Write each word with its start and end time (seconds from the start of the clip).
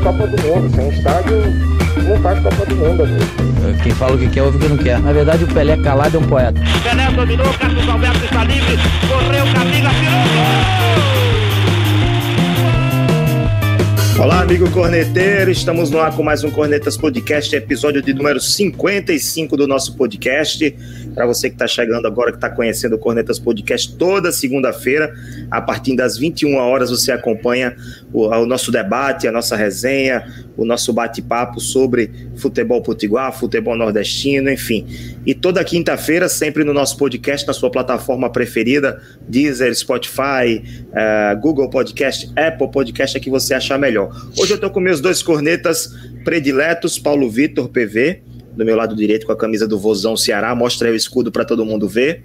Copa 0.00 0.26
do 0.26 0.42
Mundo. 0.42 0.74
Sem 0.74 0.88
estádio, 0.88 1.42
não 2.08 2.18
faz 2.22 2.40
Copa 2.40 2.66
do 2.66 2.76
Mundo, 2.76 3.02
amigo. 3.02 3.82
Quem 3.82 3.92
fala 3.92 4.14
o 4.14 4.18
que 4.18 4.28
quer, 4.28 4.42
ouve 4.42 4.56
o 4.56 4.60
que 4.60 4.68
não 4.68 4.76
quer. 4.76 4.98
Na 5.00 5.12
verdade, 5.12 5.44
o 5.44 5.46
Pelé 5.46 5.76
calado 5.76 6.16
é 6.16 6.20
um 6.20 6.24
poeta. 6.24 6.60
Pelé 6.82 7.10
dominou, 7.10 7.52
Carlos 7.54 7.88
Alberto 7.88 8.24
está 8.24 8.44
livre, 8.44 8.78
correu, 9.08 9.44
Camila, 9.54 9.90
tirou 9.90 10.20
gol! 10.22 11.39
Olá, 14.20 14.42
amigo 14.42 14.70
corneteiro, 14.70 15.50
estamos 15.50 15.90
no 15.90 15.98
ar 15.98 16.14
com 16.14 16.22
mais 16.22 16.44
um 16.44 16.50
Cornetas 16.50 16.94
Podcast, 16.94 17.56
episódio 17.56 18.02
de 18.02 18.12
número 18.12 18.38
55 18.38 19.56
do 19.56 19.66
nosso 19.66 19.96
podcast. 19.96 20.76
Para 21.14 21.24
você 21.24 21.48
que 21.48 21.54
está 21.54 21.66
chegando 21.66 22.06
agora, 22.06 22.30
que 22.30 22.36
está 22.36 22.50
conhecendo 22.50 22.96
o 22.96 22.98
Cornetas 22.98 23.38
Podcast 23.38 23.96
toda 23.96 24.30
segunda-feira, 24.30 25.10
a 25.50 25.62
partir 25.62 25.96
das 25.96 26.18
21 26.18 26.54
horas, 26.56 26.90
você 26.90 27.10
acompanha 27.10 27.74
o, 28.12 28.26
o 28.26 28.44
nosso 28.44 28.70
debate, 28.70 29.26
a 29.26 29.32
nossa 29.32 29.56
resenha, 29.56 30.22
o 30.54 30.66
nosso 30.66 30.92
bate-papo 30.92 31.58
sobre 31.58 32.10
futebol 32.36 32.82
potiguar, 32.82 33.32
futebol 33.32 33.74
nordestino, 33.74 34.50
enfim. 34.50 34.86
E 35.24 35.34
toda 35.34 35.64
quinta-feira, 35.64 36.28
sempre 36.28 36.62
no 36.62 36.74
nosso 36.74 36.98
podcast, 36.98 37.46
na 37.46 37.54
sua 37.54 37.70
plataforma 37.70 38.28
preferida, 38.28 39.00
Deezer, 39.26 39.74
Spotify, 39.74 40.62
uh, 40.88 41.40
Google 41.40 41.70
Podcast, 41.70 42.30
Apple 42.36 42.70
Podcast, 42.70 43.16
é 43.16 43.20
que 43.20 43.30
você 43.30 43.54
achar 43.54 43.78
melhor. 43.78 44.09
Hoje 44.38 44.52
eu 44.52 44.56
estou 44.56 44.70
com 44.70 44.80
meus 44.80 45.00
dois 45.00 45.22
cornetas 45.22 45.92
prediletos, 46.24 46.98
Paulo 46.98 47.30
Vitor, 47.30 47.68
PV, 47.68 48.22
do 48.56 48.64
meu 48.64 48.76
lado 48.76 48.94
direito 48.94 49.26
com 49.26 49.32
a 49.32 49.36
camisa 49.36 49.66
do 49.66 49.78
Vozão 49.78 50.16
Ceará. 50.16 50.54
Mostra 50.54 50.88
aí 50.88 50.94
o 50.94 50.96
escudo 50.96 51.30
para 51.30 51.44
todo 51.44 51.64
mundo 51.64 51.88
ver. 51.88 52.24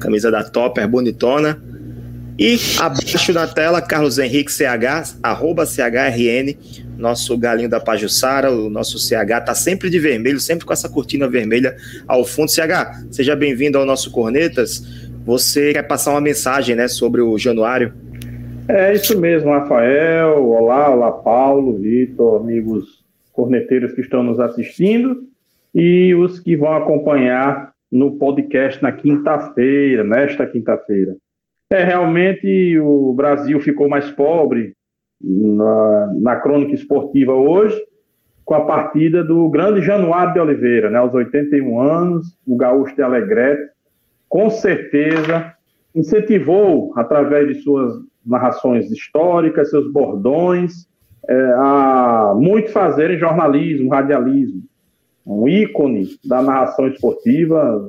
Camisa 0.00 0.30
da 0.30 0.42
Topper, 0.42 0.86
bonitona. 0.88 1.62
E 2.38 2.58
abaixo 2.78 3.32
na 3.32 3.46
tela, 3.46 3.80
Carlos 3.80 4.18
Henrique 4.18 4.52
CH, 4.52 5.18
arroba 5.22 5.64
CHRN, 5.64 6.56
nosso 6.98 7.38
galinho 7.38 7.68
da 7.68 7.78
Pajussara, 7.78 8.50
o 8.50 8.68
nosso 8.68 8.98
CH 8.98 9.44
tá 9.46 9.54
sempre 9.54 9.88
de 9.88 10.00
vermelho, 10.00 10.40
sempre 10.40 10.66
com 10.66 10.72
essa 10.72 10.88
cortina 10.88 11.28
vermelha 11.28 11.76
ao 12.08 12.24
fundo. 12.24 12.50
CH, 12.50 13.06
seja 13.12 13.36
bem-vindo 13.36 13.78
ao 13.78 13.86
nosso 13.86 14.10
Cornetas. 14.10 14.82
Você 15.24 15.72
quer 15.72 15.84
passar 15.84 16.10
uma 16.10 16.20
mensagem, 16.20 16.74
né, 16.74 16.88
sobre 16.88 17.20
o 17.20 17.38
Januário? 17.38 17.94
É 18.66 18.94
isso 18.94 19.20
mesmo, 19.20 19.50
Rafael. 19.50 20.42
Olá, 20.48 20.88
olá, 20.90 21.12
Paulo, 21.12 21.76
Vitor, 21.76 22.40
amigos 22.40 23.04
corneteiros 23.30 23.92
que 23.92 24.00
estão 24.00 24.22
nos 24.22 24.40
assistindo 24.40 25.22
e 25.74 26.14
os 26.14 26.40
que 26.40 26.56
vão 26.56 26.72
acompanhar 26.72 27.74
no 27.92 28.12
podcast 28.16 28.82
na 28.82 28.90
quinta-feira, 28.90 30.02
nesta 30.02 30.46
quinta-feira. 30.46 31.14
É, 31.70 31.84
realmente 31.84 32.78
o 32.78 33.12
Brasil 33.12 33.60
ficou 33.60 33.86
mais 33.86 34.10
pobre 34.10 34.72
na, 35.20 36.14
na 36.20 36.36
crônica 36.36 36.74
esportiva 36.74 37.34
hoje, 37.34 37.78
com 38.46 38.54
a 38.54 38.64
partida 38.64 39.22
do 39.22 39.46
grande 39.50 39.82
Januário 39.82 40.32
de 40.32 40.40
Oliveira, 40.40 40.88
né, 40.88 40.98
aos 40.98 41.12
81 41.12 41.80
anos, 41.80 42.38
o 42.46 42.56
gaúcho 42.56 42.96
de 42.96 43.02
Alegrete, 43.02 43.70
com 44.26 44.48
certeza 44.48 45.52
incentivou, 45.94 46.92
através 46.96 47.46
de 47.46 47.62
suas 47.62 47.94
narrações 48.26 48.90
históricas, 48.90 49.70
seus 49.70 49.90
bordões, 49.92 50.86
é, 51.28 51.54
a 51.56 52.34
muito 52.36 52.70
fazerem 52.70 53.18
jornalismo, 53.18 53.90
radialismo 53.90 54.62
um 55.26 55.48
ícone 55.48 56.06
da 56.24 56.42
narração 56.42 56.86
esportiva 56.88 57.82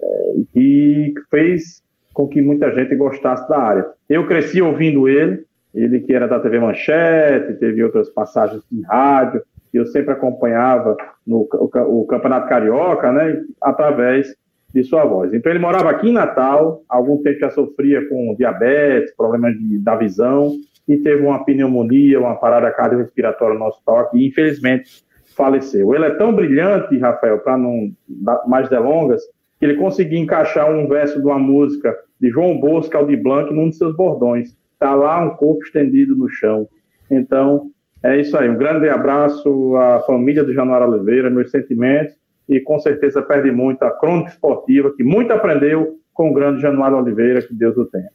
é, 0.00 0.34
que 0.52 1.14
fez 1.30 1.82
com 2.14 2.28
que 2.28 2.40
muita 2.40 2.72
gente 2.72 2.94
gostasse 2.94 3.48
da 3.48 3.58
área. 3.58 3.86
Eu 4.08 4.26
cresci 4.26 4.62
ouvindo 4.62 5.08
ele, 5.08 5.44
ele 5.74 6.00
que 6.00 6.12
era 6.12 6.28
da 6.28 6.40
TV 6.40 6.60
Manchete, 6.60 7.54
teve 7.54 7.82
outras 7.82 8.08
passagens 8.08 8.62
em 8.72 8.82
rádio, 8.82 9.42
eu 9.72 9.86
sempre 9.86 10.12
acompanhava 10.12 10.96
no, 11.26 11.48
o, 11.52 12.00
o 12.00 12.06
Campeonato 12.06 12.48
Carioca, 12.48 13.12
né, 13.12 13.42
através 13.60 14.34
de 14.72 14.84
sua 14.84 15.04
voz. 15.04 15.32
Então 15.32 15.50
ele 15.50 15.58
morava 15.58 15.90
aqui 15.90 16.08
em 16.08 16.12
Natal, 16.12 16.82
há 16.88 16.96
algum 16.96 17.22
tempo 17.22 17.40
já 17.40 17.50
sofria 17.50 18.06
com 18.08 18.34
diabetes, 18.36 19.14
problemas 19.16 19.54
de, 19.58 19.78
da 19.78 19.96
visão, 19.96 20.52
e 20.86 20.96
teve 20.98 21.22
uma 21.22 21.44
pneumonia, 21.44 22.20
uma 22.20 22.36
parada 22.36 22.70
cardiorrespiratória 22.70 23.54
no 23.54 23.60
nosso 23.60 23.80
toque, 23.84 24.18
e 24.18 24.28
infelizmente 24.28 25.04
faleceu. 25.36 25.94
Ele 25.94 26.06
é 26.06 26.10
tão 26.10 26.34
brilhante, 26.34 26.98
Rafael, 26.98 27.38
para 27.38 27.56
não 27.56 27.90
dar 28.08 28.42
mais 28.46 28.68
delongas, 28.68 29.22
que 29.58 29.66
ele 29.66 29.76
conseguiu 29.76 30.18
encaixar 30.18 30.70
um 30.70 30.88
verso 30.88 31.20
de 31.20 31.26
uma 31.26 31.38
música 31.38 31.94
de 32.20 32.28
João 32.30 32.58
Bosco 32.58 32.96
Aldiblanc 32.96 33.52
num 33.52 33.70
de 33.70 33.76
seus 33.76 33.94
bordões. 33.94 34.56
Está 34.72 34.94
lá 34.94 35.24
um 35.24 35.30
corpo 35.36 35.62
estendido 35.62 36.16
no 36.16 36.28
chão. 36.28 36.68
Então, 37.10 37.70
é 38.02 38.20
isso 38.20 38.36
aí. 38.36 38.48
Um 38.48 38.56
grande 38.56 38.88
abraço 38.88 39.76
à 39.76 40.00
família 40.00 40.44
do 40.44 40.54
Januário 40.54 40.88
Oliveira, 40.88 41.30
meus 41.30 41.50
sentimentos, 41.50 42.14
e 42.48 42.60
com 42.60 42.78
certeza 42.78 43.20
perde 43.22 43.50
muito 43.50 43.82
a 43.82 43.90
crônica 43.90 44.30
esportiva, 44.30 44.92
que 44.96 45.04
muito 45.04 45.32
aprendeu 45.32 45.98
com 46.14 46.30
o 46.30 46.34
grande 46.34 46.62
Januário 46.62 46.96
Oliveira, 46.96 47.42
que 47.42 47.54
Deus 47.54 47.76
o 47.76 47.84
tenha. 47.84 48.08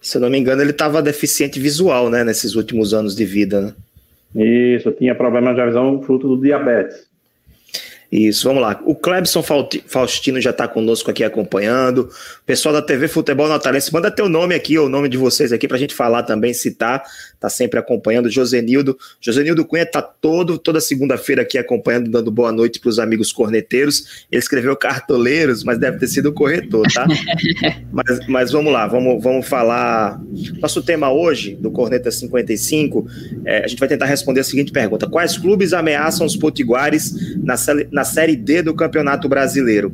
Se 0.00 0.18
eu 0.18 0.20
não 0.20 0.30
me 0.30 0.38
engano, 0.38 0.60
ele 0.60 0.70
estava 0.70 1.02
deficiente 1.02 1.58
visual, 1.58 2.10
né, 2.10 2.22
nesses 2.22 2.54
últimos 2.54 2.92
anos 2.92 3.14
de 3.14 3.24
vida, 3.24 3.60
né? 3.60 3.74
Isso, 4.34 4.92
tinha 4.92 5.14
problema 5.14 5.54
de 5.54 5.64
visão 5.64 6.02
fruto 6.02 6.28
do 6.28 6.42
diabetes. 6.42 7.08
Isso, 8.10 8.46
vamos 8.46 8.62
lá. 8.62 8.80
O 8.84 8.94
Clebson 8.94 9.42
Faustino 9.86 10.40
já 10.40 10.50
está 10.50 10.68
conosco 10.68 11.10
aqui 11.10 11.24
acompanhando. 11.24 12.08
Pessoal 12.44 12.72
da 12.72 12.82
TV 12.82 13.08
Futebol 13.08 13.48
Natalense, 13.48 13.92
manda 13.92 14.10
teu 14.10 14.28
nome 14.28 14.54
aqui, 14.54 14.78
ou 14.78 14.86
o 14.86 14.88
nome 14.88 15.08
de 15.08 15.16
vocês 15.16 15.52
aqui, 15.52 15.66
para 15.66 15.76
a 15.76 15.80
gente 15.80 15.94
falar 15.94 16.22
também, 16.22 16.54
citar. 16.54 17.02
Está 17.34 17.48
sempre 17.48 17.78
acompanhando. 17.78 18.30
Josenildo. 18.30 18.96
Josenildo 19.20 19.64
Cunha 19.64 19.82
está 19.82 20.00
todo, 20.00 20.58
toda 20.58 20.80
segunda-feira 20.80 21.42
aqui 21.42 21.58
acompanhando, 21.58 22.10
dando 22.10 22.30
boa 22.30 22.52
noite 22.52 22.78
para 22.78 22.88
os 22.88 22.98
amigos 22.98 23.32
corneteiros. 23.32 24.26
Ele 24.30 24.38
escreveu 24.38 24.76
cartoleiros, 24.76 25.64
mas 25.64 25.78
deve 25.78 25.98
ter 25.98 26.06
sido 26.06 26.30
o 26.30 26.32
corretor, 26.32 26.86
tá? 26.92 27.06
mas, 27.92 28.26
mas 28.28 28.52
vamos 28.52 28.72
lá, 28.72 28.86
vamos, 28.86 29.22
vamos 29.22 29.46
falar. 29.46 30.20
Nosso 30.60 30.82
tema 30.82 31.12
hoje, 31.12 31.56
do 31.56 31.70
Corneta 31.70 32.10
55, 32.10 33.06
é, 33.44 33.64
a 33.64 33.66
gente 33.66 33.78
vai 33.78 33.88
tentar 33.88 34.06
responder 34.06 34.40
a 34.40 34.44
seguinte 34.44 34.72
pergunta: 34.72 35.08
Quais 35.08 35.36
clubes 35.36 35.72
ameaçam 35.72 36.26
os 36.26 36.36
potiguares 36.36 37.36
na, 37.42 37.56
na 37.96 38.04
Série 38.04 38.36
D 38.36 38.60
do 38.60 38.74
Campeonato 38.74 39.26
Brasileiro. 39.26 39.90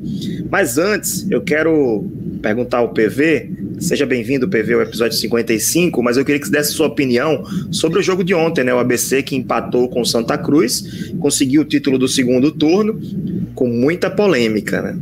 Mas 0.50 0.76
antes, 0.76 1.24
eu 1.30 1.40
quero 1.40 2.04
perguntar 2.42 2.78
ao 2.78 2.88
PV, 2.88 3.48
seja 3.78 4.04
bem-vindo, 4.04 4.48
PV, 4.48 4.74
ao 4.74 4.82
episódio 4.82 5.16
55, 5.16 6.02
mas 6.02 6.16
eu 6.16 6.24
queria 6.24 6.40
que 6.40 6.48
você 6.48 6.52
desse 6.52 6.72
sua 6.72 6.88
opinião 6.88 7.44
sobre 7.70 8.00
o 8.00 8.02
jogo 8.02 8.24
de 8.24 8.34
ontem, 8.34 8.64
né? 8.64 8.74
O 8.74 8.78
ABC 8.80 9.22
que 9.22 9.36
empatou 9.36 9.88
com 9.88 10.00
o 10.00 10.04
Santa 10.04 10.36
Cruz, 10.36 11.12
conseguiu 11.20 11.62
o 11.62 11.64
título 11.64 11.96
do 11.96 12.08
segundo 12.08 12.50
turno, 12.50 13.00
com 13.54 13.68
muita 13.68 14.10
polêmica, 14.10 14.82
né? 14.82 14.98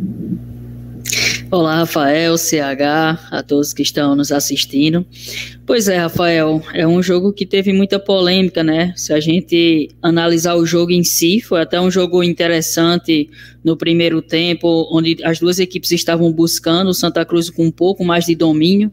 Olá, 1.51 1.79
Rafael, 1.79 2.37
CH, 2.37 3.19
a 3.31 3.43
todos 3.43 3.73
que 3.73 3.83
estão 3.83 4.15
nos 4.15 4.31
assistindo. 4.31 5.07
Pois 5.71 5.87
é, 5.87 5.99
Rafael, 5.99 6.61
é 6.75 6.85
um 6.85 7.01
jogo 7.01 7.33
que 7.33 7.47
teve 7.47 7.73
muita 7.73 7.97
polêmica, 7.97 8.61
né? 8.61 8.93
Se 8.97 9.13
a 9.13 9.21
gente 9.21 9.89
analisar 10.03 10.57
o 10.57 10.67
jogo 10.67 10.91
em 10.91 11.05
si, 11.05 11.41
foi 11.41 11.61
até 11.61 11.81
um 11.81 11.89
jogo 11.89 12.25
interessante 12.25 13.31
no 13.63 13.77
primeiro 13.77 14.21
tempo, 14.21 14.89
onde 14.91 15.19
as 15.23 15.39
duas 15.39 15.61
equipes 15.61 15.93
estavam 15.93 16.33
buscando 16.33 16.89
o 16.89 16.93
Santa 16.93 17.25
Cruz 17.25 17.49
com 17.49 17.67
um 17.67 17.71
pouco 17.71 18.05
mais 18.05 18.27
de 18.27 18.35
domínio 18.35 18.91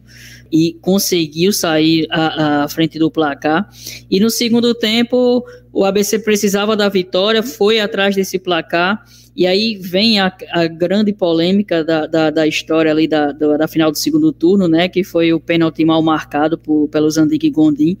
e 0.52 0.78
conseguiu 0.80 1.52
sair 1.52 2.06
à, 2.10 2.62
à 2.62 2.68
frente 2.68 2.96
do 2.96 3.10
placar. 3.10 3.68
E 4.08 4.20
no 4.20 4.30
segundo 4.30 4.72
tempo, 4.72 5.44
o 5.72 5.84
ABC 5.84 6.20
precisava 6.20 6.76
da 6.76 6.88
vitória, 6.88 7.42
foi 7.42 7.80
atrás 7.80 8.14
desse 8.14 8.38
placar 8.38 9.02
e 9.38 9.46
aí 9.46 9.76
vem 9.76 10.18
a, 10.18 10.36
a 10.50 10.66
grande 10.66 11.12
polêmica 11.12 11.84
da, 11.84 12.08
da, 12.08 12.28
da, 12.28 12.44
história 12.44 12.90
ali 12.90 13.06
da, 13.06 13.30
da, 13.30 13.56
da, 13.56 13.68
final 13.68 13.92
do 13.92 13.96
segundo 13.96 14.32
turno, 14.32 14.66
né? 14.66 14.88
Que 14.88 15.04
foi 15.04 15.32
o 15.32 15.38
pênalti 15.38 15.84
mal 15.84 16.02
marcado 16.02 16.58
por, 16.58 16.88
pelo 16.88 17.08
Zandig 17.08 17.48
Gondim, 17.48 17.96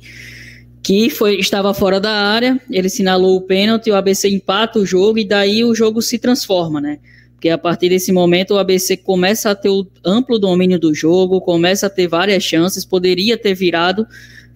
que 0.82 1.08
foi, 1.08 1.38
estava 1.38 1.72
fora 1.72 2.00
da 2.00 2.10
área, 2.10 2.60
ele 2.68 2.88
sinalou 2.88 3.36
o 3.36 3.42
pênalti, 3.42 3.88
o 3.88 3.94
ABC 3.94 4.28
empata 4.28 4.80
o 4.80 4.84
jogo 4.84 5.16
e 5.16 5.24
daí 5.24 5.62
o 5.62 5.76
jogo 5.76 6.02
se 6.02 6.18
transforma, 6.18 6.80
né? 6.80 6.98
Porque 7.34 7.50
a 7.50 7.56
partir 7.56 7.88
desse 7.88 8.10
momento 8.10 8.54
o 8.54 8.58
ABC 8.58 8.96
começa 8.96 9.52
a 9.52 9.54
ter 9.54 9.68
o 9.68 9.86
amplo 10.04 10.40
domínio 10.40 10.76
do 10.76 10.92
jogo, 10.92 11.40
começa 11.40 11.86
a 11.86 11.90
ter 11.90 12.08
várias 12.08 12.42
chances, 12.42 12.84
poderia 12.84 13.38
ter 13.38 13.54
virado 13.54 14.04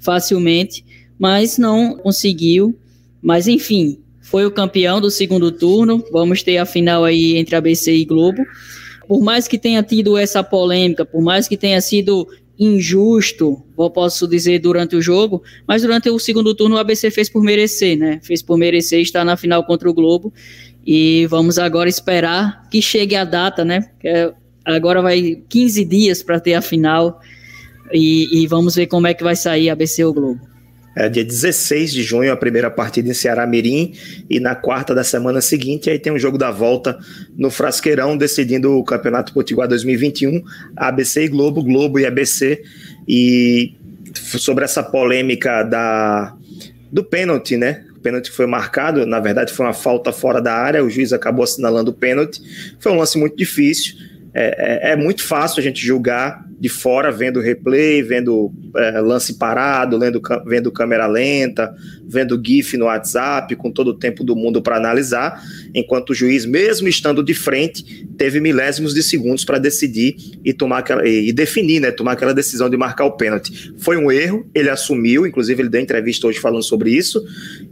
facilmente, 0.00 0.84
mas 1.16 1.58
não 1.58 1.96
conseguiu. 1.96 2.76
Mas 3.22 3.46
enfim, 3.46 4.00
foi 4.32 4.46
o 4.46 4.50
campeão 4.50 4.98
do 4.98 5.10
segundo 5.10 5.52
turno. 5.52 6.02
Vamos 6.10 6.42
ter 6.42 6.56
a 6.56 6.64
final 6.64 7.04
aí 7.04 7.36
entre 7.36 7.54
ABC 7.54 7.92
e 7.94 8.02
Globo. 8.06 8.42
Por 9.06 9.20
mais 9.20 9.46
que 9.46 9.58
tenha 9.58 9.82
tido 9.82 10.16
essa 10.16 10.42
polêmica, 10.42 11.04
por 11.04 11.20
mais 11.20 11.46
que 11.46 11.54
tenha 11.54 11.78
sido 11.82 12.26
injusto, 12.58 13.62
posso 13.94 14.26
dizer, 14.26 14.58
durante 14.60 14.96
o 14.96 15.02
jogo, 15.02 15.42
mas 15.68 15.82
durante 15.82 16.08
o 16.08 16.18
segundo 16.18 16.54
turno 16.54 16.76
o 16.76 16.78
ABC 16.78 17.10
fez 17.10 17.28
por 17.28 17.42
merecer, 17.42 17.98
né? 17.98 18.20
Fez 18.22 18.40
por 18.40 18.56
merecer 18.56 19.02
estar 19.02 19.22
na 19.22 19.36
final 19.36 19.66
contra 19.66 19.90
o 19.90 19.92
Globo. 19.92 20.32
E 20.86 21.26
vamos 21.26 21.58
agora 21.58 21.90
esperar 21.90 22.66
que 22.70 22.80
chegue 22.80 23.14
a 23.14 23.24
data, 23.24 23.66
né? 23.66 23.90
É, 24.02 24.32
agora 24.64 25.02
vai 25.02 25.42
15 25.46 25.84
dias 25.84 26.22
para 26.22 26.40
ter 26.40 26.54
a 26.54 26.62
final. 26.62 27.20
E, 27.92 28.42
e, 28.42 28.46
vamos 28.46 28.76
ver 28.76 28.86
como 28.86 29.06
é 29.06 29.12
que 29.12 29.22
vai 29.22 29.36
sair 29.36 29.68
ABC 29.68 30.02
ou 30.02 30.14
Globo. 30.14 30.51
É 30.94 31.08
dia 31.08 31.24
16 31.24 31.92
de 31.92 32.02
junho, 32.02 32.30
a 32.30 32.36
primeira 32.36 32.70
partida 32.70 33.08
em 33.08 33.14
Ceará 33.14 33.46
Mirim, 33.46 33.94
e 34.28 34.38
na 34.38 34.54
quarta 34.54 34.94
da 34.94 35.02
semana 35.02 35.40
seguinte, 35.40 35.88
aí 35.88 35.98
tem 35.98 36.12
um 36.12 36.18
jogo 36.18 36.36
da 36.36 36.50
volta 36.50 36.98
no 37.36 37.50
Frasqueirão, 37.50 38.16
decidindo 38.16 38.76
o 38.76 38.84
Campeonato 38.84 39.32
Potiguar 39.32 39.66
2021, 39.68 40.42
ABC 40.76 41.24
e 41.24 41.28
Globo, 41.28 41.62
Globo 41.62 41.98
e 41.98 42.04
ABC, 42.04 42.62
e 43.08 43.74
sobre 44.14 44.64
essa 44.64 44.82
polêmica 44.82 45.62
da, 45.62 46.36
do 46.90 47.02
pênalti, 47.02 47.56
né? 47.56 47.84
O 47.96 48.00
pênalti 48.00 48.30
foi 48.30 48.46
marcado, 48.46 49.06
na 49.06 49.18
verdade 49.18 49.52
foi 49.52 49.64
uma 49.64 49.72
falta 49.72 50.12
fora 50.12 50.42
da 50.42 50.52
área, 50.52 50.84
o 50.84 50.90
juiz 50.90 51.12
acabou 51.12 51.44
assinalando 51.44 51.90
o 51.90 51.94
pênalti, 51.94 52.42
foi 52.78 52.92
um 52.92 52.96
lance 52.96 53.16
muito 53.16 53.36
difícil, 53.36 53.94
é, 54.34 54.90
é, 54.90 54.92
é 54.92 54.96
muito 54.96 55.22
fácil 55.22 55.60
a 55.60 55.62
gente 55.62 55.84
julgar 55.84 56.44
de 56.58 56.68
fora, 56.68 57.10
vendo 57.10 57.40
replay, 57.40 58.02
vendo 58.02 58.52
é, 58.76 59.00
lance 59.00 59.34
parado, 59.34 59.96
lendo, 59.96 60.22
vendo 60.46 60.70
câmera 60.70 61.08
lenta, 61.08 61.74
vendo 62.06 62.40
GIF 62.40 62.76
no 62.76 62.84
WhatsApp, 62.84 63.56
com 63.56 63.68
todo 63.68 63.88
o 63.88 63.98
tempo 63.98 64.22
do 64.22 64.36
mundo 64.36 64.62
para 64.62 64.76
analisar, 64.76 65.42
enquanto 65.74 66.10
o 66.10 66.14
juiz, 66.14 66.46
mesmo 66.46 66.86
estando 66.86 67.20
de 67.20 67.34
frente, 67.34 68.06
teve 68.16 68.38
milésimos 68.38 68.94
de 68.94 69.02
segundos 69.02 69.44
para 69.44 69.58
decidir 69.58 70.14
e 70.44 70.52
tomar 70.52 70.78
aquela, 70.78 71.04
e 71.04 71.32
definir, 71.32 71.80
né, 71.80 71.90
tomar 71.90 72.12
aquela 72.12 72.32
decisão 72.32 72.70
de 72.70 72.76
marcar 72.76 73.06
o 73.06 73.16
pênalti. 73.16 73.74
Foi 73.78 73.96
um 73.96 74.12
erro, 74.12 74.48
ele 74.54 74.70
assumiu, 74.70 75.26
inclusive 75.26 75.60
ele 75.60 75.68
deu 75.68 75.80
entrevista 75.80 76.28
hoje 76.28 76.38
falando 76.38 76.62
sobre 76.62 76.90
isso, 76.90 77.20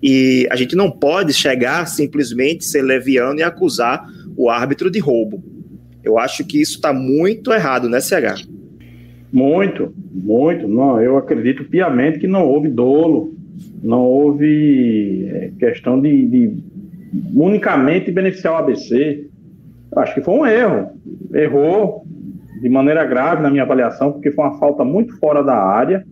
e 0.03 0.49
a 0.51 0.57
gente 0.57 0.75
não 0.75 0.91
pode 0.91 1.33
chegar 1.33 1.87
simplesmente 1.87 2.65
ser 2.65 2.83
leviano 2.83 3.39
e 3.39 3.43
acusar 3.45 4.05
o 4.37 4.51
árbitro 4.51 4.91
de 4.91 4.99
roubo. 4.99 5.60
Eu 6.03 6.19
acho 6.19 6.45
que 6.45 6.61
isso 6.61 6.77
está 6.77 6.93
muito 6.93 7.53
errado, 7.53 7.89
né, 7.89 8.01
CH? 8.01 8.47
Muito, 9.33 9.93
muito. 10.13 10.67
Não, 10.67 11.01
eu 11.01 11.17
acredito 11.17 11.65
piamente 11.65 12.19
que 12.19 12.27
não 12.27 12.47
houve 12.47 12.69
dolo, 12.69 13.35
não 13.83 14.03
houve 14.03 15.29
é, 15.31 15.51
questão 15.59 16.01
de, 16.01 16.27
de 16.27 16.57
unicamente 17.35 18.11
beneficiar 18.11 18.55
o 18.55 18.57
ABC. 18.57 19.27
Eu 19.93 20.03
acho 20.03 20.15
que 20.15 20.21
foi 20.21 20.35
um 20.35 20.47
erro. 20.47 20.91
Errou 21.35 22.05
de 22.61 22.69
maneira 22.69 23.05
grave 23.05 23.43
na 23.43 23.51
minha 23.51 23.63
avaliação, 23.63 24.13
porque 24.13 24.31
foi 24.31 24.45
uma 24.45 24.59
falta 24.59 24.85
muito 24.85 25.17
fora 25.19 25.43
da 25.43 25.57
área. 25.57 26.05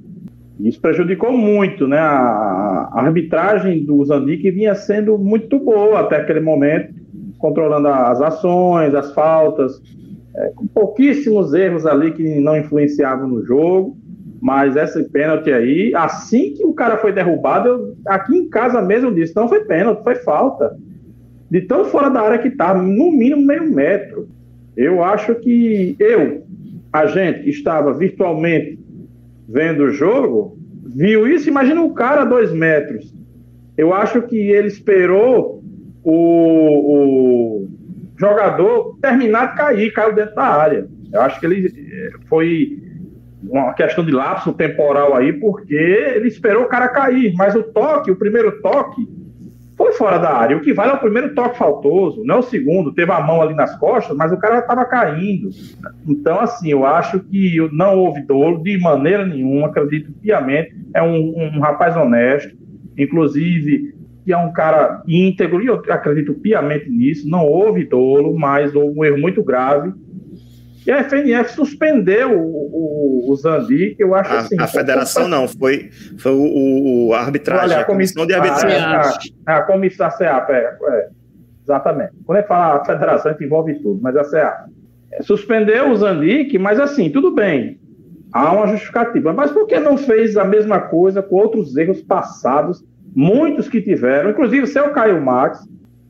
Isso 0.59 0.81
prejudicou 0.81 1.33
muito, 1.33 1.87
né? 1.87 1.99
A, 1.99 2.89
arbitragem 2.93 3.85
do 3.85 4.05
Zandic 4.05 4.51
vinha 4.51 4.75
sendo 4.75 5.17
muito 5.19 5.59
boa 5.61 6.01
até 6.01 6.17
aquele 6.17 6.41
momento, 6.41 6.95
controlando 7.39 7.89
as 7.89 8.21
ações, 8.21 8.95
as 8.95 9.13
faltas, 9.13 9.81
é, 10.35 10.53
com 10.55 10.67
pouquíssimos 10.67 11.55
erros 11.55 11.87
ali 11.87 12.13
que 12.13 12.41
não 12.41 12.57
influenciavam 12.57 13.29
no 13.29 13.45
jogo, 13.45 13.97
mas 14.41 14.77
esse 14.77 15.03
pênalti 15.09 15.51
aí, 15.51 15.93
assim 15.95 16.55
que 16.55 16.65
o 16.65 16.73
cara 16.73 16.99
foi 16.99 17.13
derrubado, 17.13 17.69
eu, 17.69 17.97
aqui 18.07 18.37
em 18.37 18.49
casa 18.49 18.81
mesmo 18.81 19.15
disse, 19.15 19.35
não 19.35 19.49
foi 19.49 19.65
pênalti, 19.65 20.05
foi 20.05 20.15
falta. 20.17 20.77
De 21.51 21.63
tão 21.63 21.85
fora 21.87 22.09
da 22.11 22.21
área 22.21 22.39
que 22.39 22.49
estava, 22.49 22.81
no 22.81 23.11
mínimo 23.11 23.45
meio 23.47 23.73
metro. 23.73 24.29
Eu 24.77 25.03
acho 25.03 25.35
que 25.37 25.97
eu, 25.99 26.45
a 26.93 27.07
gente 27.07 27.43
que 27.43 27.51
estava 27.51 27.93
virtualmente 27.93 28.79
vendo 29.49 29.85
o 29.85 29.91
jogo, 29.91 30.59
viu 30.85 31.27
isso, 31.27 31.49
imagina 31.49 31.81
um 31.81 31.95
cara 31.95 32.23
a 32.23 32.25
dois 32.25 32.53
metros. 32.53 33.13
Eu 33.77 33.95
acho 33.95 34.23
que 34.23 34.37
ele 34.37 34.69
esperou 34.69 35.58
o, 36.11 37.65
o 37.65 37.69
jogador 38.19 38.99
terminar 39.01 39.51
de 39.51 39.57
cair, 39.57 39.93
caiu 39.93 40.15
dentro 40.15 40.35
da 40.35 40.45
área. 40.45 40.89
Eu 41.13 41.21
acho 41.21 41.39
que 41.39 41.47
ele 41.47 41.67
eh, 41.67 42.11
foi 42.29 42.83
uma 43.43 43.75
questão 43.75 44.05
de 44.05 44.11
lapso 44.11 44.53
temporal 44.53 45.15
aí, 45.15 45.33
porque 45.35 45.75
ele 45.75 46.29
esperou 46.29 46.65
o 46.65 46.69
cara 46.69 46.89
cair, 46.89 47.35
mas 47.37 47.55
o 47.55 47.63
toque, 47.63 48.11
o 48.11 48.17
primeiro 48.17 48.61
toque, 48.63 49.07
foi 49.77 49.93
fora 49.93 50.19
da 50.19 50.35
área. 50.35 50.57
O 50.57 50.61
que 50.61 50.73
vale 50.73 50.93
é 50.93 50.95
o 50.95 51.01
primeiro 51.01 51.35
toque 51.35 51.59
faltoso, 51.59 52.25
não 52.25 52.37
é 52.37 52.39
o 52.39 52.43
segundo. 52.43 52.93
Teve 52.93 53.13
a 53.13 53.21
mão 53.21 53.41
ali 53.41 53.55
nas 53.55 53.79
costas, 53.79 54.17
mas 54.17 54.33
o 54.33 54.39
cara 54.39 54.59
estava 54.59 54.85
caindo. 54.87 55.51
Então, 56.07 56.41
assim, 56.41 56.71
eu 56.71 56.85
acho 56.85 57.21
que 57.21 57.57
não 57.73 57.99
houve 57.99 58.23
dolo 58.23 58.63
de 58.63 58.79
maneira 58.81 59.25
nenhuma, 59.25 59.69
acredito 59.69 60.11
piamente. 60.21 60.75
É 60.95 61.03
um, 61.03 61.35
um 61.37 61.61
rapaz 61.61 61.97
honesto, 61.97 62.57
inclusive 62.97 63.98
que 64.29 64.33
é 64.35 64.37
um 64.37 64.53
cara 64.53 65.03
íntegro, 65.09 65.63
e 65.63 65.69
eu 65.69 65.83
acredito 65.89 66.35
piamente 66.35 66.91
nisso, 66.91 67.27
não 67.27 67.47
houve 67.47 67.87
dolo, 67.87 68.39
mas 68.39 68.75
houve 68.75 69.01
um 69.01 69.03
erro 69.03 69.17
muito 69.17 69.43
grave. 69.43 69.91
E 70.87 70.91
a 70.91 71.03
FNF 71.03 71.53
suspendeu 71.53 72.39
o, 72.39 72.43
o, 72.43 73.33
o 73.33 73.37
Zandi, 73.37 73.95
que 73.97 74.05
eu 74.05 74.15
acho 74.15 74.31
a, 74.31 74.41
assim. 74.41 74.61
A 74.61 74.67
federação 74.67 75.29
não, 75.29 75.49
foi, 75.49 75.89
foi 76.19 76.33
o, 76.33 77.07
o 77.07 77.15
a 77.15 77.21
arbitragem, 77.21 77.71
Olha, 77.71 77.81
a, 77.81 77.85
comissão 77.87 78.27
de 78.27 78.35
arbitragem. 78.35 79.31
A, 79.47 79.55
a, 79.55 79.57
a 79.57 79.63
comissão, 79.63 80.07
a 80.07 80.11
CEAP, 80.11 80.51
é, 80.51 80.77
é, 80.79 81.09
exatamente. 81.65 82.13
Quando 82.27 82.37
é 82.37 82.43
falar 82.43 82.77
a 82.77 82.85
federação, 82.85 83.31
a 83.31 83.33
gente 83.33 83.47
envolve 83.47 83.77
tudo, 83.77 83.99
mas 84.03 84.15
a 84.15 84.25
CEAP. 84.25 84.71
É, 85.11 85.23
suspendeu 85.23 85.89
o 85.89 85.97
Zandic, 85.97 86.59
mas 86.59 86.79
assim, 86.79 87.09
tudo 87.09 87.35
bem. 87.35 87.81
Há 88.31 88.53
uma 88.53 88.67
justificativa. 88.67 89.33
Mas 89.33 89.51
por 89.51 89.67
que 89.67 89.81
não 89.81 89.97
fez 89.97 90.37
a 90.37 90.45
mesma 90.45 90.81
coisa 90.81 91.23
com 91.23 91.37
outros 91.37 91.75
erros 91.79 92.03
passados 92.03 92.85
muitos 93.19 93.69
que 93.69 93.83
tiveram, 93.83 94.31
inclusive 94.31 94.63
o 94.63 94.67
seu 94.69 94.91
Caio 94.91 95.21
Max, 95.21 95.59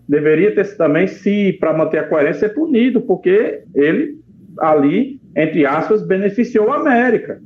deveria 0.06 0.54
ter 0.54 0.76
também, 0.76 1.06
se 1.06 1.54
para 1.54 1.72
manter 1.72 2.00
a 2.00 2.02
coerência, 2.06 2.46
ser 2.46 2.54
punido, 2.54 3.00
porque 3.00 3.62
ele 3.74 4.18
ali, 4.58 5.18
entre 5.34 5.64
aspas, 5.64 6.06
beneficiou 6.06 6.70
a 6.70 6.76
América 6.76 7.40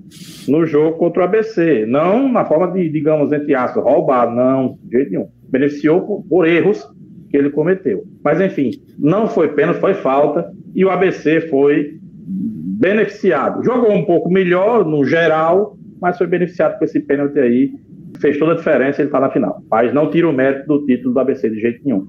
no 0.49 0.67
jogo 0.67 0.99
contra 0.99 1.23
o 1.23 1.25
ABC. 1.25 1.87
Não 1.87 2.29
na 2.29 2.45
forma 2.45 2.73
de, 2.73 2.89
digamos, 2.89 3.33
entre 3.33 3.55
aspas, 3.55 3.85
roubar, 3.85 4.35
não, 4.35 4.79
de 4.83 4.97
jeito 4.97 5.13
nenhum. 5.13 5.29
Beneficiou 5.49 6.01
por, 6.01 6.25
por 6.29 6.49
erros 6.49 6.85
que 7.31 7.37
ele 7.37 7.51
cometeu. 7.51 8.03
Mas, 8.25 8.41
enfim, 8.41 8.73
não 8.99 9.29
foi 9.29 9.55
pênalti, 9.55 9.79
foi 9.79 9.95
falta, 9.95 10.51
e 10.75 10.85
o 10.85 10.91
ABC 10.91 11.43
foi 11.43 11.99
beneficiado. 12.81 13.63
Jogou 13.65 13.93
um 13.93 14.05
pouco 14.05 14.29
melhor 14.29 14.85
no 14.85 15.05
geral, 15.05 15.77
mas 16.01 16.19
foi 16.19 16.27
beneficiado 16.27 16.81
com 16.81 16.85
esse 16.85 16.99
pênalti 16.99 17.39
aí 17.39 17.71
fez 18.23 18.39
toda 18.39 18.53
a 18.53 18.57
diferença 18.57 19.03
ele 19.03 19.09
está 19.09 19.21
na 19.21 19.31
final. 19.31 19.63
Mas 19.71 19.93
não 19.93 20.11
tira 20.11 20.29
o 20.29 20.33
mérito 20.33 20.67
do 20.67 20.87
título 20.87 21.13
do 21.13 21.21
ABC 21.21 21.51
de 21.51 21.61
jeito 21.61 21.81
nenhum. 21.85 22.07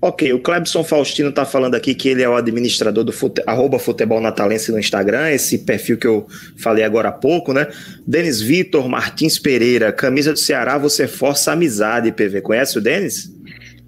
Ok, 0.00 0.30
o 0.34 0.38
Clebson 0.38 0.84
Faustino 0.84 1.30
está 1.30 1.46
falando 1.46 1.74
aqui 1.74 1.94
que 1.94 2.10
ele 2.10 2.22
é 2.22 2.28
o 2.28 2.36
administrador 2.36 3.02
do 3.04 3.10
fute, 3.10 3.42
arroba 3.46 3.78
futebol 3.78 4.20
natalense 4.20 4.70
no 4.70 4.78
Instagram, 4.78 5.30
esse 5.30 5.64
perfil 5.64 5.96
que 5.96 6.06
eu 6.06 6.26
falei 6.58 6.84
agora 6.84 7.08
há 7.08 7.12
pouco, 7.12 7.54
né? 7.54 7.66
Denis 8.06 8.38
Vitor 8.42 8.86
Martins 8.86 9.38
Pereira, 9.38 9.90
camisa 9.92 10.34
do 10.34 10.38
Ceará, 10.38 10.76
você 10.76 11.08
força 11.08 11.52
amizade, 11.52 12.12
PV. 12.12 12.42
Conhece 12.42 12.76
o 12.76 12.82
Denis? 12.82 13.32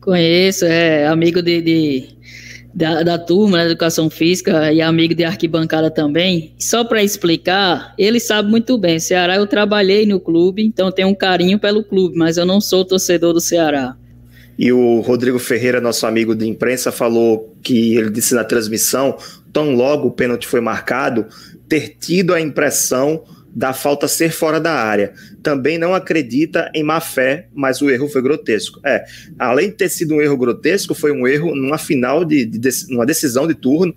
Conheço, 0.00 0.64
é 0.64 1.06
amigo 1.06 1.42
de, 1.42 1.61
de 1.61 2.15
da, 2.76 3.02
da 3.02 3.18
turma 3.18 3.56
da 3.56 3.64
educação 3.64 4.11
física 4.11 4.71
e 4.71 4.83
amigo 4.83 5.14
de 5.14 5.25
arquibancada 5.25 5.90
também. 5.90 6.52
Só 6.59 6.85
para 6.85 7.02
explicar, 7.02 7.95
ele 7.97 8.21
sabe 8.21 8.50
muito 8.50 8.76
bem. 8.76 9.00
Ceará 9.00 9.37
eu 9.37 9.47
trabalhei 9.47 10.04
no 10.04 10.21
clube, 10.21 10.62
então 10.62 10.92
tenho 10.92 11.09
um 11.09 11.14
carinho 11.14 11.59
pelo 11.59 11.83
clube, 11.83 12.18
mas 12.18 12.37
eu 12.37 12.45
não 12.45 12.61
sou 12.61 12.85
torcedor 12.85 13.33
do 13.33 13.40
Ceará. 13.40 13.97
E 14.59 14.71
o 14.71 15.00
Rodrigo 15.00 15.38
Ferreira, 15.38 15.80
nosso 15.80 16.06
amigo 16.06 16.35
de 16.35 16.47
imprensa, 16.47 16.92
falou 16.92 17.56
que 17.62 17.97
ele 17.97 18.11
disse 18.11 18.35
na 18.35 18.45
transmissão, 18.45 19.16
tão 19.50 19.75
logo 19.75 20.09
o 20.09 20.12
pênalti 20.12 20.47
foi 20.47 20.61
marcado, 20.61 21.26
ter 21.66 21.97
tido 21.99 22.35
a 22.35 22.40
impressão 22.40 23.25
da 23.56 23.72
falta 23.72 24.06
ser 24.06 24.30
fora 24.30 24.60
da 24.60 24.75
área. 24.75 25.14
Também 25.42 25.78
não 25.78 25.94
acredita 25.94 26.70
em 26.75 26.82
má 26.82 27.00
fé, 27.00 27.48
mas 27.54 27.80
o 27.80 27.88
erro 27.88 28.06
foi 28.06 28.20
grotesco. 28.20 28.78
É, 28.84 29.02
além 29.38 29.70
de 29.70 29.76
ter 29.76 29.88
sido 29.88 30.14
um 30.14 30.20
erro 30.20 30.36
grotesco, 30.36 30.94
foi 30.94 31.10
um 31.10 31.26
erro 31.26 31.56
numa 31.56 31.78
final 31.78 32.22
de, 32.22 32.44
de, 32.44 32.70
uma 32.90 33.06
decisão 33.06 33.48
de 33.48 33.54
turno 33.54 33.96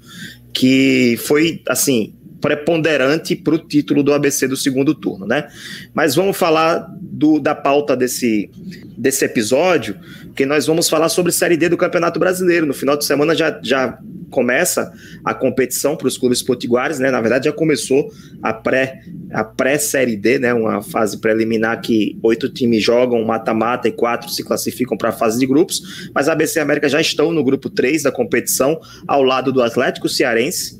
que 0.54 1.20
foi 1.26 1.62
assim 1.68 2.16
preponderante 2.40 3.36
para 3.36 3.56
o 3.56 3.58
título 3.58 4.02
do 4.02 4.14
ABC 4.14 4.48
do 4.48 4.56
segundo 4.56 4.96
turno, 4.96 5.28
né? 5.28 5.50
Mas 5.94 6.16
vamos 6.16 6.38
falar 6.38 6.90
do, 7.02 7.38
da 7.38 7.54
pauta 7.54 7.98
desse, 7.98 8.50
desse 8.98 9.26
episódio, 9.26 9.98
que 10.36 10.46
nós 10.46 10.68
vamos 10.68 10.90
falar 10.90 11.10
sobre 11.10 11.32
Série 11.32 11.58
D 11.58 11.70
do 11.70 11.78
Campeonato 11.78 12.20
Brasileiro. 12.20 12.66
No 12.66 12.74
final 12.74 12.98
de 12.98 13.06
semana 13.06 13.36
já, 13.36 13.60
já 13.64 13.98
começa 14.30 14.92
a 15.26 15.34
competição 15.34 15.96
para 15.96 16.08
os 16.08 16.18
clubes 16.18 16.42
potiguares, 16.42 17.00
né? 17.00 17.12
Na 17.12 17.20
verdade, 17.20 17.46
já 17.46 17.52
começou 17.52 18.12
a 18.42 18.54
pré 18.54 19.02
a 19.32 19.44
pré-série 19.44 20.16
D, 20.16 20.40
né? 20.40 20.54
Uma 20.54 20.82
fase 20.82 21.18
preliminar 21.20 21.82
que 21.82 22.18
oito 22.24 22.50
times 22.50 22.84
jogam 22.84 23.24
mata-mata 23.24 23.88
e 23.88 23.92
quatro 23.92 24.30
se 24.30 24.44
classificam 24.44 24.98
para 24.98 25.10
a 25.10 25.14
fase 25.14 25.40
de 25.40 25.46
grupos. 25.46 26.10
Mas 26.14 26.28
a 26.28 26.34
ABC 26.34 26.60
América 26.60 26.90
já 26.90 27.00
estão 27.00 27.32
no 27.32 27.44
grupo 27.44 27.70
3 27.70 28.04
da 28.04 28.12
competição, 28.12 28.80
ao 29.08 29.24
lado 29.24 29.52
do 29.52 29.62
Atlético 29.62 30.10
Cearense, 30.10 30.80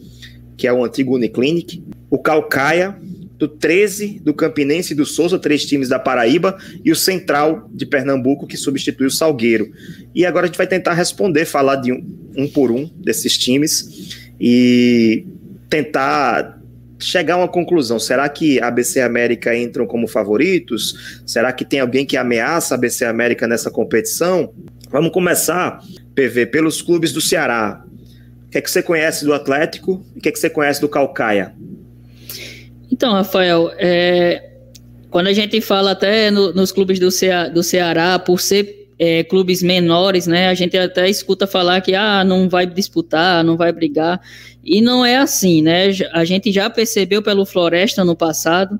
que 0.58 0.68
é 0.68 0.74
o 0.74 0.84
antigo 0.84 1.16
Uniclinic, 1.16 1.84
o 2.10 2.18
Calcaia, 2.18 2.96
do 3.40 3.48
13 3.48 4.20
do 4.20 4.34
Campinense 4.34 4.92
e 4.92 4.96
do 4.96 5.06
Souza, 5.06 5.40
três 5.40 5.66
times 5.66 5.88
da 5.88 5.98
Paraíba, 5.98 6.58
e 6.84 6.92
o 6.92 6.96
Central 6.96 7.70
de 7.74 7.86
Pernambuco, 7.86 8.46
que 8.46 8.58
substitui 8.58 9.08
o 9.08 9.12
Salgueiro. 9.12 9.72
E 10.14 10.26
agora 10.26 10.46
a 10.46 10.48
gente 10.48 10.58
vai 10.58 10.68
tentar 10.68 10.94
responder, 10.94 11.46
falar 11.46 11.78
de 11.78 11.94
um, 11.94 12.06
um 12.36 12.48
por 12.48 12.70
um 12.70 12.86
desses 12.98 13.38
times 13.38 14.20
e 14.40 15.26
tentar 15.70 16.60
chegar 17.00 17.36
a 17.36 17.38
uma 17.38 17.48
conclusão. 17.48 17.98
Será 17.98 18.28
que 18.28 18.60
ABC 18.60 19.00
América 19.00 19.56
entram 19.56 19.88
como 19.88 20.06
favoritos? 20.06 21.22
Será 21.26 21.54
que 21.54 21.64
tem 21.64 21.80
alguém 21.80 22.06
que 22.06 22.18
ameaça 22.18 22.74
a 22.74 22.78
ABC 22.78 23.06
América 23.06 23.48
nessa 23.48 23.72
competição? 23.72 24.54
Vamos 24.92 25.12
começar, 25.14 25.82
PV, 26.14 26.48
pelos 26.48 26.82
clubes 26.82 27.14
do 27.14 27.22
Ceará. 27.22 27.86
O 28.48 28.50
que 28.50 28.58
é 28.58 28.62
que 28.62 28.70
você 28.70 28.84
conhece 28.84 29.24
do 29.24 29.34
Atlético 29.34 30.04
e 30.14 30.20
o 30.20 30.22
que 30.22 30.28
é 30.28 30.32
que 30.32 30.40
você 30.40 30.50
conhece 30.50 30.82
do 30.82 30.90
Calcaia? 30.90 31.54
Então, 33.00 33.14
Rafael, 33.14 33.72
é, 33.78 34.56
quando 35.10 35.28
a 35.28 35.34
gente 35.34 35.62
fala 35.62 35.92
até 35.92 36.30
no, 36.30 36.52
nos 36.52 36.70
clubes 36.70 37.00
do, 37.00 37.10
Cea, 37.10 37.48
do 37.48 37.64
Ceará, 37.64 38.20
por 38.20 38.42
ser 38.42 38.90
é, 39.00 39.24
clubes 39.24 39.64
menores, 39.64 40.28
né, 40.28 40.50
a 40.50 40.54
gente 40.54 40.78
até 40.78 41.10
escuta 41.10 41.48
falar 41.48 41.80
que 41.80 41.96
ah, 41.96 42.26
não 42.26 42.50
vai 42.50 42.66
disputar, 42.66 43.42
não 43.42 43.56
vai 43.56 43.72
brigar. 43.72 44.20
E 44.62 44.82
não 44.82 45.06
é 45.06 45.16
assim, 45.16 45.62
né? 45.62 45.92
A 46.12 46.26
gente 46.26 46.52
já 46.52 46.70
percebeu 46.70 47.24
pelo 47.24 47.46
Floresta 47.46 48.04
no 48.04 48.18
passado 48.18 48.78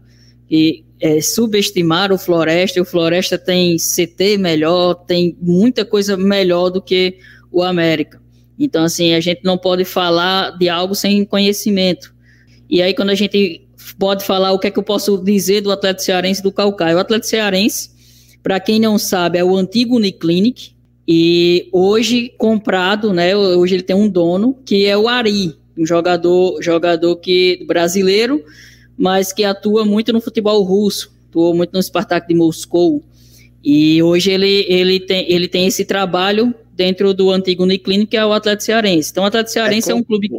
que 0.50 0.84
é, 1.00 1.22
subestimar 1.22 2.12
o 2.12 2.18
Floresta. 2.18 2.82
O 2.82 2.86
Floresta 2.86 3.38
tem 3.38 3.78
CT 3.78 4.38
melhor, 4.38 4.96
tem 4.96 5.38
muita 5.42 5.86
coisa 5.86 6.18
melhor 6.18 6.70
do 6.70 6.82
que 6.82 7.20
o 7.50 7.64
América. 7.64 8.22
Então, 8.60 8.84
assim, 8.84 9.14
a 9.14 9.22
gente 9.22 9.46
não 9.46 9.58
pode 9.58 9.86
falar 9.86 10.58
de 10.58 10.68
algo 10.68 10.94
sem 10.94 11.24
conhecimento. 11.24 12.14
E 12.70 12.82
aí, 12.82 12.94
quando 12.94 13.12
a 13.12 13.16
gente 13.16 13.66
pode 13.98 14.24
falar 14.24 14.52
o 14.52 14.60
que 14.60 14.68
é 14.68 14.72
que 14.72 14.80
eu 14.80 14.84
posso 14.84 15.18
dizer 15.18 15.62
do 15.62 15.72
Atlético 15.72 16.04
Cearense 16.04 16.44
do 16.44 16.52
Calcaia. 16.52 16.96
O 16.96 17.00
Atlético 17.00 17.28
Cearense, 17.28 17.90
para 18.42 18.60
quem 18.60 18.80
não 18.80 18.98
sabe, 18.98 19.38
é 19.38 19.44
o 19.44 19.56
antigo 19.56 19.96
Uniclinic 19.96 20.72
e 21.08 21.68
hoje 21.72 22.34
comprado, 22.38 23.14
né? 23.14 23.36
Hoje 23.36 23.76
ele 23.76 23.84
tem 23.84 23.96
um 23.96 24.08
dono 24.08 24.56
que 24.66 24.86
é 24.86 24.98
o 24.98 25.08
Ari, 25.08 25.56
um 25.78 25.86
jogador, 25.86 26.62
jogador 26.62 27.16
que 27.16 27.64
brasileiro, 27.68 28.44
mas 28.98 29.32
que 29.34 29.44
atua 29.44 29.86
muito 29.86 30.14
no 30.14 30.22
futebol 30.22 30.62
russo, 30.64 31.12
atuou 31.30 31.56
muito 31.56 31.72
no 31.74 31.82
Spartak 31.82 32.28
de 32.28 32.36
Moscou. 32.36 33.04
E 33.64 34.02
hoje 34.04 34.32
ele, 34.32 34.66
ele, 34.70 35.00
tem, 35.00 35.32
ele 35.32 35.48
tem 35.48 35.68
esse 35.68 35.84
trabalho 35.84 36.54
dentro 36.74 37.14
do 37.14 37.30
antigo 37.32 37.64
Uniclinic, 37.64 38.12
que 38.12 38.18
é 38.18 38.26
o 38.26 38.32
Atlético 38.32 38.64
Cearense. 38.64 39.12
Então, 39.12 39.24
o 39.24 39.28
Atlético 39.28 39.52
Cearense 39.52 39.90
é, 39.90 39.92
é 39.92 39.96
um 39.96 40.04
clube. 40.04 40.30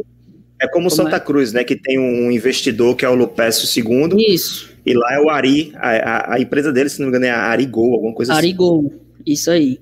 É 0.61 0.67
como, 0.67 0.85
como 0.85 0.89
Santa 0.91 1.15
é? 1.15 1.19
Cruz, 1.19 1.51
né? 1.51 1.63
Que 1.63 1.75
tem 1.75 1.97
um 1.97 2.31
investidor 2.31 2.95
que 2.95 3.03
é 3.03 3.09
o 3.09 3.15
Lupécio 3.15 3.67
II. 3.83 4.15
Isso. 4.31 4.69
E 4.85 4.93
lá 4.93 5.13
é 5.13 5.19
o 5.19 5.29
Ari, 5.29 5.73
a, 5.75 5.89
a, 5.89 6.35
a 6.35 6.39
empresa 6.39 6.71
dele, 6.71 6.89
se 6.89 6.99
não 6.99 7.07
me 7.07 7.09
engano, 7.09 7.25
é 7.25 7.31
a 7.31 7.43
Arigol, 7.43 7.93
alguma 7.93 8.13
coisa 8.13 8.33
Arigol. 8.33 8.77
assim. 8.77 8.87
Arigol. 8.87 9.01
Isso 9.25 9.51
aí. 9.51 9.79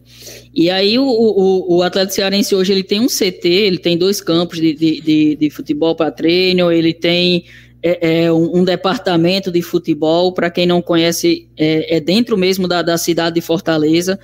E 0.53 0.69
aí 0.69 0.99
o, 0.99 1.05
o, 1.05 1.77
o 1.77 1.83
Atlético 1.83 2.15
Cearense 2.15 2.55
hoje 2.55 2.73
ele 2.73 2.83
tem 2.83 2.99
um 2.99 3.07
CT, 3.07 3.47
ele 3.47 3.77
tem 3.77 3.97
dois 3.97 4.19
campos 4.21 4.59
de, 4.59 4.73
de, 4.73 5.01
de, 5.01 5.35
de 5.35 5.49
futebol 5.49 5.95
para 5.95 6.11
treino, 6.11 6.71
ele 6.71 6.93
tem 6.93 7.45
é, 7.81 8.23
é 8.23 8.31
um, 8.31 8.59
um, 8.59 8.63
departamento 8.63 9.51
de 9.51 9.61
futebol, 9.61 10.33
para 10.33 10.49
quem 10.49 10.65
não 10.65 10.81
conhece, 10.81 11.47
é, 11.57 11.97
é 11.97 11.99
dentro 11.99 12.37
mesmo 12.37 12.67
da, 12.67 12.81
da, 12.81 12.97
cidade 12.97 13.35
de 13.35 13.41
Fortaleza. 13.41 14.19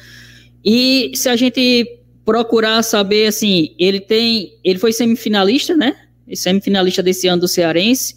E 0.64 1.12
se 1.14 1.30
a 1.30 1.36
gente 1.36 2.00
procurar 2.26 2.84
saber, 2.84 3.28
assim, 3.28 3.74
ele 3.80 4.00
tem, 4.00 4.58
ele 4.64 4.80
foi 4.80 4.92
semifinalista, 4.92 5.78
né? 5.78 5.96
Semifinalista 6.34 7.04
desse 7.04 7.28
ano 7.28 7.42
do 7.42 7.48
Cearense. 7.48 8.16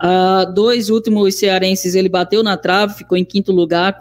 Uh, 0.00 0.52
dois 0.52 0.90
últimos 0.90 1.34
cearenses 1.34 1.96
ele 1.96 2.08
bateu 2.08 2.42
na 2.42 2.56
trave, 2.56 2.94
ficou 2.94 3.18
em 3.18 3.24
quinto 3.24 3.50
lugar, 3.50 3.98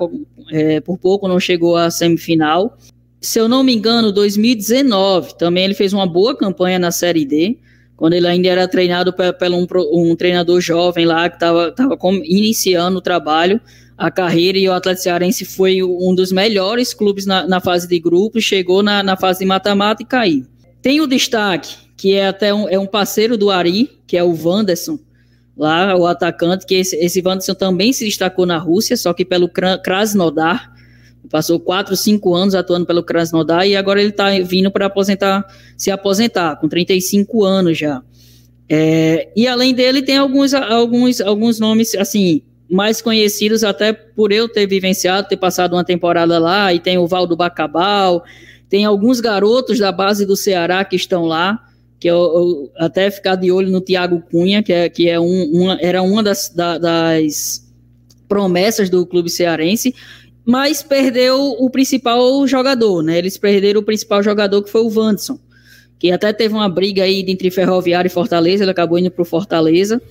é, 0.52 0.80
por 0.80 0.98
pouco 1.00 1.28
não 1.28 1.40
chegou 1.40 1.76
à 1.76 1.90
semifinal. 1.90 2.78
Se 3.20 3.40
eu 3.40 3.48
não 3.48 3.64
me 3.64 3.74
engano, 3.74 4.12
2019 4.12 5.36
também 5.40 5.64
ele 5.64 5.74
fez 5.74 5.94
uma 5.94 6.06
boa 6.06 6.38
campanha 6.38 6.78
na 6.78 6.92
Série 6.92 7.26
D 7.26 7.58
quando 7.98 8.14
ele 8.14 8.28
ainda 8.28 8.48
era 8.48 8.68
treinado 8.68 9.12
pelo 9.12 9.58
um, 9.58 9.68
um 9.92 10.16
treinador 10.16 10.62
jovem 10.62 11.04
lá 11.04 11.28
que 11.28 11.36
estava 11.36 11.72
tava 11.72 11.98
iniciando 12.24 13.00
o 13.00 13.02
trabalho, 13.02 13.60
a 13.98 14.12
carreira, 14.12 14.58
e 14.60 14.70
o 14.70 14.74
Atlético 14.74 15.04
Cearense 15.04 15.44
foi 15.44 15.82
um 15.82 16.14
dos 16.14 16.32
melhores 16.32 16.94
clubes 16.94 17.26
na, 17.26 17.48
na 17.48 17.60
fase 17.60 17.88
de 17.88 18.00
grupos, 18.00 18.44
chegou 18.44 18.84
na, 18.84 19.02
na 19.02 19.18
fase 19.18 19.40
de 19.40 19.46
mata-mata 19.46 20.04
e 20.04 20.06
caiu. 20.06 20.46
Tem 20.80 21.02
o 21.02 21.08
destaque, 21.08 21.76
que 21.98 22.14
é 22.14 22.28
até 22.28 22.54
um, 22.54 22.70
é 22.70 22.80
um 22.80 22.86
parceiro 22.86 23.38
do 23.38 23.50
Ari, 23.50 24.00
que 24.08 24.16
é 24.16 24.24
o 24.24 24.34
Wanderson, 24.34 24.98
lá, 25.58 25.96
o 25.98 26.06
atacante, 26.06 26.66
que 26.66 26.76
esse, 26.76 26.96
esse 26.96 27.22
Wanderson 27.26 27.56
também 27.56 27.92
se 27.92 28.06
destacou 28.06 28.46
na 28.46 28.58
Rússia, 28.58 28.96
só 28.96 29.14
que 29.14 29.26
pelo 29.26 29.50
Krasnodar, 29.50 30.78
Passou 31.30 31.60
quatro, 31.60 31.96
cinco 31.96 32.34
anos 32.34 32.56
atuando 32.56 32.86
pelo 32.86 33.04
Krasnodar 33.04 33.68
e 33.68 33.76
agora 33.76 34.00
ele 34.00 34.12
está 34.12 34.30
vindo 34.40 34.72
para 34.72 34.86
aposentar, 34.86 35.46
se 35.76 35.92
aposentar, 35.92 36.56
com 36.58 36.70
35 36.70 37.44
anos 37.44 37.78
já. 37.78 38.02
É, 38.70 39.30
e 39.36 39.48
além 39.48 39.74
dele, 39.74 40.02
tem 40.02 40.18
alguns, 40.18 40.54
alguns, 40.54 41.22
alguns 41.22 41.60
nomes, 41.60 41.96
assim, 41.96 42.42
mais 42.70 43.02
conhecidos 43.02 43.64
até 43.64 43.94
por 43.94 44.32
eu 44.32 44.48
ter 44.48 44.68
vivenciado, 44.68 45.28
ter 45.28 45.38
passado 45.38 45.74
uma 45.74 45.84
temporada 45.84 46.38
lá, 46.40 46.74
e 46.74 46.80
tem 46.80 46.98
o 46.98 47.08
Valdo 47.08 47.36
Bacabal, 47.36 48.24
tem 48.70 48.86
alguns 48.86 49.20
garotos 49.20 49.80
da 49.80 49.92
base 49.92 50.26
do 50.26 50.36
Ceará 50.36 50.84
que 50.86 50.96
estão 50.96 51.26
lá, 51.26 51.67
que 52.00 52.08
eu, 52.08 52.16
eu 52.16 52.72
até 52.78 53.10
ficar 53.10 53.36
de 53.36 53.52
olho 53.52 53.70
no 53.70 53.82
Thiago 53.82 54.22
Cunha, 54.30 54.62
que, 54.62 54.72
é, 54.72 54.90
que 54.90 55.10
é 55.10 55.20
um, 55.20 55.44
uma, 55.52 55.78
era 55.82 56.02
uma 56.02 56.22
das, 56.22 56.50
da, 56.50 56.78
das 56.78 57.66
promessas 58.28 58.90
do 58.90 59.06
clube 59.06 59.30
cearense, 59.30 59.96
mas 60.46 60.84
perdeu 60.84 61.38
o 61.60 61.70
principal 61.70 62.46
jogador, 62.48 63.02
né? 63.02 63.18
Eles 63.18 63.38
perderam 63.38 63.82
o 63.82 63.84
principal 63.84 64.22
jogador 64.22 64.62
que 64.64 64.70
foi 64.70 64.82
o 64.82 64.90
Vanderson, 64.90 65.40
que 66.00 66.12
até 66.12 66.32
teve 66.32 66.54
uma 66.54 66.70
briga 66.70 67.04
aí 67.04 67.26
entre 67.28 67.50
Ferroviário 67.50 68.08
e 68.08 68.12
Fortaleza, 68.12 68.64
ele 68.64 68.72
acabou 68.72 69.00
indo 69.00 69.12
para 69.12 69.22
o 69.22 69.26
Fortaleza. 69.26 70.02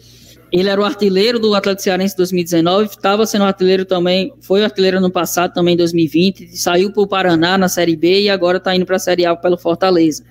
Ele 0.52 0.68
era 0.68 0.80
o 0.80 0.84
artilheiro 0.84 1.40
do 1.40 1.54
Atlético 1.54 1.82
Cearense 1.82 2.16
2019, 2.16 2.90
estava 2.90 3.26
sendo 3.26 3.44
artilheiro 3.44 3.84
também, 3.84 4.32
foi 4.40 4.62
artilheiro 4.62 5.00
no 5.00 5.10
passado 5.10 5.52
também 5.52 5.74
em 5.74 5.76
2020, 5.76 6.56
saiu 6.56 6.92
para 6.92 7.02
o 7.02 7.06
Paraná 7.06 7.58
na 7.58 7.68
Série 7.68 7.96
B 7.96 8.22
e 8.22 8.30
agora 8.30 8.58
está 8.58 8.74
indo 8.74 8.86
para 8.86 8.96
a 8.96 9.00
Série 9.00 9.26
A 9.26 9.34
pelo 9.34 9.58
Fortaleza. 9.58 10.24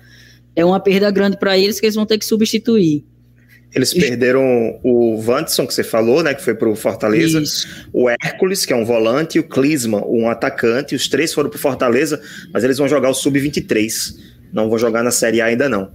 É 0.56 0.64
uma 0.64 0.80
perda 0.80 1.10
grande 1.10 1.38
para 1.38 1.56
eles 1.56 1.78
que 1.78 1.86
eles 1.86 1.94
vão 1.94 2.06
ter 2.06 2.18
que 2.18 2.24
substituir. 2.24 3.04
Eles 3.74 3.92
perderam 3.92 4.80
o 4.82 5.20
Vanderson, 5.20 5.66
que 5.66 5.74
você 5.74 5.84
falou, 5.84 6.22
né? 6.22 6.32
Que 6.32 6.42
foi 6.42 6.54
pro 6.54 6.74
Fortaleza. 6.74 7.42
Isso. 7.42 7.68
O 7.92 8.08
Hércules, 8.08 8.64
que 8.64 8.72
é 8.72 8.76
um 8.76 8.86
volante, 8.86 9.36
e 9.36 9.40
o 9.40 9.44
Clisma, 9.44 10.02
um 10.06 10.30
atacante. 10.30 10.94
Os 10.94 11.08
três 11.08 11.34
foram 11.34 11.50
pro 11.50 11.58
Fortaleza, 11.58 12.18
mas 12.54 12.64
eles 12.64 12.78
vão 12.78 12.88
jogar 12.88 13.10
o 13.10 13.14
Sub-23. 13.14 14.16
Não 14.50 14.70
vão 14.70 14.78
jogar 14.78 15.02
na 15.02 15.10
Série 15.10 15.42
A 15.42 15.46
ainda, 15.46 15.68
não. 15.68 15.90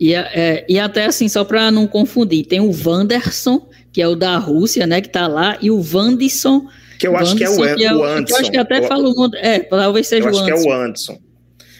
E, 0.00 0.12
é, 0.12 0.64
e 0.68 0.76
até 0.76 1.04
assim, 1.04 1.28
só 1.28 1.44
para 1.44 1.70
não 1.70 1.86
confundir, 1.86 2.46
tem 2.46 2.58
o 2.58 2.72
Wanderson, 2.72 3.68
que 3.92 4.02
é 4.02 4.08
o 4.08 4.16
da 4.16 4.36
Rússia, 4.36 4.84
né? 4.84 5.00
Que 5.00 5.08
tá 5.08 5.28
lá, 5.28 5.56
e 5.62 5.70
o 5.70 5.80
Vandisson. 5.80 6.66
Que 6.98 7.06
eu 7.06 7.16
acho 7.16 7.36
que 7.36 7.44
é 7.44 7.50
o, 7.50 7.76
que 7.76 7.84
é 7.84 7.94
o, 7.94 8.02
Anderson. 8.02 8.24
Que 8.24 8.32
eu 8.32 8.36
acho 8.38 8.50
que 8.50 8.56
até 8.56 8.80
o, 8.80 8.84
falou. 8.88 9.30
É, 9.36 9.60
talvez 9.60 10.08
seja 10.08 10.28
eu 10.28 10.32
o 10.32 10.36
Anderson. 10.36 10.54
acho 10.54 10.62
que 10.64 10.68
é 10.68 10.72
o 10.72 10.82
Anderson. 10.82 11.18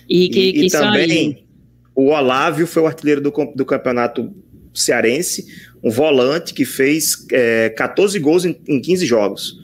E, 0.08 0.28
que, 0.28 0.40
e, 0.40 0.52
que 0.52 0.66
e 0.66 0.70
também 0.70 1.49
o 2.00 2.06
Olávio 2.08 2.66
foi 2.66 2.82
o 2.82 2.86
artilheiro 2.86 3.20
do, 3.20 3.30
do 3.54 3.64
campeonato 3.66 4.32
cearense, 4.72 5.46
um 5.82 5.90
volante 5.90 6.54
que 6.54 6.64
fez 6.64 7.26
é, 7.30 7.68
14 7.70 8.18
gols 8.18 8.44
em, 8.44 8.58
em 8.66 8.80
15 8.80 9.04
jogos. 9.04 9.58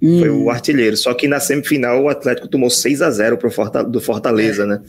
Hum. 0.00 0.18
Foi 0.20 0.30
o 0.30 0.50
artilheiro. 0.50 0.96
Só 0.96 1.12
que 1.12 1.26
na 1.26 1.40
semifinal 1.40 2.04
o 2.04 2.08
Atlético 2.08 2.46
tomou 2.46 2.70
6 2.70 3.02
a 3.02 3.10
0 3.10 3.36
pro 3.36 3.50
Fortaleza, 3.50 3.90
do 3.90 4.00
Fortaleza, 4.00 4.62
é. 4.62 4.66
né? 4.66 4.80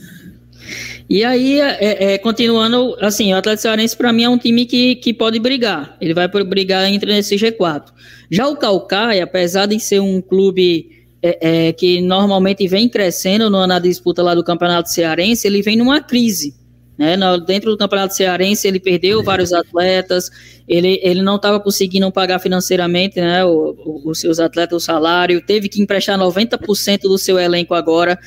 E 1.10 1.22
aí, 1.22 1.60
é, 1.60 2.14
é, 2.14 2.18
continuando, 2.18 2.96
assim, 3.00 3.32
o 3.32 3.36
Atlético 3.36 3.62
Cearense 3.62 3.96
para 3.96 4.12
mim 4.12 4.24
é 4.24 4.28
um 4.28 4.38
time 4.38 4.64
que, 4.64 4.94
que 4.96 5.12
pode 5.12 5.38
brigar. 5.38 5.96
Ele 6.00 6.14
vai 6.14 6.28
brigar 6.28 6.90
entre 6.90 7.12
nesse 7.12 7.36
G4. 7.36 7.86
Já 8.30 8.46
o 8.46 8.56
Calcaia, 8.56 9.24
apesar 9.24 9.66
de 9.66 9.78
ser 9.78 10.00
um 10.00 10.22
clube 10.22 10.88
é, 11.22 11.68
é, 11.68 11.72
que 11.72 12.00
normalmente 12.00 12.66
vem 12.66 12.88
crescendo 12.88 13.50
na 13.50 13.78
disputa 13.78 14.22
lá 14.22 14.34
do 14.34 14.42
Campeonato 14.44 14.90
Cearense, 14.90 15.46
ele 15.46 15.60
vem 15.60 15.76
numa 15.76 16.00
crise. 16.00 16.54
Né? 16.96 17.16
Dentro 17.46 17.70
do 17.70 17.76
Campeonato 17.76 18.14
Cearense, 18.14 18.68
ele 18.68 18.78
perdeu 18.78 19.22
vários 19.22 19.52
atletas, 19.52 20.30
ele, 20.66 21.00
ele 21.02 21.22
não 21.22 21.36
estava 21.36 21.58
conseguindo 21.58 22.10
pagar 22.12 22.38
financeiramente 22.38 23.20
né, 23.20 23.44
o, 23.44 23.74
o, 23.78 24.10
os 24.10 24.20
seus 24.20 24.38
atletas 24.38 24.82
o 24.82 24.84
salário, 24.84 25.44
teve 25.44 25.68
que 25.68 25.82
emprestar 25.82 26.18
90% 26.18 27.02
do 27.02 27.18
seu 27.18 27.38
elenco 27.38 27.74
agora, 27.74 28.18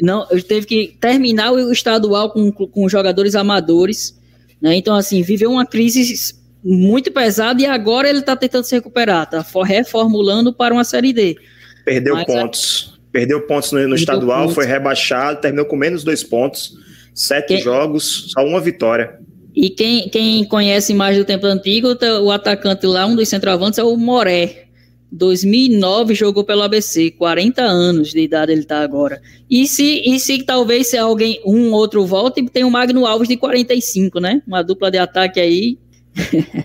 não, 0.00 0.26
teve 0.26 0.66
que 0.66 0.96
terminar 1.00 1.52
o 1.52 1.72
estadual 1.72 2.30
com, 2.30 2.50
com 2.50 2.88
jogadores 2.88 3.34
amadores. 3.34 4.18
Né? 4.60 4.74
Então, 4.76 4.94
assim, 4.94 5.22
viveu 5.22 5.50
uma 5.50 5.66
crise 5.66 6.34
muito 6.64 7.12
pesada 7.12 7.60
e 7.62 7.66
agora 7.66 8.08
ele 8.08 8.20
está 8.20 8.34
tentando 8.34 8.64
se 8.64 8.74
recuperar, 8.74 9.24
está 9.24 9.44
reformulando 9.62 10.52
para 10.52 10.74
uma 10.74 10.82
Série 10.82 11.12
D. 11.12 11.36
Perdeu 11.84 12.14
Mas, 12.14 12.26
pontos. 12.26 12.94
É, 12.96 13.12
perdeu 13.12 13.42
pontos 13.42 13.70
no, 13.70 13.86
no 13.86 13.94
estadual, 13.94 14.40
pontos. 14.42 14.54
foi 14.54 14.66
rebaixado, 14.66 15.40
terminou 15.40 15.66
com 15.66 15.76
menos 15.76 16.02
dois 16.02 16.24
pontos 16.24 16.82
Sete 17.14 17.54
quem... 17.54 17.62
jogos, 17.62 18.32
só 18.32 18.44
uma 18.44 18.60
vitória. 18.60 19.18
E 19.54 19.70
quem, 19.70 20.08
quem 20.08 20.44
conhece 20.44 20.92
mais 20.92 21.16
do 21.16 21.24
tempo 21.24 21.46
antigo, 21.46 21.94
tá, 21.94 22.20
o 22.20 22.30
atacante 22.32 22.86
lá, 22.86 23.06
um 23.06 23.14
dos 23.14 23.28
centroavantes, 23.28 23.78
é 23.78 23.84
o 23.84 23.96
Moré. 23.96 24.64
2009 25.12 26.12
jogou 26.12 26.42
pelo 26.42 26.62
ABC, 26.62 27.12
40 27.12 27.62
anos 27.62 28.10
de 28.10 28.18
idade 28.18 28.50
ele 28.50 28.62
está 28.62 28.80
agora. 28.80 29.22
E 29.48 29.66
se, 29.68 30.02
e 30.04 30.18
se 30.18 30.42
talvez 30.42 30.88
se 30.88 30.98
alguém, 30.98 31.40
um 31.46 31.72
outro 31.72 32.04
volte, 32.04 32.44
tem 32.50 32.64
o 32.64 32.70
Magno 32.70 33.06
Alves 33.06 33.28
de 33.28 33.36
45, 33.36 34.18
né? 34.18 34.42
Uma 34.44 34.62
dupla 34.62 34.90
de 34.90 34.98
ataque 34.98 35.38
aí. 35.38 35.78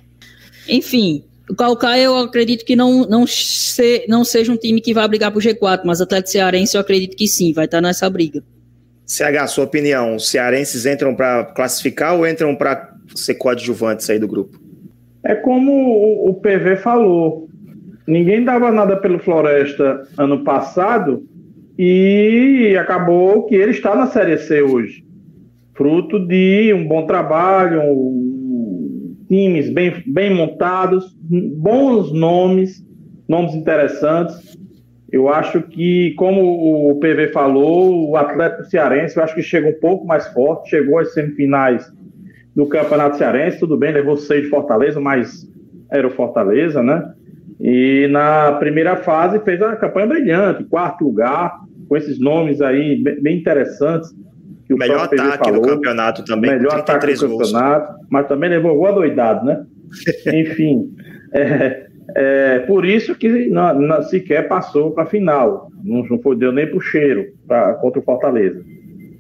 Enfim, 0.68 1.24
O 1.48 1.56
Calcaia 1.56 2.03
eu 2.03 2.18
acredito 2.18 2.65
que 2.65 2.75
não, 2.75 3.08
não, 3.08 3.27
se, 3.27 4.06
não 4.08 4.24
seja 4.24 4.51
um 4.51 4.58
time 4.58 4.82
que 4.82 4.94
vai 4.96 5.08
brigar 5.08 5.32
pro 5.32 5.41
G4, 5.41 5.82
mas 5.86 6.00
o 6.00 6.03
Atlético 6.03 6.32
Cearense 6.32 6.75
eu 6.75 6.82
acredito 6.82 7.15
que 7.15 7.27
sim, 7.27 7.53
vai 7.53 7.65
estar 7.65 7.82
nessa 7.82 8.10
briga. 8.10 8.44
CH, 9.10 9.48
sua 9.48 9.63
opinião, 9.63 10.16
os 10.18 10.30
cearenses 10.30 10.86
entram 10.86 11.16
para 11.16 11.44
classificar 11.46 12.16
ou 12.16 12.28
entram 12.28 12.56
para 12.56 12.94
ser 13.16 13.34
coadjuvantes 13.34 14.08
aí 14.08 14.20
do 14.20 14.28
grupo? 14.28 14.60
É 15.24 15.34
como 15.34 16.30
o 16.30 16.36
PV 16.36 16.78
falou, 16.78 17.50
ninguém 18.08 18.46
dava 18.46 18.72
nada 18.72 18.96
pelo 18.98 19.18
Floresta 19.18 20.08
ano 20.16 20.44
passado 20.44 21.28
e 21.75 22.78
acabou 22.80 23.48
que 23.48 23.56
ele 23.56 23.72
está 23.72 23.96
na 23.96 24.06
Série 24.06 24.38
C 24.38 24.62
hoje, 24.62 25.04
fruto 25.74 26.20
de 26.20 26.72
um 26.75 26.88
bom 26.88 27.08
trabalho, 27.08 27.82
um, 27.82 29.18
times 29.28 29.74
bem, 29.74 30.04
bem 30.06 30.36
montados, 30.36 31.18
bons 31.58 32.13
nomes, 32.13 32.86
nomes 33.28 33.56
interessantes. 33.56 34.59
Eu 35.12 35.28
acho 35.28 35.62
que, 35.63 36.13
como 36.16 36.92
o 36.92 37.00
PV 37.00 37.30
falou, 37.30 38.10
o 38.10 38.16
Atlético 38.16 38.66
Cearense, 38.66 39.18
eu 39.18 39.24
acho 39.24 39.34
que 39.34 39.42
chega 39.42 39.68
um 39.68 39.80
pouco 39.80 40.06
mais 40.06 40.28
forte, 40.28 40.70
chegou 40.70 41.00
às 41.00 41.13
semifinais 41.13 41.92
do 42.56 42.68
Campeonato 42.68 43.18
Cearense, 43.18 43.60
tudo 43.60 43.78
bem, 43.78 43.92
levou 43.92 44.18
seis 44.18 44.44
de 44.44 44.50
Fortaleza, 44.50 45.00
mas 45.00 45.48
era 45.92 46.08
o 46.08 46.12
Fortaleza, 46.12 46.84
né? 46.84 47.13
E 47.60 48.08
na 48.10 48.54
primeira 48.54 48.96
fase 48.98 49.39
fez 49.39 49.60
uma 49.60 49.75
campanha 49.75 50.08
brilhante, 50.08 50.63
quarto 50.63 51.04
lugar, 51.04 51.60
com 51.88 51.98
esses 51.98 52.20
nomes 52.20 52.62
aí 52.62 53.04
bem 53.22 53.39
interessantes. 53.39 54.12
Que 54.66 54.74
o 54.74 54.78
melhor 54.78 55.06
ataque 55.06 55.46
falou, 55.46 55.62
do 55.62 55.68
campeonato 55.68 56.24
também. 56.24 56.51
Melhor 56.51 56.75
ataque 56.75 57.16
do 57.16 57.28
gols. 57.28 57.51
campeonato, 57.51 57.94
mas 58.10 58.28
também 58.28 58.50
levou 58.50 58.75
gol 58.75 58.88
adoidado, 58.88 59.46
né? 59.46 59.66
Enfim, 60.32 60.94
é, 61.34 61.88
é, 62.16 62.60
por 62.60 62.86
isso 62.86 63.16
que 63.16 63.48
não, 63.50 63.74
não, 63.80 64.01
sequer 64.04 64.48
passou 64.48 64.92
para 64.92 65.04
a 65.04 65.08
final. 65.08 65.70
Não, 65.84 66.04
não 66.04 66.20
foi, 66.20 66.36
deu 66.36 66.51
nem 66.51 66.68
para 66.68 66.78
o 66.78 66.82
cheiro 66.82 67.28
pra, 67.48 67.74
contra 67.75 68.00
o 68.00 68.04
Fortaleza. 68.04 68.63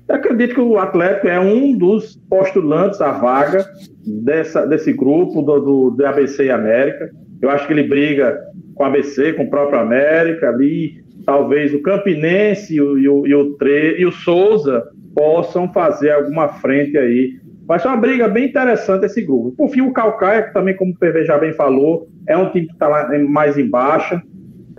Eu 0.07 0.15
acredito 0.15 0.55
que 0.55 0.61
o 0.61 0.77
Atlético 0.77 1.27
é 1.27 1.39
um 1.39 1.77
dos 1.77 2.15
postulantes 2.29 2.99
à 2.99 3.11
vaga 3.11 3.63
dessa, 4.05 4.65
desse 4.65 4.91
grupo 4.91 5.41
do, 5.41 5.59
do, 5.59 5.89
do 5.91 6.05
ABC 6.05 6.45
e 6.45 6.51
América. 6.51 7.11
Eu 7.41 7.49
acho 7.49 7.67
que 7.67 7.73
ele 7.73 7.83
briga 7.83 8.39
com 8.73 8.83
o 8.83 8.85
ABC, 8.87 9.33
com 9.33 9.43
o 9.43 9.49
próprio 9.49 9.79
América 9.79 10.49
ali, 10.49 11.03
talvez 11.25 11.73
o 11.73 11.81
Campinense 11.81 12.73
e 12.73 12.81
o, 12.81 12.97
e 12.97 13.07
o, 13.07 13.27
e 13.27 13.35
o, 13.35 13.53
Tre, 13.53 13.99
e 13.99 14.05
o 14.05 14.11
Souza 14.11 14.83
possam 15.15 15.71
fazer 15.71 16.11
alguma 16.11 16.47
frente 16.47 16.97
aí. 16.97 17.33
Vai 17.67 17.77
ser 17.77 17.87
uma 17.89 17.97
briga 17.97 18.27
bem 18.27 18.47
interessante 18.47 19.05
esse 19.05 19.21
grupo. 19.21 19.51
Por 19.51 19.69
fim, 19.69 19.81
o 19.81 19.93
Calcaia, 19.93 20.41
que 20.41 20.53
também, 20.53 20.75
como 20.75 20.91
o 20.91 20.97
PV 20.97 21.23
já 21.25 21.37
bem 21.37 21.53
falou, 21.53 22.07
é 22.27 22.37
um 22.37 22.51
time 22.51 22.67
que 22.67 22.73
está 22.73 23.09
mais 23.27 23.57
embaixo, 23.57 24.21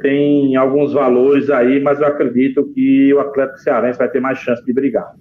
tem 0.00 0.56
alguns 0.56 0.92
valores 0.92 1.50
aí, 1.50 1.80
mas 1.80 2.00
eu 2.00 2.06
acredito 2.06 2.64
que 2.75 3.12
o 3.12 3.20
Atlético 3.20 3.59
Cearense 3.59 3.99
vai 3.99 4.09
ter 4.09 4.20
mais 4.20 4.38
chance 4.38 4.64
de 4.64 4.73
brigar. 4.73 5.12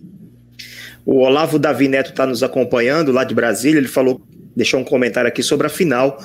O 1.05 1.19
Olavo 1.19 1.57
Davi 1.59 1.88
Neto 1.88 2.11
está 2.11 2.25
nos 2.25 2.43
acompanhando 2.43 3.11
lá 3.11 3.23
de 3.23 3.33
Brasília, 3.33 3.79
ele 3.79 3.88
falou, 3.88 4.21
deixou 4.55 4.79
um 4.79 4.83
comentário 4.83 5.27
aqui 5.27 5.41
sobre 5.43 5.67
a 5.67 5.69
final. 5.69 6.17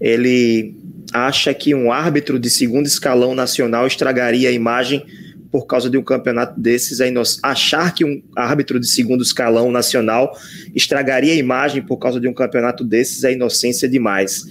Ele 0.00 0.74
acha 1.12 1.54
que 1.54 1.74
um 1.74 1.90
árbitro 1.90 2.38
de 2.38 2.50
segundo 2.50 2.86
escalão 2.86 3.34
nacional 3.34 3.86
estragaria 3.86 4.48
a 4.48 4.52
imagem 4.52 5.04
por 5.50 5.66
causa 5.66 5.88
de 5.88 5.96
um 5.96 6.02
campeonato 6.02 6.60
desses, 6.60 7.00
é 7.00 7.10
achar 7.42 7.94
que 7.94 8.04
um 8.04 8.22
árbitro 8.36 8.78
de 8.78 8.86
segundo 8.86 9.22
escalão 9.22 9.70
nacional 9.70 10.36
estragaria 10.74 11.32
a 11.32 11.36
imagem 11.36 11.80
por 11.80 11.96
causa 11.96 12.20
de 12.20 12.28
um 12.28 12.34
campeonato 12.34 12.84
desses 12.84 13.24
é 13.24 13.32
inocência 13.32 13.88
demais. 13.88 14.44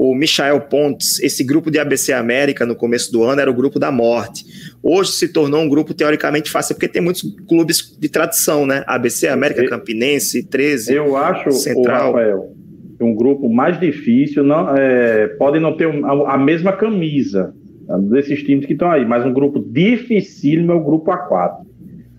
O 0.00 0.14
Michael 0.14 0.60
Pontes, 0.60 1.20
esse 1.20 1.42
grupo 1.42 1.72
de 1.72 1.78
ABC 1.80 2.12
América 2.12 2.64
no 2.64 2.76
começo 2.76 3.10
do 3.10 3.24
ano 3.24 3.40
era 3.40 3.50
o 3.50 3.52
grupo 3.52 3.80
da 3.80 3.90
morte. 3.90 4.44
Hoje 4.80 5.10
se 5.10 5.26
tornou 5.26 5.60
um 5.60 5.68
grupo 5.68 5.92
teoricamente 5.92 6.52
fácil, 6.52 6.76
porque 6.76 6.86
tem 6.86 7.02
muitos 7.02 7.22
clubes 7.48 7.98
de 7.98 8.08
tradição, 8.08 8.64
né? 8.64 8.84
ABC 8.86 9.26
América, 9.26 9.68
Campinense, 9.68 10.44
13. 10.44 10.94
Eu 10.94 11.16
acho, 11.16 11.50
Central. 11.50 12.12
Rafael, 12.12 12.54
um 13.00 13.12
grupo 13.12 13.52
mais 13.52 13.80
difícil, 13.80 14.44
não, 14.44 14.72
é, 14.76 15.26
pode 15.36 15.58
não 15.58 15.76
ter 15.76 15.88
a, 15.88 16.34
a, 16.34 16.38
mesma 16.38 16.72
camisa 16.72 17.52
desses 18.08 18.44
times 18.44 18.66
que 18.66 18.74
estão 18.74 18.92
aí, 18.92 19.04
mas 19.04 19.26
um 19.26 19.32
grupo 19.32 19.58
dificílimo 19.58 20.70
é 20.70 20.74
o 20.76 20.84
grupo 20.84 21.10
A4. 21.10 21.56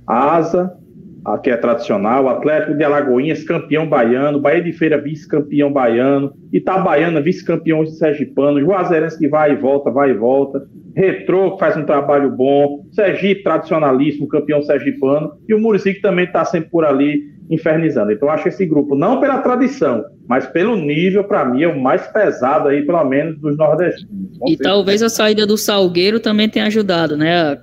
Asa, 0.05 0.77
a, 1.25 1.37
que 1.37 1.49
é 1.49 1.57
tradicional, 1.57 2.29
Atlético 2.29 2.75
de 2.75 2.83
Alagoinhas, 2.83 3.43
campeão 3.43 3.87
baiano, 3.87 4.39
Bahia 4.39 4.61
de 4.61 4.71
Feira, 4.71 4.99
vice-campeão 4.99 5.71
baiano, 5.71 6.33
Itabaiana, 6.51 7.21
vice-campeão 7.21 7.83
de 7.83 7.91
Sergipano, 7.91 8.59
Juazeirense 8.59 9.17
que 9.17 9.27
vai 9.27 9.53
e 9.53 9.55
volta, 9.55 9.91
vai 9.91 10.11
e 10.11 10.13
volta, 10.13 10.67
Retrô, 10.95 11.51
que 11.51 11.59
faz 11.59 11.77
um 11.77 11.85
trabalho 11.85 12.29
bom, 12.31 12.85
Sergipe, 12.91 13.43
tradicionalíssimo, 13.43 14.27
campeão 14.27 14.61
sergipano, 14.61 15.31
e 15.47 15.53
o 15.53 15.59
Murici, 15.59 15.93
que 15.93 16.01
também 16.01 16.25
está 16.25 16.43
sempre 16.43 16.69
por 16.69 16.83
ali 16.83 17.21
infernizando. 17.49 18.11
Então, 18.11 18.29
acho 18.29 18.43
que 18.43 18.49
esse 18.49 18.65
grupo, 18.65 18.95
não 18.95 19.19
pela 19.19 19.39
tradição, 19.39 20.03
mas 20.27 20.45
pelo 20.45 20.75
nível, 20.75 21.23
para 21.23 21.45
mim, 21.45 21.63
é 21.63 21.67
o 21.67 21.79
mais 21.79 22.05
pesado 22.07 22.67
aí, 22.67 22.85
pelo 22.85 23.03
menos, 23.05 23.39
dos 23.39 23.57
nordestinos. 23.57 24.37
e 24.47 24.57
talvez 24.57 25.01
a 25.01 25.09
saída 25.09 25.47
do 25.47 25.57
Salgueiro 25.57 26.19
também 26.19 26.47
tenha 26.49 26.65
ajudado, 26.65 27.17
né? 27.17 27.57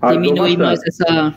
A 0.00 0.12
diminuir 0.12 0.58
mais 0.58 0.80
essa. 0.84 1.34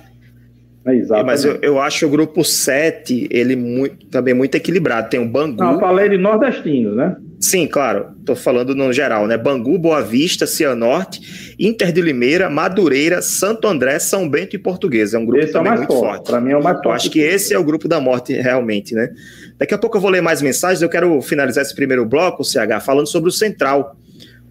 É, 0.88 1.24
mas 1.24 1.44
eu, 1.44 1.60
eu, 1.62 1.82
acho 1.82 2.06
o 2.06 2.10
grupo 2.10 2.46
7, 2.46 3.28
ele 3.30 3.58
muito, 3.58 4.06
também 4.08 4.34
muito 4.34 4.56
equilibrado. 4.56 5.10
Tem 5.10 5.20
o 5.20 5.28
Bangu. 5.28 5.58
Não, 5.58 5.74
eu 5.74 5.80
falei 5.80 6.08
de 6.08 6.18
nordestinos, 6.18 6.96
né? 6.96 7.18
Sim, 7.40 7.68
claro. 7.68 8.08
Estou 8.20 8.36
falando 8.36 8.74
no 8.74 8.92
geral, 8.94 9.28
né? 9.28 9.38
Bangu, 9.38 9.78
Boa 9.78 10.02
Vista, 10.02 10.48
Cianorte, 10.48 11.56
Inter 11.60 11.92
de 11.92 12.02
Limeira, 12.02 12.50
Madureira, 12.50 13.22
Santo 13.22 13.68
André, 13.68 14.00
São 14.00 14.28
Bento 14.30 14.56
e 14.56 14.60
Portuguesa. 14.60 15.18
É 15.18 15.20
um 15.20 15.26
grupo 15.26 15.44
esse 15.44 15.54
também 15.54 15.74
é 15.74 15.76
muito 15.76 15.94
forte. 15.94 16.06
forte. 16.06 16.32
Para 16.32 16.42
mim 16.42 16.52
é 16.52 16.58
o 16.58 16.64
mais 16.64 16.78
forte. 16.78 16.88
Eu 16.88 16.92
acho 16.94 17.12
que 17.12 17.20
esse 17.20 17.54
é 17.54 17.60
o 17.60 17.64
grupo 17.64 17.88
da 17.88 18.00
morte, 18.00 18.34
realmente, 18.34 18.96
né? 18.96 19.10
Daqui 19.58 19.74
a 19.74 19.78
pouco 19.78 19.98
eu 19.98 20.02
vou 20.02 20.10
ler 20.10 20.22
mais 20.22 20.42
mensagens. 20.42 20.82
Eu 20.82 20.90
quero 20.90 21.22
finalizar 21.22 21.64
esse 21.64 21.76
primeiro 21.76 22.06
bloco, 22.06 22.44
CH, 22.44 22.82
falando 22.84 23.08
sobre 23.08 23.30
o 23.30 23.34
Central. 23.34 23.96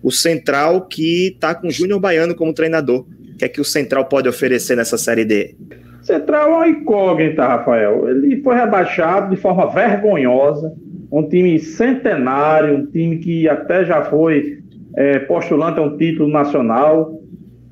O 0.03 0.13
Central 0.13 0.87
que 0.87 1.33
está 1.35 1.55
com 1.55 1.69
o 1.69 1.71
Júnior 1.71 1.99
Baiano 1.99 2.35
como 2.35 2.53
treinador. 2.53 3.07
O 3.35 3.39
que 3.39 3.45
é 3.45 3.49
que 3.49 3.61
o 3.61 3.65
Central 3.65 4.05
pode 4.05 4.29
oferecer 4.29 4.77
nessa 4.77 4.97
Série 4.97 5.25
D? 5.25 5.55
Central 6.07 6.51
é 6.51 6.55
uma 6.55 6.69
incógnita, 6.69 7.45
Rafael. 7.45 8.09
Ele 8.09 8.41
foi 8.41 8.55
rebaixado 8.55 9.35
de 9.35 9.41
forma 9.41 9.67
vergonhosa 9.67 10.73
um 11.11 11.29
time 11.29 11.59
centenário, 11.59 12.77
um 12.79 12.87
time 12.87 13.19
que 13.19 13.49
até 13.49 13.85
já 13.85 14.03
foi 14.03 14.59
é, 14.97 15.19
postulante 15.21 15.81
a 15.81 15.83
um 15.83 15.97
título 15.97 16.29
nacional 16.29 17.21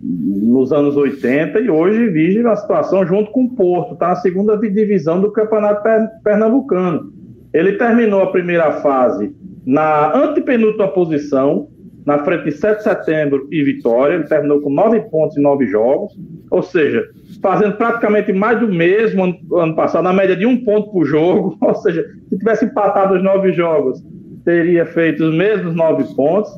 nos 0.03 0.73
anos 0.73 0.97
80 0.97 1.61
e 1.61 1.71
hoje 1.71 2.09
vive 2.09 2.43
na 2.43 2.57
situação 2.57 3.07
junto 3.07 3.31
com 3.31 3.45
o 3.45 3.55
Porto, 3.55 3.95
está 3.95 4.09
na 4.09 4.17
segunda 4.17 4.57
divisão 4.59 5.21
do 5.21 5.31
Campeonato 5.31 5.83
Pernambucano. 6.23 7.13
Ele 7.53 7.73
terminou 7.73 8.23
a 8.23 8.33
primeira 8.33 8.73
fase 8.73 9.35
na 9.65 10.15
antepenúltima 10.15 10.89
posição, 10.89 11.69
na 12.05 12.19
frente 12.19 12.45
de 12.45 12.53
7 12.53 12.79
de 12.79 12.83
setembro 12.83 13.49
e 13.51 13.63
Vitória, 13.63 14.15
ele 14.15 14.25
terminou 14.25 14.61
com 14.61 14.71
nove 14.71 15.01
pontos 15.11 15.37
em 15.37 15.43
nove 15.43 15.67
jogos, 15.67 16.13
ou 16.51 16.63
seja, 16.63 17.03
fazendo 17.41 17.77
praticamente 17.77 18.33
mais 18.33 18.61
do 18.61 18.69
mesmo 18.69 19.25
ano, 19.25 19.39
ano 19.57 19.75
passado, 19.75 20.05
na 20.05 20.13
média 20.13 20.37
de 20.37 20.47
um 20.47 20.63
ponto 20.65 20.91
por 20.91 21.05
jogo. 21.05 21.57
Ou 21.63 21.75
seja, 21.77 22.05
se 22.29 22.39
tivesse 22.39 22.67
empatado 22.67 23.15
os 23.15 23.23
nove 23.23 23.53
jogos, 23.53 24.03
teria 24.45 24.87
feito 24.87 25.25
os 25.25 25.35
mesmos 25.35 25.75
nove 25.75 26.05
pontos. 26.15 26.51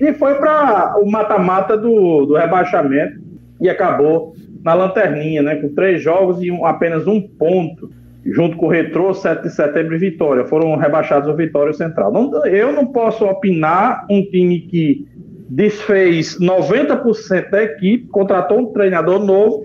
E 0.00 0.12
foi 0.14 0.34
para 0.34 0.96
o 1.00 1.10
mata-mata 1.10 1.76
do, 1.76 2.26
do 2.26 2.34
rebaixamento 2.34 3.18
e 3.60 3.68
acabou 3.68 4.34
na 4.62 4.74
lanterninha, 4.74 5.42
né? 5.42 5.56
Com 5.56 5.74
três 5.74 6.02
jogos 6.02 6.42
e 6.42 6.50
um, 6.50 6.66
apenas 6.66 7.06
um 7.06 7.20
ponto, 7.20 7.90
junto 8.32 8.56
com 8.56 8.66
o 8.66 8.70
Retrô, 8.70 9.14
7 9.14 9.42
de 9.42 9.50
setembro 9.50 9.94
e 9.94 9.98
Vitória. 9.98 10.44
Foram 10.44 10.76
rebaixados 10.76 11.28
o 11.28 11.36
Vitória 11.36 11.70
e 11.70 11.74
o 11.74 11.76
Central. 11.76 12.12
Não, 12.12 12.46
eu 12.46 12.72
não 12.72 12.86
posso 12.86 13.24
opinar 13.24 14.06
um 14.10 14.22
time 14.22 14.60
que 14.60 15.06
desfez 15.48 16.38
90% 16.38 17.50
da 17.50 17.62
equipe, 17.62 18.08
contratou 18.08 18.58
um 18.58 18.72
treinador 18.72 19.24
novo 19.24 19.64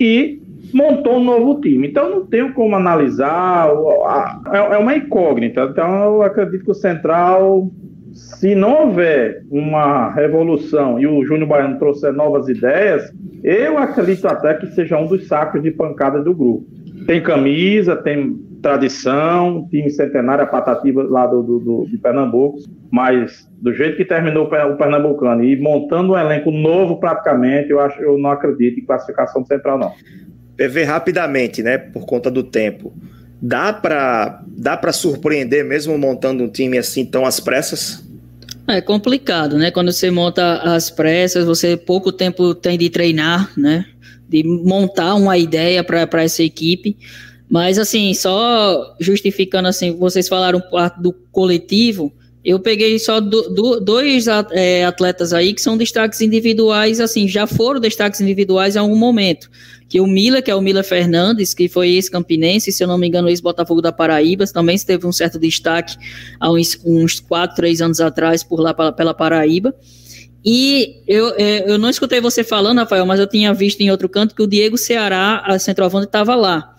e 0.00 0.42
montou 0.72 1.16
um 1.16 1.24
novo 1.24 1.60
time. 1.60 1.88
Então 1.88 2.10
não 2.10 2.26
tenho 2.26 2.52
como 2.52 2.74
analisar, 2.74 3.68
é, 4.52 4.74
é 4.74 4.78
uma 4.78 4.96
incógnita. 4.96 5.68
Então 5.70 6.16
eu 6.16 6.22
acredito 6.22 6.64
que 6.64 6.70
o 6.70 6.74
Central, 6.74 7.70
se 8.12 8.54
não 8.54 8.86
houver 8.86 9.44
uma 9.50 10.10
revolução 10.12 10.98
e 10.98 11.06
o 11.06 11.24
Júnior 11.24 11.48
Baiano 11.48 11.78
trouxer 11.78 12.12
novas 12.12 12.48
ideias, 12.48 13.12
eu 13.44 13.78
acredito 13.78 14.26
até 14.26 14.54
que 14.54 14.66
seja 14.68 14.98
um 14.98 15.06
dos 15.06 15.28
sacos 15.28 15.62
de 15.62 15.70
pancada 15.70 16.22
do 16.22 16.34
grupo. 16.34 16.66
Tem 17.06 17.22
camisa, 17.22 17.96
tem 17.96 18.36
tradição, 18.62 19.68
time 19.70 19.88
centenário, 19.90 20.42
a 20.42 20.46
patativa 20.46 21.02
lá 21.04 21.26
do, 21.26 21.42
do, 21.42 21.58
do, 21.60 21.86
de 21.86 21.96
Pernambuco, 21.98 22.58
mas 22.90 23.48
do 23.60 23.72
jeito 23.72 23.96
que 23.96 24.04
terminou 24.04 24.44
o 24.46 24.76
Pernambucano 24.76 25.44
e 25.44 25.56
montando 25.60 26.12
um 26.12 26.18
elenco 26.18 26.50
novo 26.50 26.98
praticamente, 26.98 27.70
eu 27.70 27.78
acho 27.78 28.00
eu 28.00 28.18
não 28.18 28.30
acredito 28.30 28.80
em 28.80 28.84
classificação 28.84 29.44
central, 29.44 29.78
não. 29.78 29.92
PV 30.56 30.84
rapidamente, 30.84 31.62
né? 31.62 31.78
Por 31.78 32.06
conta 32.06 32.30
do 32.30 32.42
tempo. 32.42 32.92
Dá 33.40 33.72
para 33.72 34.42
dá 34.48 34.76
para 34.76 34.92
surpreender 34.92 35.64
mesmo 35.64 35.96
montando 35.98 36.42
um 36.42 36.48
time 36.48 36.78
assim 36.78 37.04
tão 37.04 37.24
às 37.24 37.38
pressas? 37.38 38.04
É 38.66 38.80
complicado, 38.80 39.56
né? 39.56 39.70
Quando 39.70 39.92
você 39.92 40.10
monta 40.10 40.56
as 40.62 40.90
pressas, 40.90 41.44
você 41.44 41.76
pouco 41.76 42.10
tempo 42.10 42.52
tem 42.52 42.76
de 42.76 42.90
treinar, 42.90 43.52
né? 43.56 43.84
De 44.28 44.42
montar 44.42 45.14
uma 45.14 45.38
ideia 45.38 45.84
para 45.84 46.22
essa 46.22 46.42
equipe. 46.42 46.96
Mas, 47.48 47.78
assim, 47.78 48.12
só 48.12 48.96
justificando, 49.00 49.68
assim, 49.68 49.96
vocês 49.96 50.28
falaram 50.28 50.60
do 51.00 51.12
coletivo, 51.30 52.12
eu 52.46 52.60
peguei 52.60 52.96
só 53.00 53.20
do, 53.20 53.42
do, 53.50 53.80
dois 53.80 54.26
é, 54.52 54.84
atletas 54.84 55.32
aí 55.32 55.52
que 55.52 55.60
são 55.60 55.76
destaques 55.76 56.20
individuais, 56.20 57.00
assim, 57.00 57.26
já 57.26 57.44
foram 57.44 57.80
destaques 57.80 58.20
individuais 58.20 58.76
em 58.76 58.78
algum 58.78 58.94
momento. 58.94 59.50
Que 59.88 60.00
o 60.00 60.06
Mila, 60.06 60.40
que 60.40 60.48
é 60.48 60.54
o 60.54 60.60
Mila 60.60 60.84
Fernandes, 60.84 61.54
que 61.54 61.68
foi 61.68 61.90
ex-campinense, 61.90 62.70
se 62.70 62.84
eu 62.84 62.86
não 62.86 62.98
me 62.98 63.08
engano, 63.08 63.28
ex-Botafogo 63.28 63.82
da 63.82 63.90
Paraíba, 63.90 64.46
também 64.46 64.78
teve 64.78 65.04
um 65.08 65.12
certo 65.12 65.40
destaque 65.40 65.96
há 66.38 66.52
uns, 66.52 66.78
uns 66.84 67.18
quatro, 67.18 67.56
três 67.56 67.80
anos 67.80 68.00
atrás 68.00 68.44
por 68.44 68.60
lá 68.60 68.72
pela 68.92 69.12
Paraíba. 69.12 69.74
E 70.48 71.02
eu, 71.08 71.34
é, 71.36 71.68
eu 71.68 71.76
não 71.76 71.90
escutei 71.90 72.20
você 72.20 72.44
falando, 72.44 72.78
Rafael, 72.78 73.04
mas 73.04 73.18
eu 73.18 73.26
tinha 73.26 73.52
visto 73.52 73.80
em 73.80 73.90
outro 73.90 74.08
canto 74.08 74.32
que 74.32 74.42
o 74.42 74.46
Diego 74.46 74.78
Ceará, 74.78 75.42
a 75.44 75.58
centroavante, 75.58 76.06
estava 76.06 76.36
lá. 76.36 76.76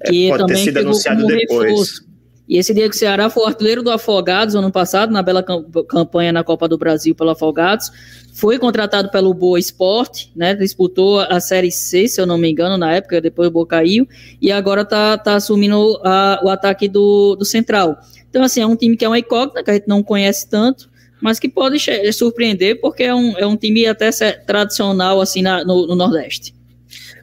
É, 0.00 0.10
que 0.10 0.24
é, 0.24 0.28
pode 0.30 0.42
também 0.44 0.56
ter 0.56 0.62
sido 0.62 0.78
anunciado 0.78 1.26
depois. 1.26 1.70
Reforço. 1.70 2.14
E 2.48 2.56
esse 2.56 2.72
Diego 2.72 2.94
Ceará 2.94 3.28
foi 3.28 3.42
o 3.42 3.46
artilheiro 3.46 3.82
do 3.82 3.90
Afogados 3.90 4.54
ano 4.54 4.70
passado, 4.72 5.12
na 5.12 5.22
bela 5.22 5.42
campanha 5.88 6.32
na 6.32 6.42
Copa 6.42 6.66
do 6.66 6.78
Brasil 6.78 7.14
pelo 7.14 7.30
Afogados. 7.30 7.90
Foi 8.34 8.58
contratado 8.58 9.10
pelo 9.10 9.32
Boa 9.34 9.58
Esporte, 9.58 10.30
né? 10.34 10.54
Disputou 10.54 11.20
a 11.20 11.40
Série 11.40 11.70
C, 11.70 12.08
se 12.08 12.20
eu 12.20 12.26
não 12.26 12.38
me 12.38 12.50
engano, 12.50 12.78
na 12.78 12.92
época, 12.92 13.20
depois 13.20 13.48
o 13.48 13.50
Boa 13.50 13.66
caiu, 13.66 14.06
e 14.40 14.50
agora 14.50 14.82
está 14.82 15.16
tá 15.16 15.36
assumindo 15.36 16.00
a, 16.04 16.40
o 16.42 16.48
ataque 16.48 16.88
do, 16.88 17.36
do 17.36 17.44
Central. 17.44 17.98
Então, 18.28 18.42
assim, 18.42 18.60
é 18.60 18.66
um 18.66 18.76
time 18.76 18.96
que 18.96 19.04
é 19.04 19.08
uma 19.08 19.18
incógnita, 19.18 19.62
que 19.62 19.70
a 19.70 19.74
gente 19.74 19.88
não 19.88 20.02
conhece 20.02 20.48
tanto, 20.48 20.90
mas 21.20 21.38
que 21.38 21.48
pode 21.48 21.78
surpreender, 22.12 22.80
porque 22.80 23.04
é 23.04 23.14
um, 23.14 23.36
é 23.38 23.46
um 23.46 23.56
time 23.56 23.86
até 23.86 24.10
tradicional, 24.46 25.20
assim, 25.20 25.42
na, 25.42 25.64
no, 25.64 25.86
no 25.86 25.94
Nordeste. 25.94 26.54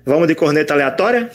Vamos 0.06 0.28
de 0.28 0.36
corneta 0.36 0.74
aleatória? 0.74 1.30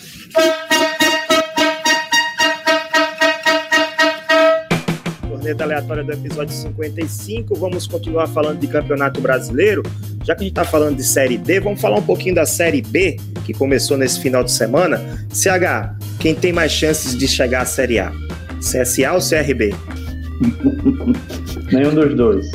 corneta 5.46 5.62
aleatória 5.62 6.02
do 6.02 6.12
episódio 6.12 6.52
55. 6.52 7.54
Vamos 7.54 7.86
continuar 7.86 8.26
falando 8.26 8.58
de 8.58 8.66
Campeonato 8.66 9.20
Brasileiro. 9.20 9.84
Já 10.24 10.34
que 10.34 10.40
a 10.40 10.44
gente 10.44 10.58
está 10.58 10.64
falando 10.64 10.96
de 10.96 11.04
Série 11.04 11.38
D, 11.38 11.60
vamos 11.60 11.80
falar 11.80 11.98
um 11.98 12.02
pouquinho 12.02 12.34
da 12.34 12.44
Série 12.44 12.82
B, 12.82 13.16
que 13.44 13.54
começou 13.54 13.96
nesse 13.96 14.20
final 14.20 14.42
de 14.42 14.50
semana. 14.50 15.00
CH, 15.32 15.94
quem 16.18 16.34
tem 16.34 16.52
mais 16.52 16.72
chances 16.72 17.16
de 17.16 17.28
chegar 17.28 17.62
à 17.62 17.64
Série 17.64 18.00
A? 18.00 18.12
CSA 18.58 19.12
ou 19.12 19.20
CRB? 19.20 19.72
Nenhum 21.72 21.94
dos 21.94 22.14
dois. 22.14 22.50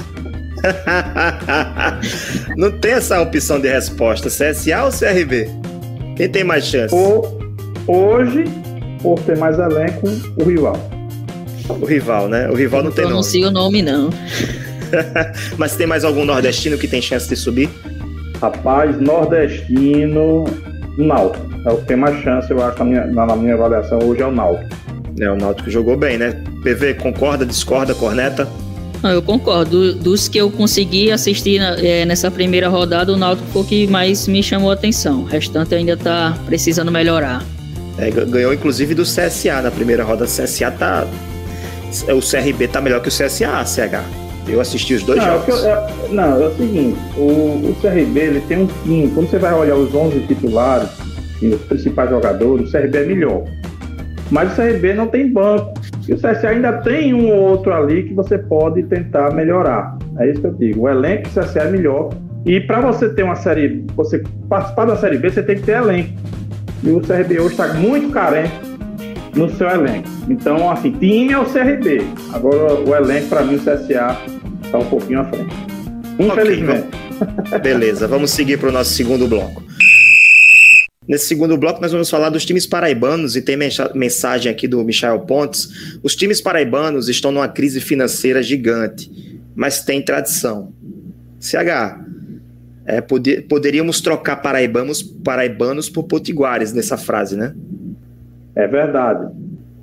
Não 2.57 2.71
tem 2.71 2.91
essa 2.91 3.19
opção 3.21 3.59
de 3.59 3.67
resposta. 3.67 4.29
CSA 4.29 4.83
ou 4.83 4.91
CRB? 4.91 5.49
Quem 6.15 6.29
tem 6.29 6.43
mais 6.43 6.65
chance? 6.65 6.93
Hoje, 7.87 8.43
por 9.01 9.19
ter 9.21 9.37
mais 9.37 9.57
elenco, 9.57 10.07
o 10.37 10.43
rival. 10.43 10.77
O 11.69 11.85
rival, 11.85 12.27
né? 12.27 12.49
O 12.49 12.53
rival 12.53 12.81
não, 12.81 12.89
não 12.89 12.95
tem 12.95 13.05
nome. 13.05 13.15
Não 13.15 13.23
sei 13.23 13.45
o 13.45 13.51
nome, 13.51 13.81
não. 13.81 14.09
Mas 15.57 15.75
tem 15.75 15.87
mais 15.87 16.03
algum 16.03 16.25
nordestino 16.25 16.77
que 16.77 16.87
tem 16.87 17.01
chance 17.01 17.27
de 17.27 17.35
subir? 17.35 17.69
Rapaz, 18.41 18.99
nordestino, 18.99 20.45
Náutico. 20.97 21.49
É 21.65 21.71
o 21.71 21.77
que 21.77 21.85
tem 21.85 21.97
mais 21.97 22.21
chance, 22.23 22.49
eu 22.51 22.63
acho, 22.63 22.79
na 22.79 22.85
minha, 22.85 23.05
na 23.07 23.35
minha 23.35 23.53
avaliação, 23.53 23.99
hoje 24.03 24.21
é 24.21 24.25
o 24.25 24.31
Náutico. 24.31 24.80
É, 25.19 25.29
o 25.29 25.35
Náutico 25.35 25.69
jogou 25.69 25.97
bem, 25.97 26.17
né? 26.17 26.41
PV, 26.63 26.95
concorda, 26.95 27.45
discorda, 27.45 27.93
corneta? 27.93 28.47
Não, 29.03 29.11
eu 29.11 29.21
concordo. 29.21 29.93
Dos 29.95 30.27
que 30.27 30.37
eu 30.37 30.49
consegui 30.51 31.11
assistir 31.11 31.59
é, 31.59 32.05
nessa 32.05 32.29
primeira 32.29 32.69
rodada, 32.69 33.11
o 33.11 33.17
Náutico 33.17 33.47
foi 33.51 33.61
o 33.61 33.65
que 33.65 33.87
mais 33.87 34.27
me 34.27 34.43
chamou 34.43 34.69
a 34.69 34.73
atenção. 34.73 35.21
O 35.21 35.25
restante 35.25 35.73
ainda 35.73 35.97
tá 35.97 36.37
precisando 36.45 36.91
melhorar. 36.91 37.43
É, 37.97 38.09
ganhou 38.09 38.53
inclusive 38.53 38.93
do 38.93 39.03
CSA 39.03 39.61
na 39.61 39.71
primeira 39.71 40.03
roda. 40.03 40.25
O 40.25 40.27
CSA 40.27 40.71
tá, 40.71 41.07
o 42.09 42.19
CRB 42.19 42.67
tá 42.67 42.79
melhor 42.79 43.01
que 43.01 43.09
o 43.09 43.11
CSA, 43.11 43.65
CH. 43.65 44.21
Eu 44.47 44.59
assisti 44.59 44.95
os 44.95 45.03
dois 45.03 45.19
não, 45.19 45.25
é 45.25 45.31
jogos. 45.31 45.63
É, 45.63 45.87
não, 46.09 46.41
é 46.41 46.47
o 46.47 46.57
seguinte, 46.57 46.99
o, 47.15 47.21
o, 47.21 47.75
CRB 47.79 48.19
ele 48.19 48.41
tem 48.41 48.57
um 48.57 48.67
time, 48.83 49.09
quando 49.13 49.29
você 49.29 49.37
vai 49.37 49.53
olhar 49.53 49.75
os 49.75 49.93
11 49.93 50.19
titulares 50.21 50.89
e 51.41 51.49
os 51.49 51.61
principais 51.61 52.09
jogadores, 52.09 52.69
o 52.69 52.71
CRB 52.71 52.97
é 52.97 53.05
melhor. 53.05 53.43
Mas 54.31 54.53
o 54.53 54.55
CRB 54.55 54.93
não 54.93 55.07
tem 55.07 55.31
banco. 55.31 55.73
E 56.07 56.13
o 56.13 56.17
CSA 56.17 56.49
ainda 56.49 56.73
tem 56.81 57.13
um 57.13 57.29
ou 57.29 57.49
outro 57.49 57.73
ali 57.73 58.03
que 58.03 58.13
você 58.13 58.37
pode 58.37 58.81
tentar 58.83 59.33
melhorar. 59.33 59.97
É 60.17 60.31
isso 60.31 60.41
que 60.41 60.47
eu 60.47 60.53
digo. 60.53 60.81
O 60.81 60.89
elenco 60.89 61.23
do 61.23 61.39
CSA 61.39 61.59
é 61.59 61.71
melhor. 61.71 62.09
E 62.45 62.59
para 62.61 62.79
você 62.81 63.09
ter 63.09 63.23
uma 63.23 63.35
série, 63.35 63.85
você 63.95 64.23
participar 64.49 64.85
da 64.85 64.95
série 64.95 65.17
B, 65.17 65.29
você 65.29 65.43
tem 65.43 65.57
que 65.57 65.63
ter 65.63 65.73
elenco. 65.73 66.13
E 66.83 66.89
o 66.89 67.01
CRB 67.01 67.39
hoje 67.39 67.49
está 67.49 67.73
muito 67.73 68.09
carente 68.09 68.53
no 69.35 69.49
seu 69.49 69.69
elenco. 69.69 70.07
Então, 70.29 70.71
assim, 70.71 70.91
time 70.91 71.33
é 71.33 71.37
o 71.37 71.45
CRB. 71.45 72.01
Agora, 72.33 72.73
o 72.73 72.95
elenco, 72.95 73.27
para 73.27 73.43
mim, 73.43 73.55
o 73.55 73.59
CSA 73.59 74.17
está 74.63 74.77
um 74.79 74.85
pouquinho 74.85 75.19
à 75.19 75.25
frente. 75.25 75.53
Infelizmente. 76.17 76.87
Okay, 77.45 77.59
Beleza, 77.61 78.07
vamos 78.07 78.31
seguir 78.31 78.57
para 78.57 78.69
o 78.69 78.71
nosso 78.71 78.91
segundo 78.91 79.27
bloco. 79.27 79.70
Nesse 81.07 81.25
segundo 81.25 81.57
bloco, 81.57 81.81
nós 81.81 81.91
vamos 81.91 82.11
falar 82.11 82.29
dos 82.29 82.45
times 82.45 82.67
paraibanos 82.67 83.35
e 83.35 83.41
tem 83.41 83.57
mensagem 83.95 84.51
aqui 84.51 84.67
do 84.67 84.83
Michel 84.83 85.19
Pontes. 85.21 85.97
Os 86.03 86.15
times 86.15 86.39
paraibanos 86.39 87.09
estão 87.09 87.31
numa 87.31 87.47
crise 87.47 87.81
financeira 87.81 88.43
gigante, 88.43 89.41
mas 89.55 89.83
tem 89.83 89.99
tradição. 89.99 90.71
CH, 91.39 92.05
é, 92.85 93.01
poder, 93.01 93.47
poderíamos 93.47 93.99
trocar 93.99 94.35
paraibanos, 94.37 95.01
paraibanos 95.01 95.89
por 95.89 96.03
potiguares 96.03 96.71
nessa 96.71 96.97
frase, 96.97 97.35
né? 97.35 97.55
É 98.55 98.67
verdade. 98.67 99.25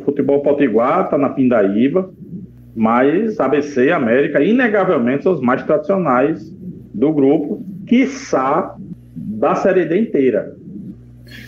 O 0.00 0.04
futebol 0.04 0.40
potiguar 0.40 1.06
está 1.06 1.18
na 1.18 1.30
Pindaíba, 1.30 2.12
mas 2.76 3.40
ABC 3.40 3.86
e 3.86 3.90
América, 3.90 4.40
inegavelmente, 4.40 5.24
são 5.24 5.32
os 5.32 5.40
mais 5.40 5.64
tradicionais 5.64 6.48
do 6.94 7.12
grupo, 7.12 7.60
quiçá 7.88 8.76
da 9.16 9.56
Série 9.56 9.84
D 9.84 9.98
inteira. 9.98 10.57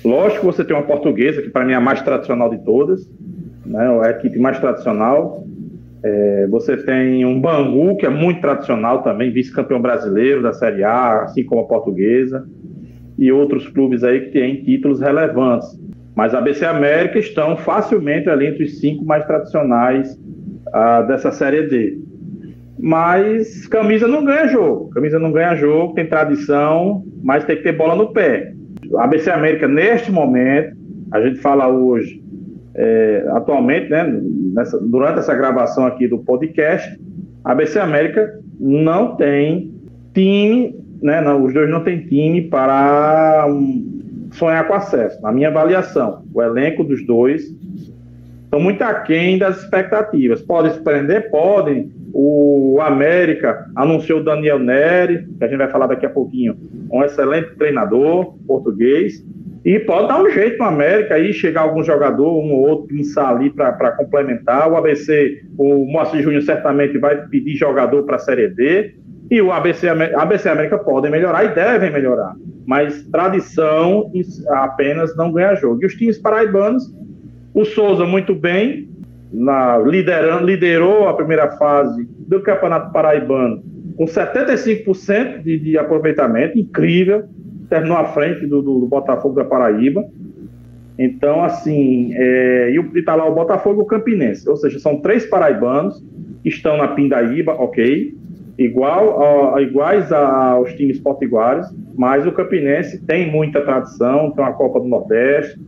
Lógico 0.04 0.40
que 0.40 0.46
você 0.46 0.64
tem 0.64 0.74
uma 0.74 0.86
portuguesa, 0.86 1.42
que 1.42 1.50
para 1.50 1.64
mim 1.64 1.72
é 1.72 1.76
a 1.76 1.80
mais 1.80 2.02
tradicional 2.02 2.50
de 2.50 2.58
todas, 2.64 3.08
né, 3.66 3.86
é 4.04 4.08
a 4.08 4.10
equipe 4.10 4.38
mais 4.38 4.58
tradicional. 4.58 5.44
É, 6.02 6.46
você 6.50 6.76
tem 6.78 7.24
um 7.26 7.40
Bangu, 7.40 7.96
que 7.96 8.06
é 8.06 8.08
muito 8.08 8.40
tradicional 8.40 9.02
também, 9.02 9.30
vice-campeão 9.30 9.80
brasileiro 9.80 10.42
da 10.42 10.52
Série 10.52 10.82
A, 10.82 11.24
assim 11.24 11.44
como 11.44 11.62
a 11.62 11.66
portuguesa, 11.66 12.46
e 13.18 13.30
outros 13.30 13.68
clubes 13.68 14.02
aí 14.02 14.20
que 14.20 14.30
têm 14.30 14.62
títulos 14.62 15.00
relevantes. 15.00 15.78
Mas 16.16 16.34
a 16.34 16.40
BC 16.40 16.64
América 16.64 17.18
estão 17.18 17.56
facilmente 17.56 18.28
ali 18.28 18.46
entre 18.46 18.64
os 18.64 18.80
cinco 18.80 19.04
mais 19.04 19.24
tradicionais 19.26 20.18
uh, 20.68 21.06
dessa 21.06 21.30
Série 21.30 21.68
D. 21.68 21.98
Mas 22.78 23.66
camisa 23.66 24.08
não 24.08 24.24
ganha 24.24 24.48
jogo. 24.48 24.88
Camisa 24.90 25.18
não 25.18 25.30
ganha 25.30 25.54
jogo, 25.54 25.94
tem 25.94 26.06
tradição, 26.06 27.04
mas 27.22 27.44
tem 27.44 27.56
que 27.56 27.62
ter 27.62 27.76
bola 27.76 27.94
no 27.94 28.12
pé. 28.12 28.54
A 28.98 29.06
BC 29.06 29.30
América, 29.30 29.68
neste 29.68 30.10
momento, 30.10 30.76
a 31.12 31.20
gente 31.20 31.38
fala 31.38 31.68
hoje, 31.68 32.22
é, 32.74 33.24
atualmente, 33.30 33.90
né, 33.90 34.04
nessa, 34.54 34.78
durante 34.80 35.18
essa 35.18 35.34
gravação 35.34 35.86
aqui 35.86 36.08
do 36.08 36.18
podcast, 36.18 36.98
a 37.44 37.54
BC 37.54 37.78
América 37.78 38.38
não 38.58 39.16
tem 39.16 39.72
time, 40.14 40.76
né, 41.02 41.20
não, 41.20 41.44
os 41.44 41.54
dois 41.54 41.68
não 41.70 41.82
têm 41.82 42.06
time 42.06 42.42
para 42.42 43.46
sonhar 44.32 44.66
com 44.66 44.74
acesso. 44.74 45.20
Na 45.22 45.32
minha 45.32 45.48
avaliação, 45.48 46.22
o 46.32 46.42
elenco 46.42 46.84
dos 46.84 47.04
dois 47.06 47.42
estão 48.44 48.60
muito 48.60 48.82
aquém 48.82 49.38
das 49.38 49.62
expectativas. 49.62 50.42
Podem 50.42 50.72
se 50.72 50.80
prender? 50.80 51.30
Podem. 51.30 51.90
O 52.12 52.78
América 52.80 53.66
anunciou 53.76 54.20
o 54.20 54.24
Daniel 54.24 54.58
Neri, 54.58 55.26
que 55.38 55.44
a 55.44 55.48
gente 55.48 55.58
vai 55.58 55.68
falar 55.68 55.86
daqui 55.86 56.06
a 56.06 56.10
pouquinho, 56.10 56.56
um 56.90 57.02
excelente 57.04 57.54
treinador 57.56 58.34
português. 58.46 59.24
E 59.64 59.78
pode 59.80 60.08
dar 60.08 60.22
um 60.22 60.30
jeito 60.30 60.58
no 60.58 60.64
América 60.64 61.14
aí, 61.14 61.32
chegar 61.32 61.62
algum 61.62 61.82
jogador, 61.82 62.32
um 62.32 62.52
ou 62.52 62.68
outro, 62.68 62.86
pensar 62.88 63.28
ali 63.28 63.50
para 63.50 63.92
complementar. 63.92 64.70
O 64.70 64.76
ABC, 64.76 65.42
o 65.58 65.84
Moacir 65.84 66.22
Júnior 66.22 66.42
certamente 66.42 66.96
vai 66.98 67.26
pedir 67.28 67.54
jogador 67.54 68.04
para 68.04 68.16
a 68.16 68.18
Série 68.18 68.48
D. 68.48 68.94
E 69.30 69.40
o 69.40 69.52
ABC, 69.52 69.88
ABC 69.88 70.48
América 70.48 70.78
podem 70.78 71.10
melhorar 71.10 71.44
e 71.44 71.54
devem 71.54 71.92
melhorar. 71.92 72.34
Mas 72.66 73.04
tradição 73.12 74.10
apenas 74.48 75.14
não 75.14 75.30
ganha 75.30 75.54
jogo. 75.54 75.82
E 75.82 75.86
os 75.86 75.94
times 75.94 76.18
paraibanos, 76.18 76.82
o 77.54 77.64
Souza 77.64 78.06
muito 78.06 78.34
bem, 78.34 78.89
na, 79.32 79.78
liderando, 79.78 80.44
liderou 80.44 81.08
a 81.08 81.14
primeira 81.14 81.50
fase 81.52 82.08
do 82.26 82.40
Campeonato 82.42 82.92
Paraibano 82.92 83.62
com 84.00 84.06
75% 84.06 85.42
de, 85.42 85.58
de 85.58 85.76
aproveitamento, 85.76 86.58
incrível, 86.58 87.24
terminou 87.68 87.98
à 87.98 88.06
frente 88.06 88.46
do, 88.46 88.62
do, 88.62 88.86
Botafogo 88.86 89.34
da 89.34 89.44
Paraíba. 89.44 90.02
Então, 90.98 91.44
assim, 91.44 92.10
é, 92.14 92.72
e 92.72 92.98
está 92.98 93.14
lá 93.14 93.26
o 93.26 93.34
Botafogo 93.34 93.80
e 93.80 93.82
o 93.82 93.86
Campinense, 93.86 94.48
ou 94.48 94.56
seja, 94.56 94.78
são 94.78 95.02
três 95.02 95.26
paraibanos 95.26 96.02
que 96.42 96.48
estão 96.48 96.78
na 96.78 96.88
Pindaíba, 96.88 97.52
ok, 97.52 98.14
igual, 98.58 99.54
a, 99.54 99.60
iguais 99.60 100.10
aos 100.10 100.72
times 100.74 100.98
potiguares, 100.98 101.66
mas 101.94 102.26
o 102.26 102.32
Campinense 102.32 103.04
tem 103.04 103.30
muita 103.30 103.60
tradição, 103.60 104.30
tem 104.30 104.42
uma 104.42 104.54
Copa 104.54 104.80
do 104.80 104.88
Nordeste, 104.88 105.60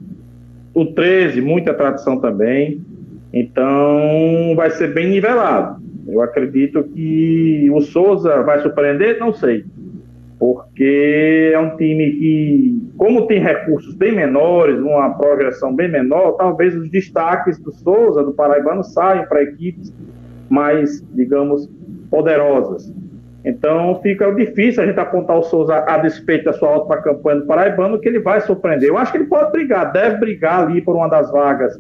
o 0.75 0.87
13, 0.87 1.43
muita 1.43 1.75
tradição 1.75 2.19
também, 2.19 2.81
então 3.33 4.55
vai 4.55 4.71
ser 4.71 4.93
bem 4.93 5.09
nivelado. 5.09 5.83
Eu 6.07 6.21
acredito 6.21 6.83
que 6.85 7.71
o 7.73 7.81
Souza 7.81 8.43
vai 8.43 8.61
surpreender, 8.61 9.19
não 9.19 9.33
sei, 9.33 9.65
porque 10.39 11.53
é 11.55 11.59
um 11.59 11.77
time 11.77 12.11
que, 12.11 12.83
como 12.97 13.27
tem 13.29 13.41
recursos 13.41 13.95
bem 13.95 14.13
menores, 14.13 14.79
uma 14.81 15.11
projeção 15.17 15.75
bem 15.75 15.89
menor, 15.89 16.33
talvez 16.33 16.77
os 16.77 16.91
destaques 16.91 17.59
do 17.61 17.73
Souza, 17.73 18.25
do 18.25 18.33
Paraibano, 18.33 18.83
saiam 18.83 19.25
para 19.27 19.43
equipes 19.43 19.95
mais, 20.51 21.01
digamos, 21.15 21.71
poderosas. 22.11 22.93
Então 23.45 24.01
fica 24.03 24.31
difícil 24.35 24.83
a 24.83 24.87
gente 24.87 25.01
apontar 25.01 25.39
o 25.39 25.43
Souza 25.43 25.85
a 25.87 25.99
despeito 25.99 26.45
da 26.45 26.53
sua 26.53 26.77
última 26.77 27.01
campanha 27.01 27.41
do 27.41 27.47
Paraibano, 27.47 28.01
que 28.01 28.09
ele 28.09 28.19
vai 28.19 28.41
surpreender. 28.41 28.89
Eu 28.89 28.99
acho 28.99 29.13
que 29.13 29.19
ele 29.19 29.27
pode 29.27 29.53
brigar, 29.53 29.93
deve 29.93 30.19
brigar 30.19 30.65
ali 30.65 30.83
por 30.83 30.95
uma 30.95 31.09
das 31.09 31.31
vagas 31.31 31.79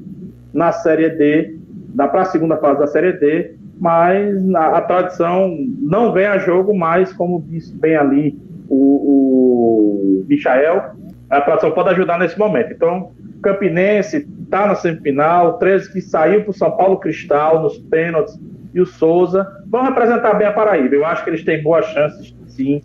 na 0.52 0.72
Série 0.72 1.10
D, 1.10 1.58
para 1.96 2.22
a 2.22 2.24
segunda 2.26 2.56
fase 2.56 2.80
da 2.80 2.86
Série 2.86 3.12
D, 3.12 3.54
mas 3.78 4.54
a, 4.54 4.78
a, 4.78 4.80
tradição 4.82 5.56
não 5.80 6.12
vem 6.12 6.26
a 6.26 6.38
jogo 6.38 6.76
mais, 6.76 7.12
como 7.12 7.42
disse 7.48 7.74
bem 7.76 7.96
ali 7.96 8.38
o, 8.68 10.22
o 10.22 10.26
Michael, 10.28 10.92
a 11.28 11.40
tradição 11.40 11.72
pode 11.72 11.88
ajudar 11.90 12.18
nesse 12.18 12.38
momento. 12.38 12.72
Então, 12.72 13.10
Campinense 13.42 14.28
está 14.44 14.66
na 14.66 14.74
semifinal, 14.74 15.58
13 15.58 15.92
que 15.92 16.00
saiu 16.00 16.42
para 16.42 16.50
o 16.50 16.54
São 16.54 16.70
Paulo 16.76 16.98
Cristal 16.98 17.62
nos 17.62 17.78
pênaltis, 17.78 18.38
e 18.74 18.80
o 18.80 18.86
Souza 18.86 19.46
vão 19.66 19.82
representar 19.82 20.34
bem 20.34 20.46
a 20.46 20.52
Paraíba. 20.52 20.94
Eu 20.94 21.04
acho 21.04 21.24
que 21.24 21.30
eles 21.30 21.44
têm 21.44 21.62
boas 21.62 21.86
chances, 21.86 22.34
sim, 22.46 22.80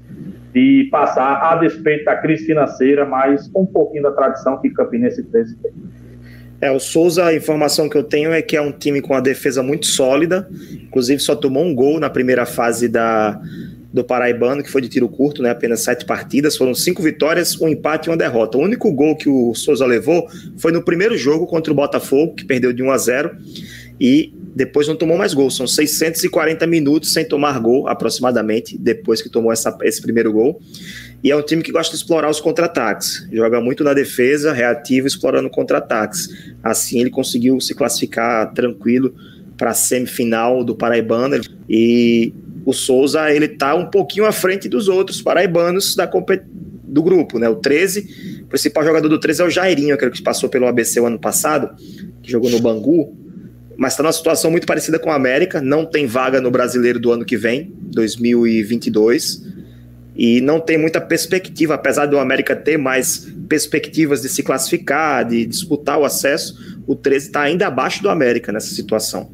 de 0.53 0.87
passar 0.91 1.41
a 1.43 1.55
despeito 1.57 2.05
da 2.05 2.15
crise 2.15 2.45
financeira, 2.45 3.05
mas 3.05 3.47
com 3.49 3.61
um 3.61 3.65
pouquinho 3.65 4.03
da 4.03 4.11
tradição 4.11 4.57
que 4.59 4.69
Campinense 4.69 5.23
13 5.23 5.55
tem. 5.57 5.71
É, 6.59 6.71
o 6.71 6.79
Souza, 6.79 7.25
a 7.25 7.35
informação 7.35 7.87
que 7.87 7.95
eu 7.95 8.03
tenho 8.03 8.31
é 8.31 8.41
que 8.41 8.55
é 8.55 8.61
um 8.61 8.71
time 8.71 8.99
com 8.99 9.13
uma 9.13 9.21
defesa 9.21 9.61
muito 9.61 9.85
sólida, 9.85 10.49
inclusive 10.83 11.21
só 11.21 11.35
tomou 11.35 11.63
um 11.63 11.73
gol 11.73 11.99
na 11.99 12.09
primeira 12.09 12.47
fase 12.47 12.87
da, 12.87 13.39
do 13.93 14.03
Paraibano, 14.03 14.63
que 14.63 14.71
foi 14.71 14.81
de 14.81 14.89
tiro 14.89 15.07
curto, 15.07 15.43
né? 15.43 15.51
apenas 15.51 15.81
sete 15.81 16.03
partidas, 16.03 16.57
foram 16.57 16.73
cinco 16.73 17.03
vitórias, 17.03 17.59
um 17.61 17.67
empate 17.67 18.07
e 18.07 18.11
uma 18.11 18.17
derrota. 18.17 18.57
O 18.57 18.61
único 18.61 18.91
gol 18.91 19.15
que 19.15 19.29
o 19.29 19.53
Souza 19.53 19.85
levou 19.85 20.27
foi 20.57 20.71
no 20.71 20.81
primeiro 20.81 21.15
jogo 21.15 21.45
contra 21.45 21.71
o 21.71 21.75
Botafogo, 21.75 22.33
que 22.33 22.43
perdeu 22.43 22.73
de 22.73 22.81
1 22.81 22.91
a 22.91 22.97
0 22.97 23.37
e 23.99 24.33
depois 24.55 24.87
não 24.87 24.95
tomou 24.95 25.17
mais 25.17 25.33
gol. 25.33 25.49
São 25.51 25.67
640 25.67 26.65
minutos 26.65 27.13
sem 27.13 27.23
tomar 27.25 27.59
gol, 27.59 27.87
aproximadamente, 27.87 28.77
depois 28.77 29.21
que 29.21 29.29
tomou 29.29 29.51
essa, 29.51 29.75
esse 29.83 30.01
primeiro 30.01 30.31
gol. 30.31 30.59
E 31.23 31.31
é 31.31 31.35
um 31.35 31.41
time 31.41 31.63
que 31.63 31.71
gosta 31.71 31.91
de 31.91 31.97
explorar 31.97 32.29
os 32.29 32.39
contra-ataques. 32.39 33.27
Joga 33.31 33.61
muito 33.61 33.83
na 33.83 33.93
defesa, 33.93 34.53
reativo, 34.53 35.07
explorando 35.07 35.49
contra-ataques. 35.49 36.29
Assim 36.63 36.99
ele 36.99 37.09
conseguiu 37.09 37.59
se 37.59 37.73
classificar 37.73 38.53
tranquilo 38.53 39.13
para 39.57 39.71
a 39.71 39.73
semifinal 39.73 40.63
do 40.63 40.75
Paraibano. 40.75 41.41
E 41.69 42.33
o 42.65 42.73
Souza, 42.73 43.31
ele 43.31 43.47
tá 43.47 43.75
um 43.75 43.89
pouquinho 43.89 44.25
à 44.25 44.31
frente 44.31 44.67
dos 44.67 44.87
outros 44.87 45.21
paraibanos 45.21 45.95
da 45.95 46.09
do 46.89 47.03
grupo, 47.03 47.37
né? 47.37 47.49
O 47.49 47.55
13, 47.55 48.41
o 48.43 48.47
principal 48.47 48.83
jogador 48.83 49.09
do 49.09 49.19
13 49.19 49.41
é 49.41 49.45
o 49.45 49.49
Jairinho, 49.49 49.93
aquele 49.93 50.11
que 50.11 50.21
passou 50.21 50.49
pelo 50.49 50.65
ABC 50.67 50.99
o 50.99 51.05
ano 51.05 51.19
passado, 51.19 51.69
que 52.23 52.31
jogou 52.31 52.49
no 52.49 52.59
Bangu 52.59 53.26
mas 53.77 53.93
está 53.93 54.03
numa 54.03 54.11
situação 54.11 54.49
muito 54.49 54.65
parecida 54.65 54.97
com 54.97 55.11
a 55.11 55.15
América. 55.15 55.61
Não 55.61 55.85
tem 55.85 56.07
vaga 56.07 56.41
no 56.41 56.49
brasileiro 56.49 56.99
do 56.99 57.11
ano 57.11 57.23
que 57.23 57.37
vem, 57.37 57.71
2022, 57.93 59.43
e 60.15 60.41
não 60.41 60.59
tem 60.59 60.77
muita 60.79 60.99
perspectiva, 60.99 61.75
apesar 61.75 62.07
do 62.07 62.17
América 62.17 62.55
ter 62.55 62.77
mais 62.77 63.27
perspectivas 63.47 64.23
de 64.23 64.29
se 64.29 64.41
classificar, 64.41 65.23
de 65.23 65.45
disputar 65.45 65.99
o 65.99 66.05
acesso. 66.05 66.77
O 66.87 66.95
13 66.95 67.27
está 67.27 67.41
ainda 67.41 67.67
abaixo 67.67 68.01
do 68.01 68.09
América 68.09 68.51
nessa 68.51 68.73
situação. 68.73 69.31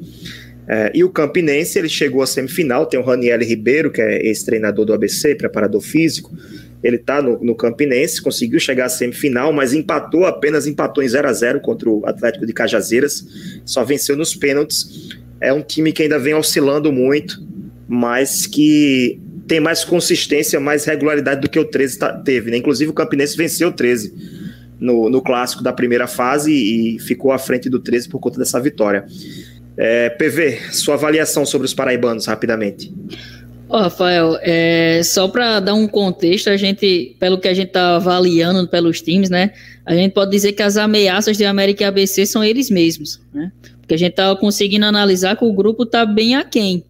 É, 0.68 0.92
e 0.94 1.04
o 1.04 1.10
Campinense, 1.10 1.80
ele 1.80 1.90
chegou 1.90 2.22
à 2.22 2.28
semifinal, 2.28 2.86
tem 2.86 3.00
o 3.00 3.04
Raniel 3.04 3.40
Ribeiro, 3.40 3.92
que 3.92 4.02
é 4.02 4.28
ex-treinador 4.28 4.86
do 4.86 4.94
ABC, 4.94 5.36
preparador 5.36 5.82
físico, 5.82 6.36
ele 6.84 6.98
está 6.98 7.22
no, 7.22 7.42
no, 7.42 7.56
Campinense, 7.56 8.22
conseguiu 8.22 8.60
chegar 8.60 8.86
à 8.86 8.90
semifinal, 8.90 9.54
mas 9.54 9.74
empatou, 9.74 10.26
apenas 10.26 10.68
empatou 10.68 11.04
em 11.04 11.08
0 11.08 11.28
a 11.28 11.34
0 11.34 11.62
contra 11.62 11.90
o 11.90 12.06
Atlético 12.06 12.46
de 12.46 12.52
Cajazeiras, 12.52 13.26
só 13.66 13.84
venceu 13.84 14.18
nos 14.18 14.36
pênaltis. 14.36 15.10
É 15.40 15.54
um 15.54 15.62
time 15.62 15.94
que 15.94 16.04
ainda 16.04 16.20
vem 16.20 16.34
oscilando 16.34 16.92
muito, 16.92 17.42
mas 17.88 18.46
que 18.46 19.20
tem 19.48 19.60
mais 19.60 19.84
consistência, 19.84 20.60
mais 20.60 20.86
regularidade 20.86 21.42
do 21.42 21.50
que 21.50 21.60
o 21.60 21.66
13 21.66 22.00
tá, 22.00 22.14
teve. 22.18 22.52
Né? 22.52 22.58
Inclusive 22.58 22.92
o 22.92 22.94
Campinense 22.94 23.38
venceu 23.38 23.70
o 23.70 23.72
13 23.72 24.14
no, 24.80 25.10
no 25.10 25.22
clássico 25.22 25.64
da 25.64 25.72
primeira 25.72 26.08
fase 26.08 26.52
e 26.52 27.00
ficou 27.00 27.32
à 27.32 27.38
frente 27.38 27.70
do 27.70 27.80
13 27.80 28.10
por 28.10 28.20
conta 28.20 28.40
dessa 28.40 28.60
vitória. 28.60 29.06
É, 29.78 30.10
PV, 30.10 30.60
sua 30.72 30.96
avaliação 30.96 31.46
sobre 31.46 31.66
os 31.66 31.74
paraibanos, 31.74 32.26
rapidamente. 32.26 32.94
Ô, 33.74 33.78
Rafael, 33.78 34.38
é, 34.44 35.02
só 35.04 35.28
para 35.28 35.60
dar 35.60 35.74
um 35.74 35.88
contexto, 35.88 36.48
a 36.48 36.56
gente, 36.56 37.16
pelo 37.20 37.40
que 37.40 37.48
a 37.48 37.56
gente 37.56 37.70
está 37.70 37.96
avaliando 37.96 38.68
pelos 38.68 39.02
times, 39.02 39.32
né, 39.32 39.52
a 39.84 39.96
gente 39.96 40.12
pode 40.12 40.30
dizer 40.30 40.52
que 40.52 40.62
as 40.62 40.78
ameaças 40.78 41.36
de 41.38 41.44
América 41.44 41.84
e 41.84 41.88
ABC 41.88 42.24
são 42.28 42.44
eles 42.44 42.70
mesmos, 42.70 43.20
né? 43.34 43.52
Porque 43.82 43.96
a 43.96 43.98
gente 43.98 44.12
está 44.12 44.36
conseguindo 44.36 44.86
analisar 44.86 45.36
que 45.36 45.44
o 45.44 45.52
grupo 45.52 45.84
está 45.84 46.06
bem 46.06 46.36
aquém. 46.36 46.84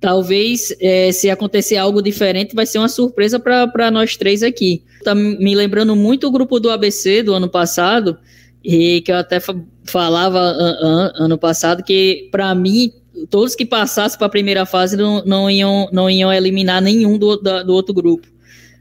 Talvez, 0.00 0.72
é, 0.80 1.10
se 1.10 1.28
acontecer 1.28 1.76
algo 1.76 2.00
diferente, 2.00 2.54
vai 2.54 2.66
ser 2.66 2.78
uma 2.78 2.88
surpresa 2.88 3.40
para 3.40 3.90
nós 3.90 4.16
três 4.16 4.44
aqui. 4.44 4.84
Tá 5.02 5.16
me 5.16 5.56
lembrando 5.56 5.96
muito 5.96 6.28
o 6.28 6.30
grupo 6.30 6.60
do 6.60 6.70
ABC 6.70 7.20
do 7.20 7.34
ano 7.34 7.48
passado, 7.48 8.16
e 8.62 9.00
que 9.00 9.10
eu 9.10 9.16
até 9.16 9.40
falava 9.84 10.38
an, 10.38 10.78
an, 10.80 11.12
ano 11.16 11.36
passado 11.36 11.82
que, 11.82 12.28
para 12.30 12.54
mim, 12.54 12.92
todos 13.26 13.54
que 13.54 13.64
passassem 13.64 14.18
para 14.18 14.26
a 14.26 14.30
primeira 14.30 14.66
fase 14.66 14.96
não, 14.96 15.24
não, 15.24 15.50
iam, 15.50 15.88
não 15.92 16.08
iam 16.08 16.32
eliminar 16.32 16.80
nenhum 16.80 17.18
do, 17.18 17.36
do, 17.36 17.64
do 17.64 17.72
outro 17.72 17.94
grupo. 17.94 18.26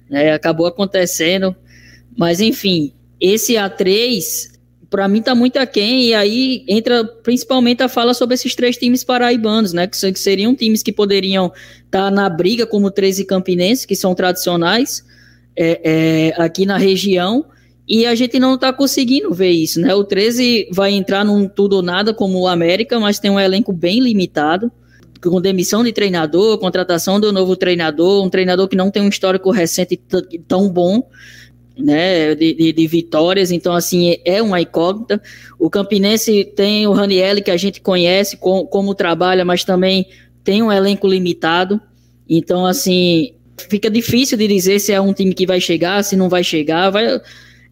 É, 0.09 0.33
acabou 0.33 0.65
acontecendo. 0.65 1.55
Mas, 2.17 2.39
enfim, 2.39 2.93
esse 3.19 3.53
A3, 3.53 4.51
para 4.89 5.07
mim, 5.07 5.19
está 5.19 5.35
muito 5.35 5.57
aquém. 5.57 6.07
E 6.07 6.13
aí 6.13 6.63
entra 6.67 7.03
principalmente 7.03 7.83
a 7.83 7.89
fala 7.89 8.13
sobre 8.13 8.35
esses 8.35 8.55
três 8.55 8.77
times 8.77 9.03
paraibanos, 9.03 9.73
né? 9.73 9.87
Que, 9.87 10.11
que 10.11 10.19
seriam 10.19 10.55
times 10.55 10.81
que 10.81 10.91
poderiam 10.91 11.51
estar 11.85 12.05
tá 12.05 12.11
na 12.11 12.29
briga, 12.29 12.65
como 12.65 12.87
o 12.87 12.91
13 12.91 13.25
Campinense, 13.25 13.87
que 13.87 13.95
são 13.95 14.15
tradicionais 14.15 15.03
é, 15.55 15.81
é, 16.37 16.41
aqui 16.41 16.65
na 16.65 16.77
região 16.77 17.45
e 17.87 18.05
a 18.05 18.13
gente 18.15 18.37
não 18.37 18.55
está 18.55 18.73
conseguindo 18.73 19.33
ver 19.33 19.51
isso, 19.51 19.79
né? 19.79 19.95
O 19.95 20.03
13 20.03 20.67
vai 20.71 20.91
entrar 20.91 21.23
num 21.23 21.47
tudo 21.47 21.77
ou 21.77 21.81
nada 21.81 22.13
como 22.13 22.39
o 22.39 22.47
América, 22.47 22.99
mas 22.99 23.17
tem 23.17 23.31
um 23.31 23.39
elenco 23.39 23.71
bem 23.71 24.01
limitado, 24.01 24.69
com 25.23 25.39
demissão 25.39 25.83
de 25.83 25.93
treinador, 25.93 26.57
contratação 26.57 27.19
do 27.19 27.31
novo 27.31 27.55
treinador, 27.55 28.25
um 28.25 28.29
treinador 28.29 28.67
que 28.67 28.75
não 28.75 28.91
tem 28.91 29.01
um 29.01 29.07
histórico 29.07 29.51
recente 29.51 29.99
tão 30.47 30.69
bom, 30.69 31.07
né? 31.77 32.35
De, 32.35 32.53
de, 32.53 32.73
de 32.73 32.87
vitórias, 32.87 33.51
então 33.51 33.73
assim 33.73 34.17
é 34.25 34.41
uma 34.41 34.59
incógnita. 34.59 35.21
O 35.57 35.69
Campinense 35.69 36.43
tem 36.43 36.85
o 36.87 36.91
Raniel 36.91 37.41
que 37.41 37.51
a 37.51 37.57
gente 37.57 37.79
conhece 37.79 38.35
com, 38.35 38.65
como 38.65 38.93
trabalha, 38.93 39.45
mas 39.45 39.63
também 39.63 40.07
tem 40.43 40.61
um 40.61 40.71
elenco 40.71 41.07
limitado. 41.07 41.79
Então 42.27 42.65
assim 42.65 43.33
fica 43.69 43.89
difícil 43.89 44.37
de 44.37 44.45
dizer 44.45 44.79
se 44.79 44.91
é 44.91 44.99
um 44.99 45.13
time 45.13 45.33
que 45.33 45.45
vai 45.45 45.61
chegar, 45.61 46.03
se 46.03 46.17
não 46.17 46.27
vai 46.27 46.43
chegar, 46.43 46.89
vai 46.89 47.19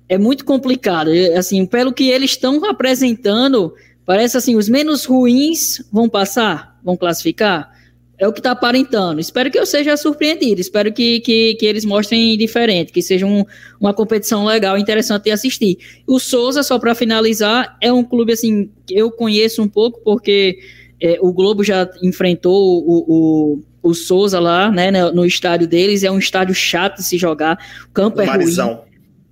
é 0.08 0.18
muito 0.18 0.46
complicado. 0.46 1.10
Assim, 1.38 1.65
pelo 1.65 1.94
que 1.94 2.10
eles 2.10 2.32
estão 2.32 2.63
apresentando, 2.65 3.74
parece 4.06 4.38
assim, 4.38 4.56
os 4.56 4.70
menos 4.70 5.06
ruins 5.06 5.84
vão 5.91 6.08
passar, 6.08 6.80
vão 6.84 6.96
classificar. 6.96 7.74
É 8.18 8.26
o 8.26 8.32
que 8.32 8.39
está 8.39 8.52
aparentando. 8.52 9.20
Espero 9.20 9.52
que 9.52 9.60
eu 9.60 9.65
seja 9.65 9.98
surpreendido. 9.98 10.62
Espero 10.62 10.94
que, 10.94 11.20
que, 11.20 11.56
que 11.56 11.65
eles 11.65 11.84
mostrem 11.84 12.38
diferente, 12.38 12.94
que 12.94 13.02
seja 13.02 13.26
um, 13.26 13.44
uma 13.78 13.94
competição 13.94 14.46
legal, 14.46 14.78
interessante 14.78 15.24
de 15.24 15.32
assistir. 15.32 15.78
O 16.08 16.18
Souza, 16.18 16.63
só 16.63 16.80
para 16.80 16.96
finalizar, 16.96 17.76
é 17.82 17.91
um 17.91 18.06
clube 18.06 18.32
assim 18.32 18.70
que 18.86 18.98
eu 18.98 19.12
conheço 19.12 19.62
um 19.62 19.68
pouco, 19.68 20.00
porque 20.02 20.60
é, 21.02 21.18
o 21.20 21.34
Globo 21.34 21.62
já 21.62 21.89
enfrentou 22.02 22.82
o, 22.88 23.06
o, 23.06 23.63
o 23.84 23.94
Souza 23.94 24.39
lá, 24.39 24.72
né, 24.72 24.91
no 25.12 25.26
estádio 25.26 25.68
deles. 25.68 26.02
É 26.04 26.10
um 26.10 26.20
estádio 26.20 26.56
chato 26.56 26.98
de 27.00 27.04
se 27.04 27.18
jogar. 27.18 27.60
O 27.89 27.91
campo 27.91 28.20
o 28.20 28.22
é 28.22 28.26
Marizão. 28.28 28.76
ruim 28.76 28.85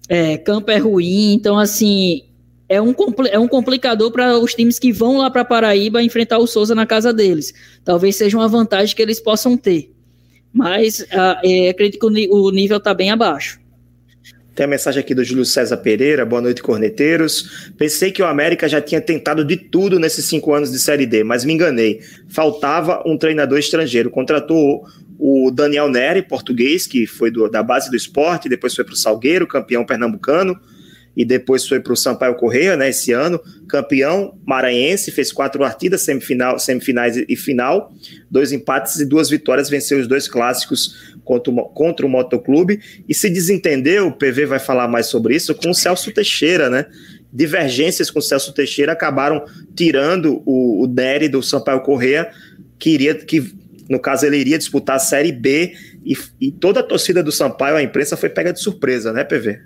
é, 0.10 0.38
campo 0.38 0.72
é 0.72 0.78
ruim, 0.78 1.34
então 1.34 1.58
assim 1.58 2.24
é 2.68 2.82
um, 2.82 2.94
é 3.32 3.40
um 3.40 3.48
complicador 3.48 4.12
para 4.12 4.38
os 4.38 4.54
times 4.54 4.80
que 4.80 4.92
vão 4.92 5.18
lá 5.18 5.30
para 5.30 5.46
Paraíba 5.46 6.02
enfrentar 6.02 6.40
o 6.40 6.48
Souza 6.48 6.74
na 6.74 6.86
casa 6.86 7.14
deles. 7.14 7.54
Talvez 7.84 8.16
seja 8.16 8.38
uma 8.38 8.48
vantagem 8.48 8.96
que 8.96 9.02
eles 9.02 9.20
possam 9.20 9.56
ter, 9.56 9.92
mas 10.52 11.06
ah, 11.12 11.40
é, 11.44 11.70
acredito 11.70 12.00
que 12.00 12.28
o, 12.28 12.48
o 12.48 12.52
nível 12.52 12.78
está 12.78 12.94
bem 12.94 13.12
abaixo. 13.12 13.62
Tem 14.56 14.66
a 14.66 14.70
mensagem 14.70 15.00
aqui 15.00 15.16
do 15.16 15.24
Júlio 15.24 15.46
César 15.46 15.78
Pereira, 15.78 16.24
boa 16.24 16.40
noite, 16.40 16.62
corneteiros. 16.62 17.72
Pensei 17.76 18.12
que 18.12 18.22
o 18.22 18.26
América 18.26 18.70
já 18.70 18.80
tinha 18.80 19.02
tentado 19.02 19.44
de 19.44 19.58
tudo 19.58 20.00
nesses 20.00 20.26
cinco 20.26 20.54
anos 20.54 20.72
de 20.72 20.78
Série 20.78 21.08
D, 21.08 21.24
mas 21.24 21.44
me 21.44 21.54
enganei. 21.54 22.02
Faltava 22.30 23.02
um 23.04 23.18
treinador 23.18 23.58
estrangeiro. 23.58 24.12
Contratou 24.12 24.86
o 25.18 25.52
Daniel 25.52 25.90
Neri, 25.90 26.22
português, 26.22 26.88
que 26.88 27.06
foi 27.06 27.32
do, 27.32 27.50
da 27.50 27.64
base 27.64 27.90
do 27.90 27.96
esporte, 27.96 28.50
depois 28.50 28.76
foi 28.76 28.84
para 28.84 28.94
o 28.94 28.98
Salgueiro, 28.98 29.48
campeão 29.48 29.86
pernambucano, 29.86 30.60
e 31.16 31.24
depois 31.24 31.68
foi 31.68 31.80
para 31.80 31.94
o 31.94 31.96
Sampaio 31.96 32.36
Correia, 32.36 32.76
né, 32.76 32.90
esse 32.90 33.12
ano, 33.12 33.40
campeão 33.68 34.38
maranhense, 34.46 35.12
fez 35.12 35.32
quatro 35.32 35.60
partidas, 35.60 36.02
semifinal, 36.02 36.58
semifinais 36.58 37.16
e 37.18 37.36
final, 37.36 37.94
dois 38.30 38.52
empates 38.52 39.00
e 39.00 39.06
duas 39.06 39.30
vitórias, 39.30 39.70
venceu 39.70 40.00
os 40.00 40.08
dois 40.08 40.28
clássicos 40.28 41.14
contra 41.24 41.54
o, 41.54 41.56
contra 41.66 42.06
o 42.06 42.10
Motoclube, 42.10 42.80
e 43.08 43.14
se 43.14 43.30
desentendeu, 43.30 44.08
o 44.08 44.12
PV 44.12 44.48
vai 44.48 44.60
falar 44.60 44.88
mais 44.88 45.06
sobre 45.06 45.36
isso, 45.36 45.54
com 45.54 45.70
o 45.70 45.76
Celso 45.76 46.12
Teixeira, 46.12 46.70
né, 46.70 46.88
divergências 47.32 48.12
com 48.12 48.20
o 48.20 48.22
Celso 48.22 48.54
Teixeira 48.54 48.92
acabaram 48.92 49.44
tirando 49.76 50.44
o, 50.46 50.84
o 50.84 50.88
Nery 50.88 51.28
do 51.28 51.42
Sampaio 51.42 51.82
Correia, 51.82 52.30
que 52.78 52.92
iria, 52.92 53.16
que 53.16 53.54
no 53.90 54.00
caso 54.00 54.26
ele 54.26 54.38
iria 54.38 54.58
disputar 54.58 54.96
a 54.96 55.00
Série 55.00 55.32
B, 55.32 55.74
e, 56.06 56.16
e 56.40 56.52
toda 56.52 56.82
a 56.82 56.84
torcida 56.84 57.24
do 57.24 57.32
Sampaio, 57.32 57.76
a 57.76 57.84
imprensa 57.84 58.18
foi 58.18 58.30
pega 58.30 58.54
de 58.54 58.60
surpresa, 58.60 59.14
né, 59.14 59.24
PV? 59.24 59.60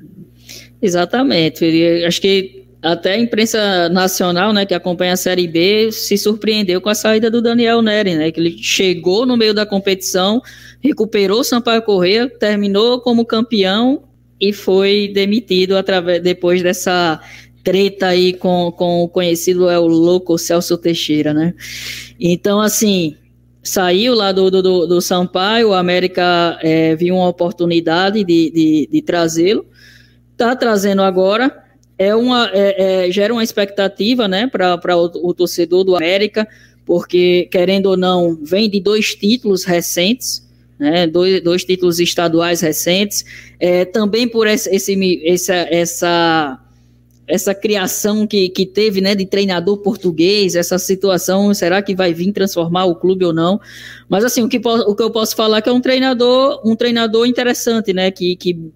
Exatamente. 0.81 1.65
Acho 2.05 2.21
que 2.21 2.67
até 2.81 3.13
a 3.13 3.17
imprensa 3.17 3.89
nacional, 3.89 4.53
né, 4.53 4.65
que 4.65 4.73
acompanha 4.73 5.13
a 5.13 5.17
Série 5.17 5.47
B, 5.47 5.91
se 5.91 6.17
surpreendeu 6.17 6.79
com 6.79 6.89
a 6.89 6.95
saída 6.95 7.29
do 7.29 7.41
Daniel 7.41 7.81
Neri, 7.81 8.15
né, 8.15 8.31
que 8.31 8.39
ele 8.39 8.57
chegou 8.61 9.25
no 9.25 9.35
meio 9.35 9.53
da 9.53 9.65
competição, 9.65 10.41
recuperou 10.81 11.39
o 11.39 11.43
Sampaio 11.43 11.81
Correia, 11.81 12.29
terminou 12.29 13.01
como 13.01 13.25
campeão 13.25 14.03
e 14.39 14.53
foi 14.53 15.11
demitido 15.13 15.75
através 15.75 16.21
depois 16.21 16.61
dessa 16.61 17.19
treta 17.63 18.07
aí 18.07 18.33
com, 18.33 18.71
com 18.71 19.01
o 19.01 19.09
conhecido 19.09 19.69
é 19.69 19.77
o 19.77 19.87
louco 19.87 20.37
Celso 20.37 20.77
Teixeira, 20.77 21.33
né? 21.33 21.53
Então, 22.17 22.61
assim, 22.61 23.17
saiu 23.63 24.15
lá 24.15 24.31
do, 24.31 24.49
do, 24.49 24.87
do 24.87 25.01
Sampaio, 25.01 25.69
o 25.69 25.73
América 25.73 26.57
é, 26.61 26.95
viu 26.95 27.15
uma 27.15 27.27
oportunidade 27.27 28.23
de, 28.23 28.51
de, 28.51 28.89
de 28.91 29.01
trazê-lo, 29.01 29.65
está 30.31 30.55
trazendo 30.55 31.01
agora. 31.01 31.63
É 31.97 32.15
uma 32.15 32.49
é, 32.53 33.07
é, 33.07 33.11
gera 33.11 33.33
uma 33.33 33.43
expectativa 33.43 34.27
né 34.27 34.47
para 34.47 34.95
o, 34.95 35.29
o, 35.29 35.33
torcedor 35.33 35.83
do 35.83 35.95
América 35.95 36.47
porque 36.85 37.49
querendo 37.51 37.87
ou 37.87 37.97
não 37.97 38.37
vem 38.43 38.69
de 38.69 38.79
dois 38.79 39.15
títulos 39.15 39.63
recentes 39.63 40.47
né 40.77 41.07
dois, 41.07 41.43
dois 41.43 41.65
títulos 41.65 41.99
estaduais 41.99 42.61
recentes. 42.61 43.25
É, 43.59 43.83
também 43.83 44.27
por 44.27 44.45
esse, 44.45 44.69
esse 44.69 45.23
essa, 45.25 45.55
essa 45.55 46.59
essa 47.27 47.53
criação 47.53 48.25
que, 48.25 48.47
que 48.49 48.65
teve, 48.65 49.01
né, 49.01 49.13
de 49.13 49.25
treinador 49.25 49.77
português, 49.77 50.55
essa 50.55 50.79
situação, 50.79 51.53
será 51.53 51.81
que 51.81 51.93
vai 51.93 52.13
vir 52.13 52.31
transformar 52.31 52.85
o 52.85 52.95
clube 52.95 53.25
ou 53.25 53.33
não? 53.33 53.59
Mas 54.07 54.23
assim, 54.23 54.43
o 54.43 54.49
que, 54.49 54.61
o 54.65 54.95
que 54.95 55.03
eu 55.03 55.11
posso 55.11 55.35
falar 55.35 55.57
é 55.57 55.61
que 55.61 55.69
é 55.69 55.73
um 55.73 55.81
treinador, 55.81 56.61
um 56.65 56.75
treinador 56.75 57.27
interessante, 57.27 57.91
né, 57.91 58.09
que, 58.11 58.35
que 58.37 58.71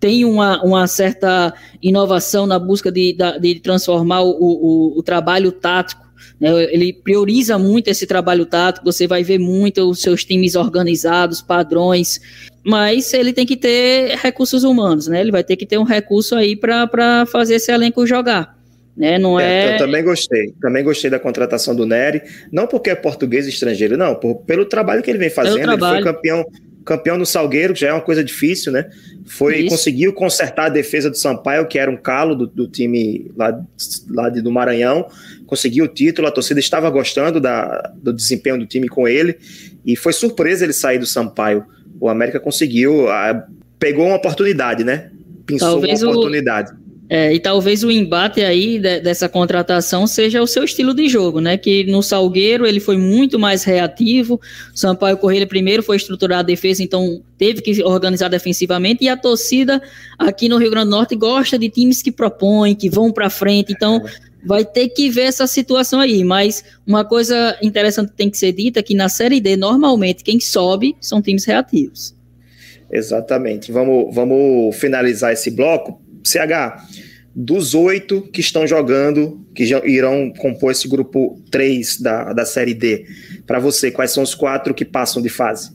tem 0.00 0.24
uma, 0.24 0.64
uma 0.64 0.86
certa 0.86 1.52
inovação 1.82 2.46
na 2.46 2.58
busca 2.58 2.90
de, 2.90 3.14
de 3.38 3.60
transformar 3.60 4.22
o, 4.22 4.30
o, 4.30 4.98
o 4.98 5.02
trabalho 5.02 5.52
tático. 5.52 6.08
Né? 6.40 6.50
Ele 6.72 6.94
prioriza 6.94 7.58
muito 7.58 7.88
esse 7.88 8.06
trabalho 8.06 8.46
tático, 8.46 8.90
você 8.90 9.06
vai 9.06 9.22
ver 9.22 9.38
muito 9.38 9.90
os 9.90 10.00
seus 10.00 10.24
times 10.24 10.54
organizados, 10.54 11.42
padrões, 11.42 12.18
mas 12.64 13.12
ele 13.14 13.32
tem 13.32 13.46
que 13.46 13.56
ter 13.56 14.16
recursos 14.18 14.64
humanos, 14.64 15.06
né? 15.06 15.20
Ele 15.20 15.32
vai 15.32 15.42
ter 15.42 15.56
que 15.56 15.66
ter 15.66 15.78
um 15.78 15.84
recurso 15.84 16.34
aí 16.34 16.54
para 16.54 17.26
fazer 17.26 17.54
esse 17.54 17.72
elenco 17.72 18.06
jogar. 18.06 18.58
Né? 18.96 19.18
Não 19.18 19.40
é, 19.40 19.70
é... 19.70 19.74
Eu 19.74 19.78
também 19.78 20.04
gostei. 20.04 20.52
Também 20.60 20.84
gostei 20.84 21.10
da 21.10 21.18
contratação 21.18 21.74
do 21.74 21.86
Nery. 21.86 22.22
Não 22.52 22.66
porque 22.66 22.90
é 22.90 22.94
português 22.94 23.46
estrangeiro, 23.46 23.96
não. 23.96 24.14
Por, 24.14 24.36
pelo 24.42 24.66
trabalho 24.66 25.02
que 25.02 25.10
ele 25.10 25.18
vem 25.18 25.30
fazendo. 25.30 25.72
Ele 25.72 25.78
foi 25.78 26.02
campeão 26.02 26.44
campeão 26.84 27.16
no 27.16 27.26
Salgueiro, 27.26 27.74
que 27.74 27.80
já 27.80 27.88
é 27.88 27.92
uma 27.92 28.00
coisa 28.00 28.24
difícil, 28.24 28.72
né? 28.72 28.88
Foi, 29.26 29.68
conseguiu 29.68 30.12
consertar 30.12 30.66
a 30.66 30.68
defesa 30.68 31.10
do 31.10 31.16
Sampaio, 31.16 31.68
que 31.68 31.78
era 31.78 31.90
um 31.90 31.96
calo 31.96 32.34
do, 32.34 32.46
do 32.46 32.66
time 32.66 33.30
lá, 33.36 33.60
lá 34.08 34.28
de, 34.28 34.40
do 34.40 34.50
Maranhão, 34.50 35.06
conseguiu 35.46 35.84
o 35.84 35.88
título, 35.88 36.26
a 36.26 36.32
torcida 36.32 36.58
estava 36.58 36.88
gostando 36.90 37.38
da, 37.38 37.92
do 37.94 38.12
desempenho 38.12 38.58
do 38.58 38.66
time 38.66 38.88
com 38.88 39.06
ele, 39.06 39.36
e 39.84 39.94
foi 39.94 40.12
surpresa 40.12 40.64
ele 40.64 40.72
sair 40.72 40.98
do 40.98 41.06
Sampaio. 41.06 41.64
O 42.00 42.08
América 42.08 42.40
conseguiu, 42.40 43.08
a, 43.08 43.46
pegou 43.78 44.06
uma 44.06 44.16
oportunidade, 44.16 44.82
né? 44.82 45.10
Pensou 45.46 45.72
Talvez 45.72 46.02
uma 46.02 46.12
oportunidade. 46.12 46.72
O 46.72 46.80
é, 47.12 47.34
e 47.34 47.40
talvez 47.40 47.82
o 47.82 47.90
embate 47.90 48.40
aí 48.40 48.78
de, 48.78 49.00
dessa 49.00 49.28
contratação 49.28 50.06
seja 50.06 50.40
o 50.40 50.46
seu 50.46 50.62
estilo 50.62 50.94
de 50.94 51.08
jogo, 51.08 51.40
né? 51.40 51.56
Que 51.58 51.82
no 51.90 52.04
Salgueiro 52.04 52.64
ele 52.64 52.78
foi 52.78 52.96
muito 52.96 53.36
mais 53.36 53.64
reativo. 53.64 54.40
O 54.72 54.78
Sampaio 54.78 55.16
Correia 55.16 55.44
primeiro 55.44 55.82
foi 55.82 55.96
estruturar 55.96 56.38
a 56.38 56.42
defesa, 56.42 56.84
então 56.84 57.20
teve 57.36 57.62
que 57.62 57.82
organizar 57.82 58.28
defensivamente. 58.28 59.02
E 59.04 59.08
a 59.08 59.16
torcida 59.16 59.82
aqui 60.16 60.48
no 60.48 60.56
Rio 60.56 60.70
Grande 60.70 60.86
do 60.86 60.92
Norte 60.92 61.16
gosta 61.16 61.58
de 61.58 61.68
times 61.68 62.00
que 62.00 62.12
propõem, 62.12 62.76
que 62.76 62.88
vão 62.88 63.10
para 63.10 63.28
frente. 63.28 63.72
Então 63.72 64.04
vai 64.44 64.64
ter 64.64 64.88
que 64.88 65.10
ver 65.10 65.22
essa 65.22 65.46
situação 65.46 66.00
aí. 66.00 66.24
Mas 66.24 66.64
uma 66.86 67.04
coisa 67.04 67.56
interessante 67.62 68.10
que 68.10 68.16
tem 68.16 68.30
que 68.30 68.38
ser 68.38 68.52
dita 68.52 68.80
é 68.80 68.82
que 68.82 68.94
na 68.94 69.08
Série 69.08 69.40
D, 69.40 69.56
normalmente, 69.56 70.24
quem 70.24 70.40
sobe 70.40 70.96
são 71.00 71.22
times 71.22 71.44
reativos. 71.44 72.16
Exatamente. 72.90 73.70
Vamos, 73.70 74.14
vamos 74.14 74.76
finalizar 74.76 75.32
esse 75.32 75.50
bloco 75.50 76.00
CH, 76.24 76.84
dos 77.34 77.74
oito 77.74 78.22
que 78.22 78.40
estão 78.40 78.66
jogando, 78.66 79.40
que 79.54 79.64
já 79.64 79.80
irão 79.84 80.32
compor 80.36 80.72
esse 80.72 80.88
grupo 80.88 81.40
3 81.50 82.00
da, 82.00 82.32
da 82.32 82.44
Série 82.44 82.74
D, 82.74 83.06
para 83.46 83.58
você, 83.58 83.90
quais 83.90 84.10
são 84.10 84.22
os 84.22 84.34
quatro 84.34 84.74
que 84.74 84.84
passam 84.84 85.22
de 85.22 85.28
fase? 85.28 85.70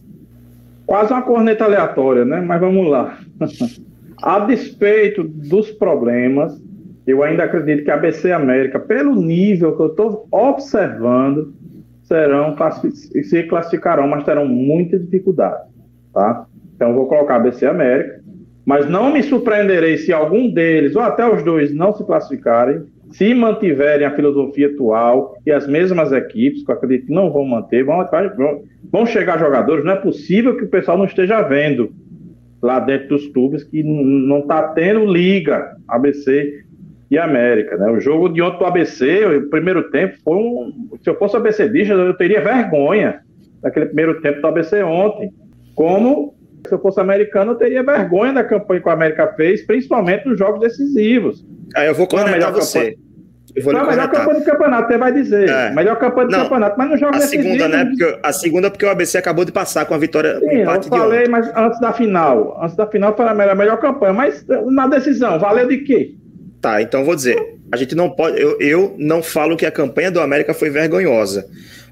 Quase 0.85 1.11
uma 1.11 1.21
corneta 1.21 1.63
aleatória, 1.63 2.25
né? 2.25 2.41
Mas 2.41 2.59
vamos 2.59 2.87
lá. 2.87 3.19
a 4.21 4.39
despeito 4.39 5.23
dos 5.23 5.71
problemas, 5.71 6.59
eu 7.05 7.23
ainda 7.23 7.43
acredito 7.43 7.83
que 7.83 7.91
a 7.91 7.97
BC 7.97 8.31
América, 8.31 8.79
pelo 8.79 9.15
nível 9.15 9.75
que 9.75 9.81
eu 9.81 9.87
estou 9.87 10.27
observando, 10.31 11.53
serão 12.03 12.55
se 13.23 13.43
classificarão, 13.43 14.07
mas 14.07 14.23
terão 14.23 14.47
muita 14.47 14.97
dificuldade, 14.97 15.63
tá? 16.13 16.45
Então 16.75 16.93
vou 16.93 17.07
colocar 17.07 17.35
a 17.35 17.39
BC 17.39 17.65
América, 17.65 18.21
mas 18.65 18.89
não 18.89 19.13
me 19.13 19.21
surpreenderei 19.21 19.97
se 19.97 20.11
algum 20.11 20.49
deles, 20.51 20.95
ou 20.95 21.01
até 21.01 21.27
os 21.27 21.43
dois, 21.43 21.73
não 21.73 21.93
se 21.93 22.03
classificarem, 22.03 22.83
se 23.11 23.33
mantiverem 23.33 24.05
a 24.05 24.15
filosofia 24.15 24.67
atual 24.67 25.37
e 25.45 25.51
as 25.51 25.67
mesmas 25.67 26.11
equipes, 26.11 26.63
que 26.63 26.71
eu 26.71 26.75
acredito 26.75 27.07
que 27.07 27.13
não 27.13 27.31
vão 27.31 27.45
manter, 27.45 27.83
vão, 27.83 28.03
vão 28.91 29.05
chegar 29.05 29.39
jogadores, 29.39 29.85
não 29.85 29.93
é 29.93 29.97
possível 29.97 30.57
que 30.57 30.63
o 30.63 30.69
pessoal 30.69 30.97
não 30.97 31.05
esteja 31.05 31.41
vendo 31.43 31.93
lá 32.61 32.79
dentro 32.79 33.09
dos 33.09 33.27
clubes 33.27 33.63
que 33.63 33.83
não 33.83 34.39
está 34.39 34.69
tendo 34.69 35.05
liga 35.05 35.75
ABC 35.87 36.64
e 37.09 37.17
América. 37.17 37.77
Né? 37.77 37.91
O 37.91 37.99
jogo 37.99 38.29
de 38.29 38.41
ontem 38.41 38.59
do 38.59 38.65
ABC, 38.65 39.25
o 39.25 39.49
primeiro 39.49 39.89
tempo, 39.89 40.15
foi 40.23 40.35
um. 40.35 40.89
Se 41.03 41.09
eu 41.09 41.17
fosse 41.17 41.37
ABCdista, 41.37 41.93
eu 41.93 42.15
teria 42.15 42.41
vergonha 42.41 43.21
daquele 43.61 43.87
primeiro 43.87 44.21
tempo 44.21 44.41
do 44.41 44.47
ABC 44.47 44.83
ontem. 44.83 45.31
Como 45.75 46.35
se 46.67 46.73
eu 46.73 46.79
fosse 46.79 46.99
americano, 46.99 47.51
eu 47.51 47.55
teria 47.55 47.83
vergonha 47.83 48.33
da 48.33 48.43
campanha 48.43 48.81
que 48.81 48.87
o 48.87 48.91
América 48.91 49.33
fez, 49.35 49.65
principalmente 49.65 50.27
nos 50.27 50.37
jogos 50.37 50.59
decisivos. 50.59 51.45
Ah, 51.75 51.85
eu 51.85 51.93
vou 51.93 52.07
comentar 52.07 52.51
você. 52.51 52.79
Campanha. 52.79 53.05
Eu 53.55 53.63
vou 53.63 53.73
melhor 53.73 54.11
campanha 54.11 54.39
do 54.39 54.45
campeonato, 54.45 54.87
você 54.91 54.97
vai 54.97 55.13
dizer. 55.13 55.49
É. 55.49 55.71
Melhor 55.71 55.97
campanha 55.97 56.27
do 56.27 56.31
não, 56.31 56.43
campeonato, 56.43 56.77
mas 56.77 56.89
não 56.89 56.97
joga 56.97 57.17
A 57.17 57.21
segunda, 57.21 57.67
né? 57.69 57.85
Porque, 57.85 58.19
a 58.21 58.33
segunda, 58.33 58.69
porque 58.69 58.85
o 58.85 58.89
ABC 58.89 59.17
acabou 59.17 59.45
de 59.45 59.51
passar 59.53 59.85
com 59.85 59.93
a 59.93 59.97
vitória. 59.97 60.39
Sim, 60.39 60.57
eu 60.57 60.83
falei, 60.83 61.27
mas 61.29 61.49
antes 61.55 61.79
da 61.79 61.93
final. 61.93 62.59
Antes 62.61 62.75
da 62.75 62.85
final 62.85 63.15
foi 63.15 63.25
a 63.25 63.33
melhor, 63.33 63.51
a 63.51 63.55
melhor 63.55 63.77
campanha. 63.77 64.11
Mas 64.11 64.45
na 64.67 64.87
decisão, 64.87 65.39
valeu 65.39 65.69
de 65.69 65.77
quê? 65.79 66.15
Tá, 66.61 66.81
então 66.81 67.05
vou 67.05 67.15
dizer. 67.15 67.37
A 67.71 67.77
gente 67.77 67.95
não 67.95 68.09
pode. 68.09 68.39
Eu, 68.41 68.59
eu 68.59 68.95
não 68.97 69.21
falo 69.21 69.57
que 69.57 69.65
a 69.65 69.71
campanha 69.71 70.11
do 70.11 70.19
América 70.19 70.53
foi 70.53 70.69
vergonhosa. 70.69 71.45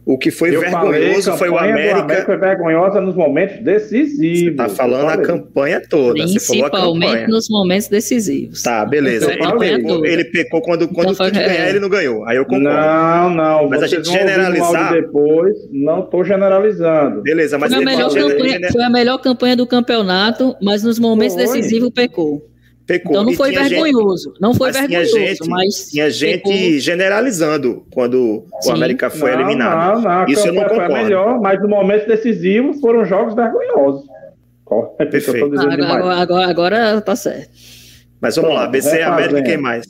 O 0.05 0.17
que 0.17 0.31
foi 0.31 0.53
eu 0.53 0.59
vergonhoso 0.59 1.31
falei, 1.31 1.37
foi 1.37 1.49
o 1.49 1.57
América. 1.57 1.99
América 1.99 2.25
foi 2.25 2.37
vergonhosa 2.37 2.99
nos 2.99 3.15
momentos 3.15 3.63
decisivos. 3.63 4.49
Você 4.49 4.51
tá 4.51 4.67
falando 4.67 5.07
a 5.07 5.17
campanha 5.17 5.81
toda. 5.89 6.21
Principalmente 6.21 7.29
nos 7.29 7.49
momentos 7.49 7.87
decisivos. 7.87 8.61
Tá, 8.61 8.85
beleza. 8.85 9.31
Ele 9.31 9.57
pecou, 9.57 10.05
ele 10.05 10.25
pecou, 10.25 10.61
quando, 10.61 10.87
quando 10.89 11.13
então, 11.13 11.31
ganhar, 11.31 11.69
ele 11.69 11.79
não 11.79 11.87
ganhou. 11.87 12.25
Aí 12.25 12.35
eu 12.35 12.43
concordo. 12.43 12.67
Não, 12.67 13.29
não. 13.29 13.69
Mas 13.69 13.81
a 13.81 13.87
gente 13.87 14.09
generalizar. 14.09 14.91
Depois, 14.91 15.55
não 15.71 16.03
estou 16.03 16.25
generalizando. 16.25 17.21
Beleza, 17.21 17.57
mas 17.57 17.73
foi 17.73 17.81
a, 17.81 17.85
melhor 17.85 18.13
campanha, 18.13 18.71
foi 18.71 18.83
a 18.83 18.89
melhor 18.89 19.17
campanha 19.19 19.55
do 19.55 19.65
campeonato, 19.65 20.53
mas 20.61 20.83
nos 20.83 20.99
momentos 20.99 21.35
foi. 21.35 21.45
decisivos 21.45 21.89
pecou. 21.91 22.52
Pecou. 22.85 23.11
Então 23.11 23.23
não 23.23 23.33
foi 23.33 23.51
vergonhoso. 23.51 24.29
Gente, 24.29 24.41
não 24.41 24.53
foi 24.53 24.71
vergonhoso, 24.71 25.11
tinha 25.11 25.27
gente, 25.27 25.49
mas. 25.49 25.89
Tinha 25.89 26.09
gente 26.09 26.43
pecou. 26.43 26.79
generalizando 26.79 27.85
quando 27.93 28.45
Sim. 28.61 28.71
o 28.71 28.73
América 28.73 29.09
foi 29.09 29.31
não, 29.31 29.39
eliminado. 29.39 30.01
Não, 30.01 30.19
não, 30.19 30.25
Isso 30.27 30.47
eu 30.47 30.53
não 30.53 30.63
concordo. 30.63 30.91
Foi 30.91 31.03
melhor, 31.03 31.39
mas 31.39 31.61
no 31.61 31.69
momento 31.69 32.07
decisivo 32.07 32.73
foram 32.75 33.05
jogos 33.05 33.33
vergonhosos. 33.33 34.05
Perfeito. 34.97 35.45
Agora, 35.59 36.15
agora, 36.15 36.47
agora 36.49 37.01
tá 37.01 37.15
certo. 37.15 37.51
Mas 38.19 38.35
vamos 38.35 38.53
lá, 38.53 38.67
BC 38.67 39.01
América 39.01 39.39
e 39.39 39.43
quem 39.43 39.57
mais? 39.57 39.85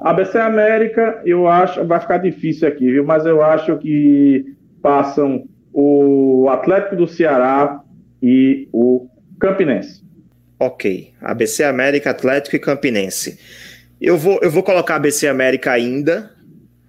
A 0.00 0.12
BC 0.12 0.38
América, 0.38 1.20
eu 1.24 1.48
acho, 1.48 1.84
vai 1.84 2.00
ficar 2.00 2.18
difícil 2.18 2.66
aqui, 2.68 2.90
viu? 2.92 3.04
Mas 3.04 3.26
eu 3.26 3.42
acho 3.42 3.76
que 3.78 4.44
passam 4.80 5.44
o 5.72 6.48
Atlético 6.48 6.96
do 6.96 7.08
Ceará, 7.08 7.82
e 8.22 8.68
o 8.72 9.08
Campinense. 9.38 10.04
Ok. 10.58 11.12
ABC 11.20 11.64
América, 11.64 12.10
Atlético 12.10 12.56
e 12.56 12.58
Campinense. 12.58 13.38
Eu 14.00 14.16
vou, 14.16 14.38
eu 14.42 14.50
vou 14.50 14.62
colocar 14.62 14.96
ABC 14.96 15.26
América 15.26 15.72
ainda, 15.72 16.30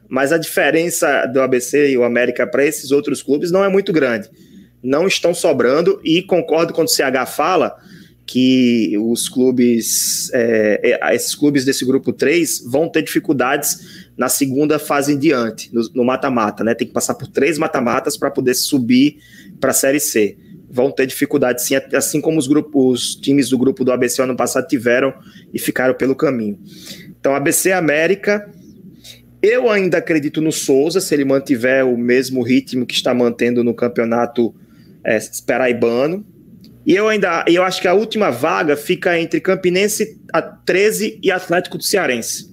mas 0.08 0.32
a 0.32 0.38
diferença 0.38 1.26
do 1.26 1.42
ABC 1.42 1.92
e 1.92 1.98
o 1.98 2.04
América 2.04 2.48
para 2.48 2.66
esses 2.66 2.92
outros 2.92 3.22
clubes 3.22 3.52
não 3.52 3.64
é 3.64 3.70
muito 3.70 3.92
grande. 3.92 4.30
Não 4.82 5.08
estão 5.08 5.34
sobrando 5.34 6.00
e 6.04 6.22
concordo 6.22 6.74
quando 6.74 6.88
o 6.88 6.92
CH 6.92 7.26
fala 7.28 7.76
que 8.26 8.94
os 8.98 9.30
clubes, 9.30 10.30
é, 10.34 11.00
é 11.02 11.16
esses 11.16 11.34
clubes 11.34 11.64
desse 11.64 11.86
grupo 11.86 12.12
3 12.12 12.66
vão 12.70 12.90
ter 12.90 13.02
dificuldades 13.02 14.08
na 14.18 14.28
segunda 14.28 14.78
fase 14.78 15.14
em 15.14 15.18
diante, 15.18 15.72
no 15.74 16.04
mata-mata, 16.04 16.64
né? 16.64 16.74
Tem 16.74 16.88
que 16.88 16.94
passar 16.94 17.16
por 17.16 17.28
três 17.28 17.58
mata-matas 17.58 18.18
para 18.18 18.30
poder 18.30 18.54
subir 18.54 19.20
para 19.62 19.72
a 19.72 19.74
Série 19.74 20.00
C. 20.00 20.38
Vão 20.70 20.92
ter 20.92 21.06
dificuldades 21.06 21.66
sim, 21.66 21.76
assim 21.94 22.20
como 22.20 22.38
os, 22.38 22.48
grupos, 22.48 22.84
os 22.86 23.16
times 23.16 23.50
do 23.50 23.58
grupo 23.58 23.86
do 23.86 23.92
ABC 23.92 24.22
ano 24.22 24.36
passado 24.36 24.68
tiveram 24.68 25.14
e 25.54 25.60
ficaram 25.60 25.94
pelo 25.94 26.16
caminho. 26.16 26.60
Então, 27.20 27.36
ABC 27.36 27.72
América, 27.72 28.50
eu 29.42 29.70
ainda 29.70 30.00
acredito 30.00 30.42
no 30.42 30.52
Souza, 30.52 31.00
se 31.00 31.14
ele 31.14 31.24
mantiver 31.24 31.86
o 31.86 31.98
mesmo 31.98 32.42
ritmo 32.42 32.86
que 32.86 32.94
está 32.94 33.14
mantendo 33.14 33.64
no 33.64 33.74
campeonato 33.74 34.54
é, 35.04 35.20
paraibano. 35.46 36.26
E 36.86 36.96
eu 36.96 37.08
ainda 37.08 37.44
eu 37.48 37.64
acho 37.64 37.82
que 37.82 37.88
a 37.88 37.94
última 37.94 38.30
vaga 38.30 38.76
fica 38.76 39.20
entre 39.20 39.40
Campinense 39.40 40.20
a 40.34 40.42
13 40.42 41.20
e 41.22 41.32
Atlético 41.32 41.78
do 41.78 41.84
Cearense. 41.84 42.50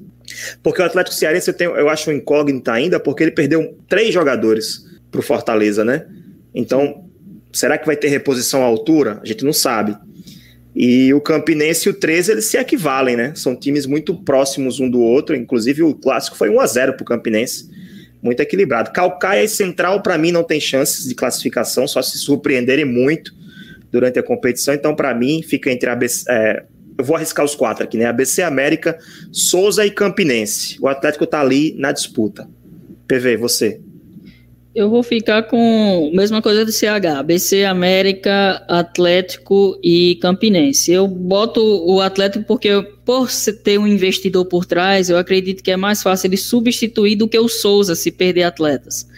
Porque 0.62 0.82
o 0.82 0.84
Atlético 0.84 1.14
Cearense 1.14 1.48
eu, 1.48 1.54
tenho, 1.54 1.76
eu 1.76 1.88
acho 1.88 2.10
um 2.10 2.12
incógnito 2.12 2.70
ainda, 2.70 2.98
porque 2.98 3.22
ele 3.22 3.30
perdeu 3.30 3.78
três 3.88 4.12
jogadores 4.12 4.84
para 5.10 5.20
o 5.20 5.22
Fortaleza, 5.22 5.84
né? 5.84 6.06
Então, 6.54 7.03
será 7.54 7.78
que 7.78 7.86
vai 7.86 7.96
ter 7.96 8.08
reposição 8.08 8.62
à 8.62 8.66
altura? 8.66 9.20
A 9.22 9.26
gente 9.26 9.44
não 9.44 9.52
sabe. 9.52 9.96
E 10.74 11.14
o 11.14 11.20
Campinense 11.20 11.88
e 11.88 11.90
o 11.90 11.94
13 11.94 12.32
eles 12.32 12.44
se 12.46 12.56
equivalem, 12.56 13.16
né? 13.16 13.32
São 13.36 13.54
times 13.54 13.86
muito 13.86 14.14
próximos 14.14 14.80
um 14.80 14.90
do 14.90 15.00
outro. 15.00 15.36
Inclusive, 15.36 15.82
o 15.82 15.94
clássico 15.94 16.36
foi 16.36 16.50
1 16.50 16.60
a 16.60 16.66
0 16.66 16.92
para 16.94 17.02
o 17.02 17.06
Campinense. 17.06 17.70
Muito 18.20 18.40
equilibrado. 18.40 18.90
Calcaia 18.90 19.44
e 19.44 19.48
Central, 19.48 20.02
para 20.02 20.18
mim, 20.18 20.32
não 20.32 20.42
tem 20.42 20.58
chances 20.58 21.06
de 21.06 21.14
classificação, 21.14 21.86
só 21.86 22.02
se 22.02 22.18
surpreenderem 22.18 22.84
muito 22.84 23.32
durante 23.92 24.18
a 24.18 24.22
competição. 24.22 24.74
Então, 24.74 24.96
para 24.96 25.14
mim, 25.14 25.42
fica 25.42 25.70
entre 25.70 25.88
a 25.88 25.98
é, 26.28 26.64
eu 26.96 27.04
vou 27.04 27.16
arriscar 27.16 27.44
os 27.44 27.54
quatro 27.54 27.84
aqui, 27.84 27.98
né? 27.98 28.06
ABC 28.06 28.42
América, 28.42 28.98
Souza 29.32 29.84
e 29.84 29.90
Campinense. 29.90 30.78
O 30.80 30.88
Atlético 30.88 31.26
tá 31.26 31.40
ali 31.40 31.74
na 31.76 31.92
disputa. 31.92 32.48
PV, 33.06 33.36
você. 33.36 33.80
Eu 34.74 34.90
vou 34.90 35.04
ficar 35.04 35.44
com 35.44 36.10
a 36.12 36.16
mesma 36.16 36.42
coisa 36.42 36.64
do 36.64 36.72
CH, 36.72 37.18
ABC 37.18 37.64
América, 37.64 38.64
Atlético 38.66 39.78
e 39.80 40.16
Campinense. 40.16 40.90
Eu 40.90 41.06
boto 41.06 41.60
o 41.62 42.00
Atlético 42.00 42.44
porque 42.44 42.82
por 43.04 43.28
ter 43.62 43.78
um 43.78 43.86
investidor 43.86 44.44
por 44.46 44.64
trás, 44.64 45.08
eu 45.08 45.16
acredito 45.16 45.62
que 45.62 45.70
é 45.70 45.76
mais 45.76 46.02
fácil 46.02 46.26
ele 46.26 46.36
substituir 46.36 47.14
do 47.14 47.28
que 47.28 47.38
o 47.38 47.48
Souza 47.48 47.94
se 47.94 48.10
perder 48.10 48.42
atletas, 48.42 49.08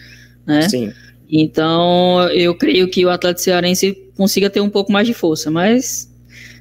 né? 0.47 0.69
Sim. 0.69 0.93
Então, 1.29 2.29
eu 2.33 2.55
creio 2.55 2.89
que 2.89 3.07
o 3.07 3.09
Atlético 3.09 3.45
Cearense 3.45 3.97
consiga 4.15 4.51
ter 4.51 4.61
um 4.61 4.71
pouco 4.71 4.93
mais 4.93 5.07
de 5.07 5.15
força, 5.15 5.51
mas 5.51 6.13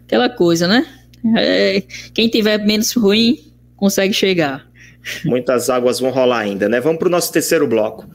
aquela 0.06 0.30
coisa, 0.30 0.70
né? 0.70 0.88
É, 1.38 1.84
quem 2.14 2.30
tiver 2.30 2.60
menos 2.66 2.94
ruim 2.94 3.40
consegue 3.76 4.14
chegar. 4.14 4.66
Muitas 5.26 5.70
águas 5.70 6.00
vão 6.00 6.12
rolar 6.12 6.40
ainda, 6.40 6.70
né? 6.70 6.80
Vamos 6.80 6.98
para 6.98 7.10
o 7.10 7.12
nosso 7.12 7.32
terceiro 7.32 7.68
bloco. 7.68 8.08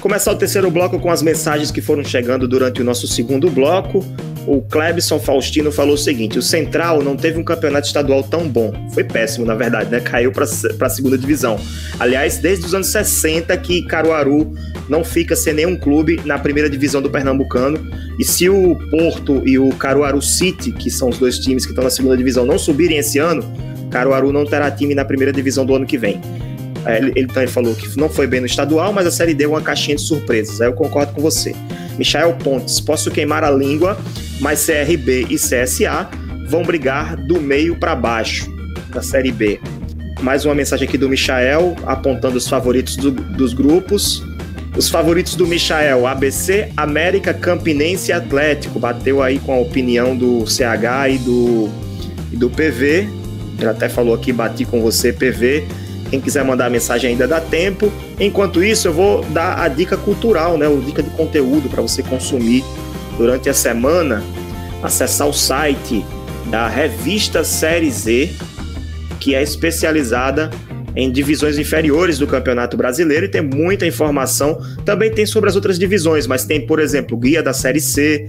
Começar 0.00 0.30
o 0.30 0.36
terceiro 0.36 0.70
bloco 0.70 1.00
com 1.00 1.10
as 1.10 1.22
mensagens 1.22 1.72
que 1.72 1.80
foram 1.80 2.04
chegando 2.04 2.46
durante 2.46 2.80
o 2.80 2.84
nosso 2.84 3.08
segundo 3.08 3.50
bloco. 3.50 4.04
O 4.46 4.62
Clebson 4.62 5.18
Faustino 5.18 5.72
falou 5.72 5.94
o 5.94 5.98
seguinte: 5.98 6.38
o 6.38 6.42
Central 6.42 7.02
não 7.02 7.16
teve 7.16 7.36
um 7.38 7.42
campeonato 7.42 7.88
estadual 7.88 8.22
tão 8.22 8.48
bom. 8.48 8.72
Foi 8.94 9.02
péssimo, 9.02 9.44
na 9.44 9.56
verdade, 9.56 9.90
né? 9.90 9.98
Caiu 9.98 10.30
para 10.30 10.44
a 10.44 10.88
segunda 10.88 11.18
divisão. 11.18 11.58
Aliás, 11.98 12.38
desde 12.38 12.64
os 12.64 12.74
anos 12.74 12.86
60 12.86 13.56
que 13.56 13.82
Caruaru 13.82 14.54
não 14.88 15.02
fica 15.02 15.34
sem 15.34 15.52
nenhum 15.52 15.76
clube 15.76 16.20
na 16.24 16.38
primeira 16.38 16.70
divisão 16.70 17.02
do 17.02 17.10
Pernambucano. 17.10 17.78
E 18.20 18.24
se 18.24 18.48
o 18.48 18.76
Porto 18.90 19.42
e 19.44 19.58
o 19.58 19.70
Caruaru 19.70 20.22
City, 20.22 20.70
que 20.70 20.90
são 20.92 21.08
os 21.08 21.18
dois 21.18 21.40
times 21.40 21.66
que 21.66 21.72
estão 21.72 21.82
na 21.82 21.90
segunda 21.90 22.16
divisão, 22.16 22.46
não 22.46 22.58
subirem 22.58 22.98
esse 22.98 23.18
ano, 23.18 23.42
Caruaru 23.90 24.32
não 24.32 24.46
terá 24.46 24.70
time 24.70 24.94
na 24.94 25.04
primeira 25.04 25.32
divisão 25.32 25.66
do 25.66 25.74
ano 25.74 25.84
que 25.84 25.98
vem. 25.98 26.20
É, 26.84 26.98
ele, 26.98 27.12
ele 27.16 27.26
também 27.26 27.48
falou 27.48 27.74
que 27.74 27.98
não 27.98 28.08
foi 28.08 28.26
bem 28.26 28.40
no 28.40 28.46
estadual, 28.46 28.92
mas 28.92 29.06
a 29.06 29.10
Série 29.10 29.34
D 29.34 29.44
é 29.44 29.48
uma 29.48 29.60
caixinha 29.60 29.96
de 29.96 30.02
surpresas. 30.02 30.60
Aí 30.60 30.68
eu 30.68 30.72
concordo 30.72 31.12
com 31.12 31.20
você. 31.20 31.54
Michael 31.98 32.34
Pontes, 32.34 32.80
posso 32.80 33.10
queimar 33.10 33.42
a 33.42 33.50
língua, 33.50 33.98
mas 34.40 34.64
CRB 34.64 35.26
e 35.28 35.36
CSA 35.36 36.08
vão 36.48 36.62
brigar 36.62 37.16
do 37.16 37.40
meio 37.40 37.76
para 37.76 37.94
baixo 37.94 38.50
da 38.90 39.02
Série 39.02 39.32
B. 39.32 39.60
Mais 40.20 40.44
uma 40.44 40.54
mensagem 40.54 40.88
aqui 40.88 40.98
do 40.98 41.08
Michael, 41.08 41.76
apontando 41.86 42.36
os 42.36 42.48
favoritos 42.48 42.96
do, 42.96 43.10
dos 43.10 43.52
grupos. 43.52 44.22
Os 44.76 44.88
favoritos 44.88 45.34
do 45.34 45.46
Michael, 45.46 46.06
ABC, 46.06 46.70
América, 46.76 47.34
Campinense 47.34 48.10
e 48.10 48.12
Atlético. 48.12 48.78
Bateu 48.78 49.22
aí 49.22 49.38
com 49.38 49.52
a 49.52 49.58
opinião 49.58 50.16
do 50.16 50.46
CH 50.46 51.10
e 51.10 51.18
do, 51.18 51.68
e 52.32 52.36
do 52.36 52.48
PV. 52.48 53.08
Ele 53.58 53.68
até 53.68 53.88
falou 53.88 54.14
aqui, 54.14 54.32
bati 54.32 54.64
com 54.64 54.80
você, 54.80 55.12
PV. 55.12 55.66
Quem 56.10 56.20
quiser 56.20 56.44
mandar 56.44 56.70
mensagem 56.70 57.10
ainda 57.10 57.28
dá 57.28 57.40
tempo. 57.40 57.92
Enquanto 58.18 58.62
isso, 58.62 58.88
eu 58.88 58.92
vou 58.92 59.22
dar 59.26 59.60
a 59.60 59.68
dica 59.68 59.96
cultural, 59.96 60.56
né? 60.56 60.66
O 60.66 60.80
dica 60.80 61.02
de 61.02 61.10
conteúdo 61.10 61.68
para 61.68 61.82
você 61.82 62.02
consumir 62.02 62.64
durante 63.16 63.48
a 63.48 63.54
semana. 63.54 64.22
Acessar 64.82 65.28
o 65.28 65.32
site 65.32 66.04
da 66.50 66.66
revista 66.68 67.44
Série 67.44 67.90
Z, 67.90 68.30
que 69.20 69.34
é 69.34 69.42
especializada 69.42 70.50
em 70.96 71.12
divisões 71.12 71.58
inferiores 71.58 72.18
do 72.18 72.26
Campeonato 72.26 72.76
Brasileiro 72.76 73.26
e 73.26 73.28
tem 73.28 73.42
muita 73.42 73.86
informação. 73.86 74.60
Também 74.84 75.10
tem 75.10 75.26
sobre 75.26 75.48
as 75.48 75.56
outras 75.56 75.78
divisões, 75.78 76.26
mas 76.26 76.44
tem, 76.44 76.66
por 76.66 76.80
exemplo, 76.80 77.16
guia 77.16 77.42
da 77.42 77.52
Série 77.52 77.80
C. 77.80 78.28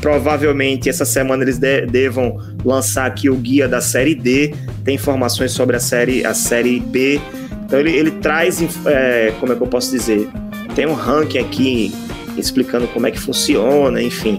Provavelmente 0.00 0.88
essa 0.88 1.04
semana 1.04 1.42
eles 1.42 1.58
de 1.58 1.86
devam 1.86 2.40
lançar 2.64 3.06
aqui 3.06 3.28
o 3.28 3.36
guia 3.36 3.68
da 3.68 3.80
Série 3.80 4.14
D. 4.14 4.54
Tem 4.84 4.94
informações 4.94 5.52
sobre 5.52 5.76
a 5.76 5.80
série, 5.80 6.24
a 6.24 6.34
série 6.34 6.80
B. 6.80 7.20
Então 7.64 7.78
ele, 7.78 7.90
ele 7.90 8.10
traz, 8.12 8.60
é, 8.86 9.32
como 9.38 9.52
é 9.52 9.56
que 9.56 9.62
eu 9.62 9.66
posso 9.66 9.90
dizer? 9.90 10.28
Tem 10.74 10.86
um 10.86 10.94
ranking 10.94 11.38
aqui 11.38 11.92
explicando 12.36 12.88
como 12.88 13.06
é 13.06 13.10
que 13.10 13.18
funciona, 13.18 14.02
enfim. 14.02 14.38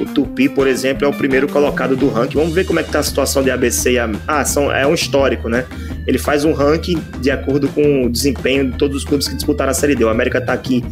O 0.00 0.04
Tupi, 0.04 0.48
por 0.48 0.66
exemplo, 0.66 1.06
é 1.06 1.08
o 1.08 1.12
primeiro 1.12 1.48
colocado 1.48 1.96
do 1.96 2.08
ranking. 2.08 2.36
Vamos 2.36 2.54
ver 2.54 2.66
como 2.66 2.78
é 2.78 2.82
que 2.82 2.90
tá 2.90 2.98
a 2.98 3.02
situação 3.02 3.42
de 3.42 3.50
ABC 3.50 3.92
e 3.92 3.98
a... 3.98 4.10
Ah, 4.26 4.44
são, 4.44 4.70
é 4.70 4.86
um 4.86 4.94
histórico, 4.94 5.48
né? 5.48 5.64
Ele 6.06 6.18
faz 6.18 6.44
um 6.44 6.52
ranking 6.52 7.02
de 7.20 7.30
acordo 7.30 7.68
com 7.68 8.04
o 8.04 8.10
desempenho 8.10 8.70
de 8.70 8.76
todos 8.76 8.98
os 8.98 9.04
clubes 9.04 9.26
que 9.26 9.34
disputaram 9.34 9.70
a 9.70 9.74
Série 9.74 9.94
D. 9.94 10.04
O 10.04 10.08
América 10.08 10.38
está 10.38 10.52
aqui 10.52 10.84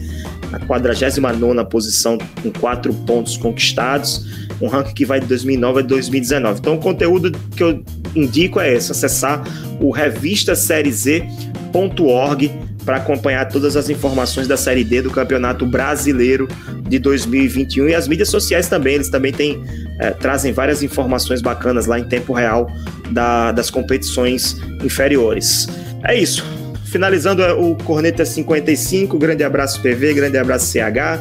na 0.50 0.58
49 0.58 1.64
posição, 1.70 2.18
com 2.42 2.50
quatro 2.50 2.94
pontos 2.94 3.36
conquistados. 3.36 4.48
Um 4.60 4.68
ranking 4.68 4.94
que 4.94 5.04
vai 5.04 5.20
de 5.20 5.26
2009 5.26 5.80
a 5.80 5.82
2019. 5.82 6.60
Então, 6.60 6.74
o 6.74 6.78
conteúdo 6.78 7.30
que 7.54 7.62
eu 7.62 7.84
indico 8.14 8.58
é 8.60 8.72
esse: 8.72 8.92
acessar 8.92 9.42
o 9.80 9.90
revistaseriez.org 9.90 12.63
para 12.84 12.96
acompanhar 12.96 13.48
todas 13.48 13.76
as 13.76 13.88
informações 13.88 14.46
da 14.46 14.56
Série 14.56 14.84
D 14.84 15.02
do 15.02 15.10
Campeonato 15.10 15.66
Brasileiro 15.66 16.46
de 16.82 16.98
2021 16.98 17.88
e 17.88 17.94
as 17.94 18.06
mídias 18.06 18.28
sociais 18.28 18.68
também, 18.68 18.96
eles 18.96 19.08
também 19.08 19.32
têm, 19.32 19.64
é, 20.00 20.10
trazem 20.10 20.52
várias 20.52 20.82
informações 20.82 21.40
bacanas 21.40 21.86
lá 21.86 21.98
em 21.98 22.04
tempo 22.04 22.32
real 22.32 22.70
da, 23.10 23.52
das 23.52 23.70
competições 23.70 24.56
inferiores. 24.82 25.68
É 26.04 26.18
isso. 26.18 26.44
Finalizando 26.84 27.42
é, 27.42 27.52
o 27.52 27.74
Corneta 27.74 28.24
55, 28.24 29.18
grande 29.18 29.42
abraço 29.42 29.80
PV, 29.80 30.14
grande 30.14 30.38
abraço 30.38 30.66
CH. 30.66 31.18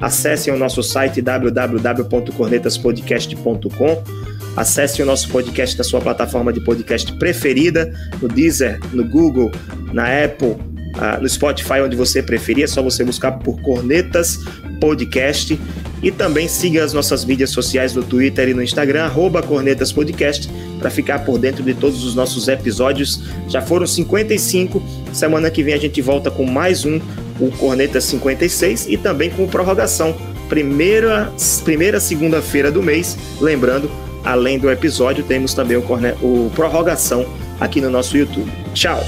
Acessem 0.00 0.52
o 0.52 0.58
nosso 0.58 0.82
site 0.82 1.22
www.cornetaspodcast.com. 1.22 4.02
Acesse 4.56 5.02
o 5.02 5.06
nosso 5.06 5.28
podcast 5.28 5.76
na 5.76 5.84
sua 5.84 6.00
plataforma 6.00 6.52
de 6.52 6.60
podcast 6.60 7.12
preferida, 7.18 7.92
no 8.20 8.28
Deezer, 8.28 8.78
no 8.92 9.04
Google, 9.04 9.50
na 9.92 10.24
Apple, 10.24 10.56
ah, 10.98 11.18
no 11.20 11.28
Spotify, 11.28 11.80
onde 11.84 11.96
você 11.96 12.22
preferir. 12.22 12.64
É 12.64 12.66
só 12.66 12.82
você 12.82 13.04
buscar 13.04 13.32
por 13.32 13.60
Cornetas 13.60 14.40
Podcast. 14.80 15.58
E 16.02 16.10
também 16.10 16.46
siga 16.46 16.84
as 16.84 16.92
nossas 16.92 17.24
mídias 17.24 17.50
sociais 17.50 17.94
no 17.94 18.02
Twitter 18.02 18.48
e 18.48 18.54
no 18.54 18.62
Instagram, 18.62 19.04
arroba 19.04 19.42
Cornetas 19.42 19.90
Podcast, 19.92 20.48
para 20.78 20.90
ficar 20.90 21.20
por 21.20 21.38
dentro 21.38 21.62
de 21.62 21.72
todos 21.74 22.04
os 22.04 22.14
nossos 22.14 22.48
episódios. 22.48 23.22
Já 23.48 23.62
foram 23.62 23.86
55. 23.86 24.82
Semana 25.12 25.50
que 25.50 25.62
vem 25.62 25.74
a 25.74 25.78
gente 25.78 26.00
volta 26.02 26.30
com 26.30 26.44
mais 26.44 26.84
um, 26.84 27.00
o 27.40 27.50
Cornetas 27.52 28.04
56, 28.04 28.86
e 28.88 28.96
também 28.96 29.30
com 29.30 29.46
prorrogação. 29.48 30.14
Primeira, 30.48 31.32
primeira 31.64 31.98
segunda-feira 31.98 32.70
do 32.70 32.82
mês. 32.82 33.16
Lembrando, 33.40 33.90
além 34.22 34.58
do 34.58 34.70
episódio, 34.70 35.24
temos 35.24 35.54
também 35.54 35.76
o, 35.76 35.82
corne... 35.82 36.12
o 36.22 36.50
prorrogação 36.54 37.26
aqui 37.58 37.80
no 37.80 37.90
nosso 37.90 38.16
YouTube. 38.16 38.50
Tchau! 38.74 39.02